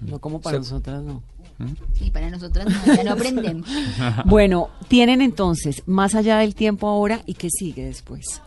No 0.00 0.18
como 0.18 0.40
para 0.40 0.54
Se- 0.54 0.60
nosotras, 0.60 1.02
no. 1.02 1.22
Sí, 1.92 2.10
para 2.10 2.30
nosotras 2.30 2.66
no, 2.66 2.94
ya 2.94 3.04
no 3.04 3.12
aprendemos. 3.12 3.68
Bueno, 4.24 4.70
tienen 4.88 5.20
entonces 5.20 5.82
más 5.86 6.14
allá 6.14 6.38
del 6.38 6.54
tiempo 6.54 6.88
ahora 6.88 7.20
y 7.26 7.34
qué 7.34 7.48
sigue 7.50 7.84
después. 7.84 8.40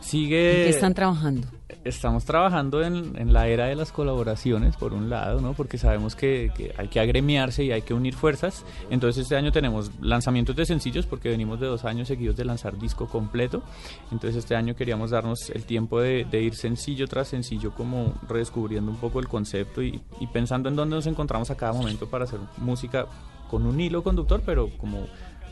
¿En 0.00 0.06
Sigue 0.06 0.62
qué 0.64 0.68
están 0.70 0.94
trabajando? 0.94 1.46
Estamos 1.84 2.24
trabajando 2.24 2.82
en, 2.82 3.16
en 3.16 3.32
la 3.32 3.48
era 3.48 3.66
de 3.66 3.74
las 3.74 3.92
colaboraciones, 3.92 4.76
por 4.76 4.92
un 4.92 5.08
lado, 5.08 5.40
¿no? 5.40 5.54
Porque 5.54 5.78
sabemos 5.78 6.14
que, 6.14 6.50
que 6.54 6.74
hay 6.76 6.88
que 6.88 7.00
agremiarse 7.00 7.64
y 7.64 7.72
hay 7.72 7.82
que 7.82 7.94
unir 7.94 8.14
fuerzas. 8.14 8.64
Entonces 8.90 9.22
este 9.22 9.36
año 9.36 9.52
tenemos 9.52 9.90
lanzamientos 10.00 10.56
de 10.56 10.66
sencillos 10.66 11.06
porque 11.06 11.28
venimos 11.28 11.60
de 11.60 11.66
dos 11.66 11.84
años 11.84 12.08
seguidos 12.08 12.36
de 12.36 12.44
lanzar 12.44 12.78
disco 12.78 13.06
completo. 13.08 13.62
Entonces 14.10 14.36
este 14.36 14.56
año 14.56 14.74
queríamos 14.74 15.10
darnos 15.10 15.48
el 15.50 15.64
tiempo 15.64 16.00
de, 16.00 16.24
de 16.24 16.42
ir 16.42 16.54
sencillo 16.54 17.06
tras 17.06 17.28
sencillo, 17.28 17.72
como 17.74 18.14
redescubriendo 18.28 18.90
un 18.90 18.98
poco 18.98 19.20
el 19.20 19.28
concepto 19.28 19.82
y, 19.82 20.00
y 20.18 20.26
pensando 20.26 20.68
en 20.68 20.76
dónde 20.76 20.96
nos 20.96 21.06
encontramos 21.06 21.50
a 21.50 21.56
cada 21.56 21.72
momento 21.72 22.08
para 22.08 22.24
hacer 22.24 22.40
música 22.58 23.06
con 23.50 23.66
un 23.66 23.80
hilo 23.80 24.02
conductor, 24.02 24.42
pero 24.44 24.68
como 24.78 25.06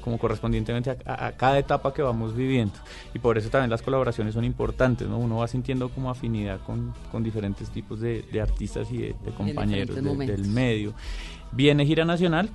como 0.09 0.19
correspondientemente 0.19 0.91
a, 0.91 0.97
a- 1.05 1.27
a 1.29 1.33
cada 1.33 1.59
etapa 1.59 1.93
que 1.93 2.03
vamos 2.03 2.35
viviendo. 2.35 2.75
Y 3.15 3.19
por 3.19 3.37
eso 3.39 3.51
también 3.51 3.71
las 3.71 3.83
colaboraciones 3.83 4.35
son 4.35 4.45
importantes, 4.45 5.07
¿no? 5.07 5.19
Uno 5.19 5.37
va 5.37 5.49
sintiendo 5.49 5.89
como 5.91 6.11
afinidad 6.11 6.61
con, 6.67 6.95
con 7.13 7.23
diferentes 7.23 7.71
tipos 7.71 8.01
de, 8.01 8.23
de 8.33 8.41
artistas 8.41 8.91
y 8.91 8.99
de, 8.99 9.15
de 9.25 9.31
compañeros 9.37 9.95
de- 9.97 10.27
del 10.27 10.47
medio. 10.49 10.95
Viene 11.53 11.85
gira 11.87 12.05
nacional. 12.05 12.49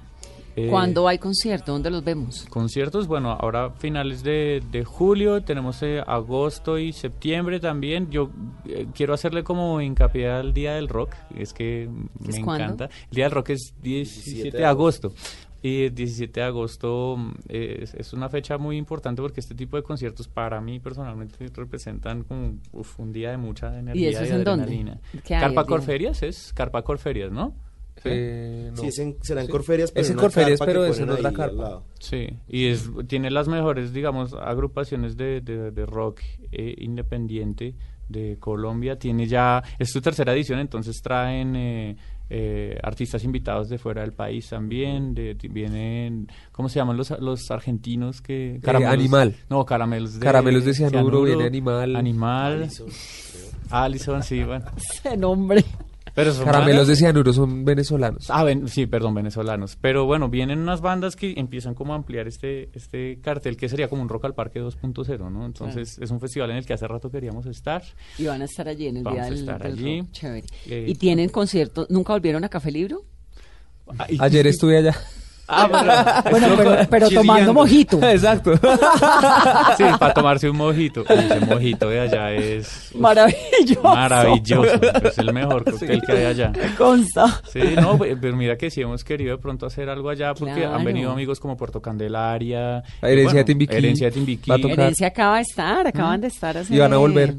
eh, 0.56 0.68
¿Cuándo 0.70 1.08
hay 1.08 1.18
concierto? 1.18 1.72
¿Dónde 1.72 1.89
los 1.89 2.04
vemos? 2.04 2.45
Conciertos, 2.49 3.08
bueno, 3.08 3.32
ahora 3.32 3.72
finales 3.72 4.22
de, 4.24 4.62
de 4.72 4.84
julio, 4.84 5.41
tenemos 5.41 5.82
eh, 5.82 6.01
agosto 6.06 6.78
y 6.78 6.93
septiembre 6.93 7.60
también. 7.60 8.12
Yo 8.12 8.30
eh, 8.68 8.86
quiero 8.93 9.14
hacerle 9.16 9.43
como 9.43 9.82
hincapié 9.82 10.30
al 10.30 10.54
Día 10.54 10.74
del 10.76 10.89
Rock, 10.89 11.16
es 11.36 11.54
que 11.54 11.89
¿Qué 12.22 12.28
me 12.28 12.38
es 12.38 12.43
cuándo? 12.43 12.66
encanta. 12.66 12.86
El 13.10 13.16
Día 13.16 13.26
del 13.26 13.32
Rock 13.32 13.49
es 13.51 13.74
17, 13.82 14.30
17 14.32 14.58
de 14.58 14.66
agosto. 14.66 15.12
Y 15.64 15.86
el 15.86 15.95
17 15.95 16.41
de 16.41 16.45
agosto 16.45 17.16
mm, 17.18 17.32
es, 17.47 17.93
es 17.95 18.11
una 18.14 18.28
fecha 18.30 18.57
muy 18.59 18.78
importante 18.78 19.22
porque 19.22 19.39
este 19.39 19.55
tipo 19.55 19.78
de 19.78 19.84
conciertos 19.84 20.28
para 20.28 20.59
mí 20.61 20.80
personalmente 20.80 21.47
representan 21.55 22.24
como 22.24 22.57
uf, 22.74 22.99
un 22.99 23.11
día 23.14 23.32
de 23.32 23.38
mucha 23.38 23.80
energía 23.80 24.09
eso 24.09 24.22
es 24.24 24.30
y 24.30 24.34
en 24.34 24.43
dónde? 24.43 24.64
adrenalina. 24.66 24.99
¿Qué 25.24 25.34
hay 25.36 25.41
Carpa? 25.41 25.66
Corferias 25.66 26.22
es 26.22 26.51
Carpa 26.53 26.82
Corferias, 26.84 27.32
¿no? 27.32 27.55
Sí. 27.95 28.09
Eh, 28.11 28.72
no. 28.76 28.82
Sí, 28.82 28.88
es 28.88 28.99
en- 28.99 29.16
serán 29.22 29.45
Sí. 29.45 29.51
Corferias, 29.51 29.91
pero 29.91 30.01
Es 30.03 30.09
en 30.11 30.18
Corferias, 30.18 30.59
carpa 30.59 30.66
pero 30.66 30.84
que 30.84 30.89
es 30.89 30.99
en 30.99 31.05
ponen 31.05 31.16
otra 31.20 31.30
ahí 31.30 31.36
carpa. 31.36 31.84
Sí, 31.99 32.28
y 32.49 32.66
es, 32.68 32.89
tiene 33.07 33.32
las 33.32 33.47
mejores, 33.47 33.93
digamos, 33.93 34.34
agrupaciones 34.34 35.16
de, 35.16 35.39
de- 35.41 35.72
de 35.72 35.86
rock 35.86 36.20
eh, 36.51 36.76
independiente 36.80 37.76
de 38.09 38.38
Colombia. 38.39 38.97
Tiene 38.99 39.28
ya, 39.28 39.64
es 39.80 39.91
su 39.91 40.01
tercera 40.01 40.34
edición, 40.34 40.59
entonces 40.59 41.01
traen 41.01 41.55
eh, 41.55 41.95
eh, 42.30 42.78
artistas 42.82 43.24
invitados 43.24 43.69
de 43.69 43.78
fuera 43.78 44.01
del 44.01 44.13
país 44.13 44.49
también. 44.49 45.13
De, 45.13 45.36
de- 45.36 45.47
vienen, 45.47 46.28
¿cómo 46.51 46.69
se 46.69 46.80
llaman 46.80 46.97
los, 46.97 47.11
los 47.19 47.51
argentinos 47.51 48.21
que? 48.21 48.59
Animal. 48.93 49.36
No, 49.49 49.65
caramelos 49.65 50.13
de, 50.15 50.19
Caramelos 50.26 50.65
de 50.65 50.74
cianuro, 50.74 51.24
viene 51.24 51.45
Animal. 51.45 51.95
Animal. 51.95 52.53
Alison, 52.63 52.88
Allison, 53.69 54.24
sí, 54.24 54.43
bueno. 54.43 54.65
Ese 54.78 55.17
nombre. 55.17 55.63
Pero 56.16 56.32
son 56.32 56.45
Caramelos 56.45 56.82
bandas- 56.82 56.88
de 56.89 56.95
cianuro 56.95 57.34
son 57.34 57.66
venezolanos. 57.66 58.30
Ah, 58.30 58.43
ven- 58.43 58.68
sí, 58.68 58.86
perdón, 58.86 59.16
venezolanos. 59.16 59.78
Pero 59.82 60.05
bueno, 60.05 60.30
vienen 60.30 60.59
unas 60.59 60.80
bandas 60.82 61.16
que 61.16 61.34
empiezan 61.38 61.74
como 61.74 61.93
a 61.93 61.95
ampliar 61.95 62.28
este, 62.28 62.70
este 62.74 63.20
cartel 63.22 63.57
que 63.57 63.68
sería 63.68 63.88
como 63.88 64.01
un 64.03 64.09
Rock 64.09 64.26
al 64.26 64.36
Parque 64.36 64.61
2.0, 64.61 65.32
¿no? 65.32 65.45
Entonces 65.45 65.97
es 65.99 66.11
un 66.11 66.20
festival 66.20 66.51
en 66.51 66.57
el 66.57 66.66
que 66.68 66.74
hace 66.74 66.88
rato 66.88 67.09
queríamos 67.09 67.47
estar. 67.47 67.82
Y 68.20 68.26
van 68.26 68.41
a 68.41 68.45
estar 68.45 68.68
allí 68.68 68.88
en 68.88 68.97
el 68.97 69.03
Vamos 69.03 69.18
día 69.18 69.24
a 69.24 69.30
del, 69.32 69.39
estar 69.39 69.64
del 69.64 69.74
allí. 69.74 70.01
rock. 70.01 70.11
Chévere. 70.11 70.47
Eh, 70.68 70.86
¿Y 70.88 70.95
tienen 70.95 71.30
conciertos? 71.30 71.89
¿Nunca 71.89 72.14
volvieron 72.14 72.43
a 72.43 72.49
Café 72.49 72.72
Libro? 72.72 73.03
Ayer 74.20 74.45
estuve 74.47 74.78
allá. 74.78 74.95
Ah, 75.48 76.24
Bueno, 76.30 76.48
pero, 76.58 76.78
pero 76.89 77.10
tomando 77.10 77.54
mojito. 77.54 78.02
Exacto. 78.02 78.54
Sí, 79.78 79.84
para 80.00 80.14
tomarse 80.14 80.50
un 80.50 80.58
mojito. 80.58 81.04
Ese 81.08 81.39
mojito 81.41 81.89
de 81.89 82.00
allá 82.02 82.32
es 82.32 82.91
uf, 82.94 83.00
Maravilloso. 83.02 83.82
maravilloso. 83.84 84.80
Es 85.04 85.18
el 85.18 85.34
mejor 85.34 85.64
cóctel 85.66 86.02
que 86.02 86.12
hay 86.12 86.26
allá. 86.26 86.50
Me 86.52 86.74
consta. 86.76 87.41
Sí, 87.52 87.60
no, 87.76 87.98
pe- 87.98 88.16
pero 88.18 88.36
mira 88.38 88.56
que 88.58 88.70
sí 88.70 88.82
hemos 88.82 89.04
querido 89.04 89.36
de 89.36 89.41
pronto 89.41 89.66
hacer 89.66 89.89
algo 89.89 90.10
allá 90.10 90.34
porque 90.34 90.54
Claro. 90.62 90.76
han 90.76 90.84
venido 90.86 91.12
amigos 91.12 91.39
como 91.39 91.58
Puerto 91.58 91.82
Candelaria. 91.82 92.84
La 93.02 93.10
herencia 93.10 93.36
y 93.36 93.38
de 93.39 93.44
Timbiquí. 93.44 93.76
Herencia 93.76 94.08
de 94.08 94.12
Timbiquí. 94.12 94.50
Va 94.50 94.56
a 94.56 94.60
tocar. 94.60 94.80
Herencia 94.80 95.08
acaba 95.08 95.36
de 95.38 95.41
estar, 95.41 95.88
acaban 95.88 96.22
de 96.22 96.28
estar 96.28 96.58
hace 96.58 96.74
Y 96.74 96.80
van 96.80 96.94
a 96.94 96.98
volver. 96.98 97.36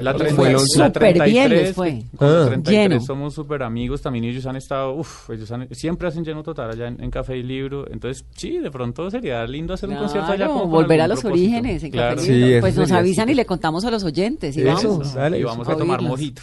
La, 0.00 0.12
Fue 0.12 0.20
30 0.24 0.42
el 0.46 0.52
la 0.52 0.58
11. 0.58 0.68
Súper 0.72 0.92
33, 0.92 1.32
bien 1.32 1.50
les 1.50 1.74
fue. 1.74 2.02
con 2.16 2.28
la 2.32 2.42
Ah. 2.42 2.46
33 2.46 2.88
Lleno. 2.90 3.00
somos 3.00 3.34
súper 3.34 3.62
amigos, 3.62 4.00
también 4.02 4.24
ellos 4.24 4.44
han 4.46 4.56
estado, 4.56 4.94
uff, 4.94 5.30
ellos 5.30 5.50
han- 5.50 5.68
siempre 5.74 6.08
hacen 6.08 6.24
lleno 6.24 6.42
total 6.42 6.70
allá 6.70 6.88
en, 6.88 7.02
en 7.02 7.10
Café 7.10 7.36
y 7.36 7.42
Libro, 7.42 7.84
entonces 7.90 8.24
sí, 8.36 8.58
de 8.58 8.70
pronto 8.70 9.10
sería 9.10 9.44
lindo 9.46 9.74
hacer 9.74 9.88
un 9.88 9.96
concierto 9.96 10.32
allá. 10.32 10.46
Como 10.48 10.60
con 10.62 10.70
volver 10.70 11.00
a 11.00 11.08
los 11.08 11.20
propósito. 11.20 11.48
orígenes 11.48 11.82
en 11.84 11.90
Claro. 11.90 12.16
Café 12.16 12.60
Pues 12.60 12.76
nos 12.76 12.92
avisan 12.92 13.28
y 13.28 13.34
le 13.34 13.44
contamos 13.46 13.84
a 13.84 13.90
los 13.90 14.04
oyentes 14.04 14.56
y 14.56 14.62
Eso, 14.62 14.88
vamos. 14.90 15.14
dale. 15.14 15.38
y 15.38 15.42
vamos 15.42 15.68
a 15.68 15.72
a 15.72 15.76
tomar 15.76 16.00
mojito. 16.02 16.42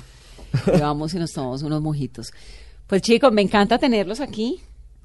Y 0.74 0.80
vamos 0.80 1.14
y 1.14 1.20
nos 1.20 1.32
tomamos 1.32 1.64
unos 1.64 1.82
mojitos. 1.82 2.32
Pues 2.88 3.02
chicos, 3.02 3.32
me 3.34 3.42
encanta 3.42 3.78
tenerlos 3.78 4.20
aquí. 4.22 4.60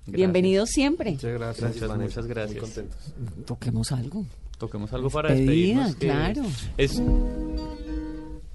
Bienvenidos 0.07 0.71
siempre. 0.71 1.13
Muchas 1.13 1.33
gracias. 1.33 1.75
Muchas, 1.75 1.89
Vanessa. 1.89 2.21
muchas 2.21 2.27
gracias. 2.27 2.51
Muy 2.53 2.61
contentos. 2.61 3.15
Toquemos 3.47 3.93
algo. 3.93 4.25
Toquemos 4.59 4.93
algo 4.93 5.09
para 5.09 5.31
Despedida, 5.35 5.87
despedirnos. 5.87 5.97
que 5.97 6.07
claro. 6.07 6.43
Es, 6.77 7.01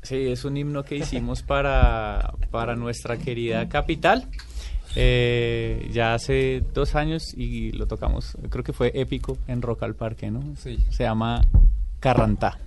sí, 0.05 0.27
es 0.27 0.45
un 0.45 0.57
himno 0.57 0.83
que 0.83 0.95
hicimos 0.95 1.41
para, 1.43 2.33
para 2.51 2.75
nuestra 2.75 3.17
querida 3.17 3.67
capital. 3.67 4.27
eh, 4.95 5.89
ya 5.91 6.13
hace 6.13 6.63
dos 6.73 6.95
años 6.95 7.33
y 7.35 7.71
lo 7.73 7.85
tocamos, 7.85 8.37
creo 8.49 8.63
que 8.63 8.71
fue 8.71 8.91
épico 8.95 9.37
en 9.47 9.61
Rock 9.61 9.83
al 9.83 9.95
Parque, 9.95 10.31
¿no? 10.31 10.41
Sí. 10.57 10.77
Se 10.89 11.03
llama 11.03 11.41
Carrantá. 11.99 12.57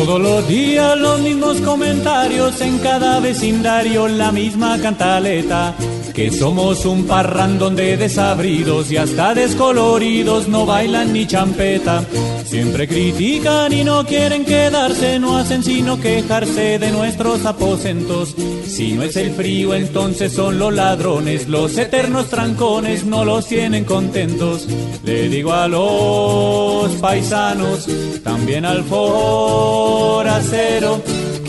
Todos 0.00 0.18
los 0.18 0.48
días 0.48 0.98
los 0.98 1.20
mismos 1.20 1.60
comentarios 1.60 2.58
en 2.62 2.78
cada 2.78 3.20
vecindario, 3.20 4.08
la 4.08 4.32
misma 4.32 4.78
cantaleta. 4.80 5.74
Que 6.14 6.30
somos 6.30 6.84
un 6.84 7.06
parrandón 7.06 7.76
de 7.76 7.96
desabridos 7.96 8.90
y 8.90 8.96
hasta 8.96 9.34
descoloridos, 9.34 10.48
no 10.48 10.66
bailan 10.66 11.12
ni 11.12 11.26
champeta. 11.26 12.04
Siempre 12.44 12.88
critican 12.88 13.72
y 13.72 13.84
no 13.84 14.04
quieren 14.04 14.44
quedarse, 14.44 15.20
no 15.20 15.36
hacen 15.38 15.62
sino 15.62 16.00
quejarse 16.00 16.80
de 16.80 16.90
nuestros 16.90 17.46
aposentos. 17.46 18.34
Si 18.66 18.92
no 18.92 19.04
es 19.04 19.16
el 19.16 19.30
frío, 19.30 19.72
entonces 19.74 20.32
son 20.32 20.58
los 20.58 20.74
ladrones, 20.74 21.46
los 21.48 21.78
eternos 21.78 22.28
trancones 22.28 23.04
no 23.04 23.24
los 23.24 23.46
tienen 23.46 23.84
contentos. 23.84 24.66
Le 25.04 25.28
digo 25.28 25.52
a 25.52 25.68
los 25.68 26.90
paisanos, 26.94 27.86
también 28.24 28.64
al 28.64 28.82
foracero, 28.82 29.90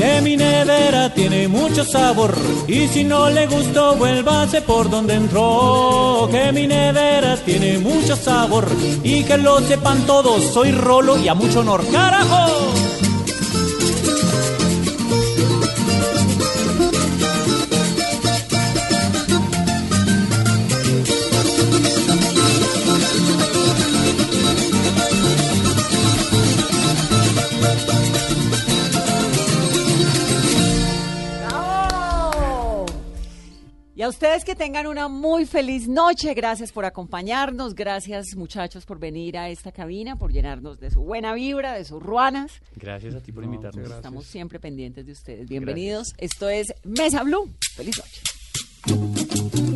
que 0.02 0.20
mi 0.22 0.36
nevera 0.36 1.14
tiene 1.14 1.48
mucho 1.48 1.86
sabor 1.86 2.34
y 2.68 2.88
si 2.88 3.04
no 3.04 3.30
le 3.30 3.46
gustó 3.46 3.96
vuélvase 3.96 4.64
por 4.64 4.90
donde 4.90 5.14
entró. 5.14 6.28
Que 6.32 6.52
mi 6.52 6.66
nevera 6.66 7.38
tiene 7.38 7.78
mucho 7.78 8.16
sabor 8.16 8.66
y 9.04 9.24
que 9.24 9.38
lo 9.38 9.60
sepan 9.60 10.04
todos 10.08 10.42
soy 10.54 10.72
rolo 10.72 11.20
y 11.20 11.28
a 11.28 11.36
mucho 11.36 11.60
honor. 11.60 11.84
Carajo 11.92 12.48
Y 34.02 34.04
a 34.04 34.10
ustedes 34.10 34.44
que 34.44 34.56
tengan 34.56 34.88
una 34.88 35.08
muy 35.08 35.46
feliz 35.46 35.88
noche. 35.88 36.34
Gracias 36.34 36.72
por 36.72 36.86
acompañarnos. 36.86 37.76
Gracias, 37.76 38.36
muchachos, 38.36 38.84
por 38.84 38.98
venir 38.98 39.38
a 39.38 39.50
esta 39.50 39.72
cabina, 39.72 40.16
por 40.16 40.32
llenarnos 40.32 40.80
de 40.80 40.90
su 40.90 41.02
buena 41.02 41.36
vibra, 41.36 41.74
de 41.74 41.86
sus 41.86 42.02
ruanas. 42.02 42.52
gracias 42.76 43.14
a 43.14 43.22
ti 43.22 43.32
por 43.32 43.44
invitarnos 43.44 43.92
Estamos 43.92 44.26
siempre 44.26 44.60
pendientes 44.60 45.06
de 45.06 45.12
ustedes. 45.12 45.48
Bienvenidos. 45.48 46.16
Esto 46.18 46.50
es 46.50 46.74
Mesa 46.84 47.22
Blue. 47.22 47.54
Feliz 47.76 47.96
noche. 48.00 49.71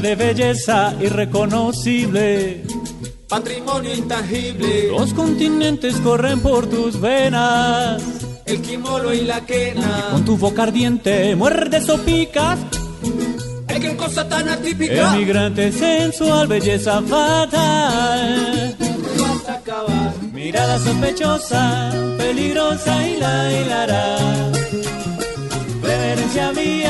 De 0.00 0.14
belleza 0.14 0.94
irreconocible 1.00 2.62
Patrimonio 3.28 3.94
intangible, 3.94 4.88
los 4.90 5.12
continentes 5.14 5.96
corren 5.96 6.40
por 6.40 6.66
tus 6.68 7.00
venas 7.00 8.02
el 8.46 8.60
quimolo 8.60 9.12
y 9.14 9.22
la 9.22 9.40
quena. 9.46 10.08
con 10.12 10.24
tu 10.24 10.36
boca 10.36 10.64
ardiente 10.64 11.34
muerdes 11.36 11.88
o 11.88 11.98
picas 11.98 12.58
Ay, 13.68 13.80
qué 13.80 13.96
cosa 13.96 14.28
tan 14.28 14.48
atípica. 14.48 15.14
emigrante 15.14 15.72
sensual 15.72 16.46
belleza 16.46 17.00
fatal 17.02 18.76
Vas 19.18 19.48
a 19.48 19.54
acabar. 19.54 20.12
Mirada 20.32 20.78
sospechosa, 20.78 21.90
peligrosa 22.18 23.08
y 23.08 23.16
la 23.16 23.52
hilará. 23.52 24.16
Reverencia 25.82 26.52
mía, 26.52 26.83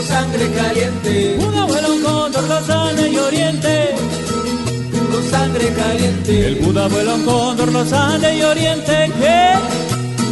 Con 0.00 0.08
sangre 0.08 0.50
caliente, 0.52 1.36
Buda, 1.38 1.64
vuelo, 1.66 1.88
cóndor, 2.02 2.44
los 2.44 2.70
Andes 2.70 3.12
y 3.12 3.18
Oriente. 3.18 3.88
con 5.12 5.30
sangre 5.30 5.74
caliente, 5.74 6.46
El 6.46 6.54
Buda, 6.56 6.88
vuelo, 6.88 7.18
cóndor, 7.26 7.70
los 7.70 7.92
Andes 7.92 8.34
y 8.34 8.42
Oriente. 8.42 9.12
¿Qué? 9.20 9.52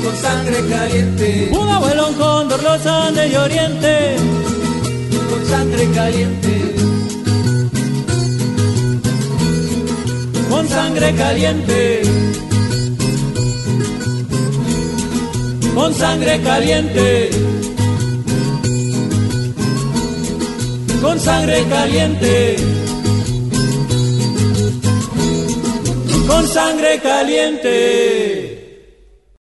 con 0.03 0.17
sangre 0.17 0.67
caliente, 0.71 1.51
Buda, 1.53 1.79
vuelo, 1.81 2.09
cóndor, 2.17 2.63
los 2.63 2.87
Andes 2.87 3.31
y 3.31 3.37
Oriente. 3.37 4.17
con 5.29 5.47
sangre 5.47 5.87
caliente, 5.91 6.75
Con 10.49 10.67
sangre 10.67 11.15
caliente. 11.15 12.03
Con 15.75 15.95
sangre 15.95 16.41
caliente. 16.41 17.48
Con 21.01 21.19
sangre 21.21 21.65
caliente. 21.69 22.57
Con 26.27 26.47
sangre 26.47 27.01
caliente. 27.01 28.38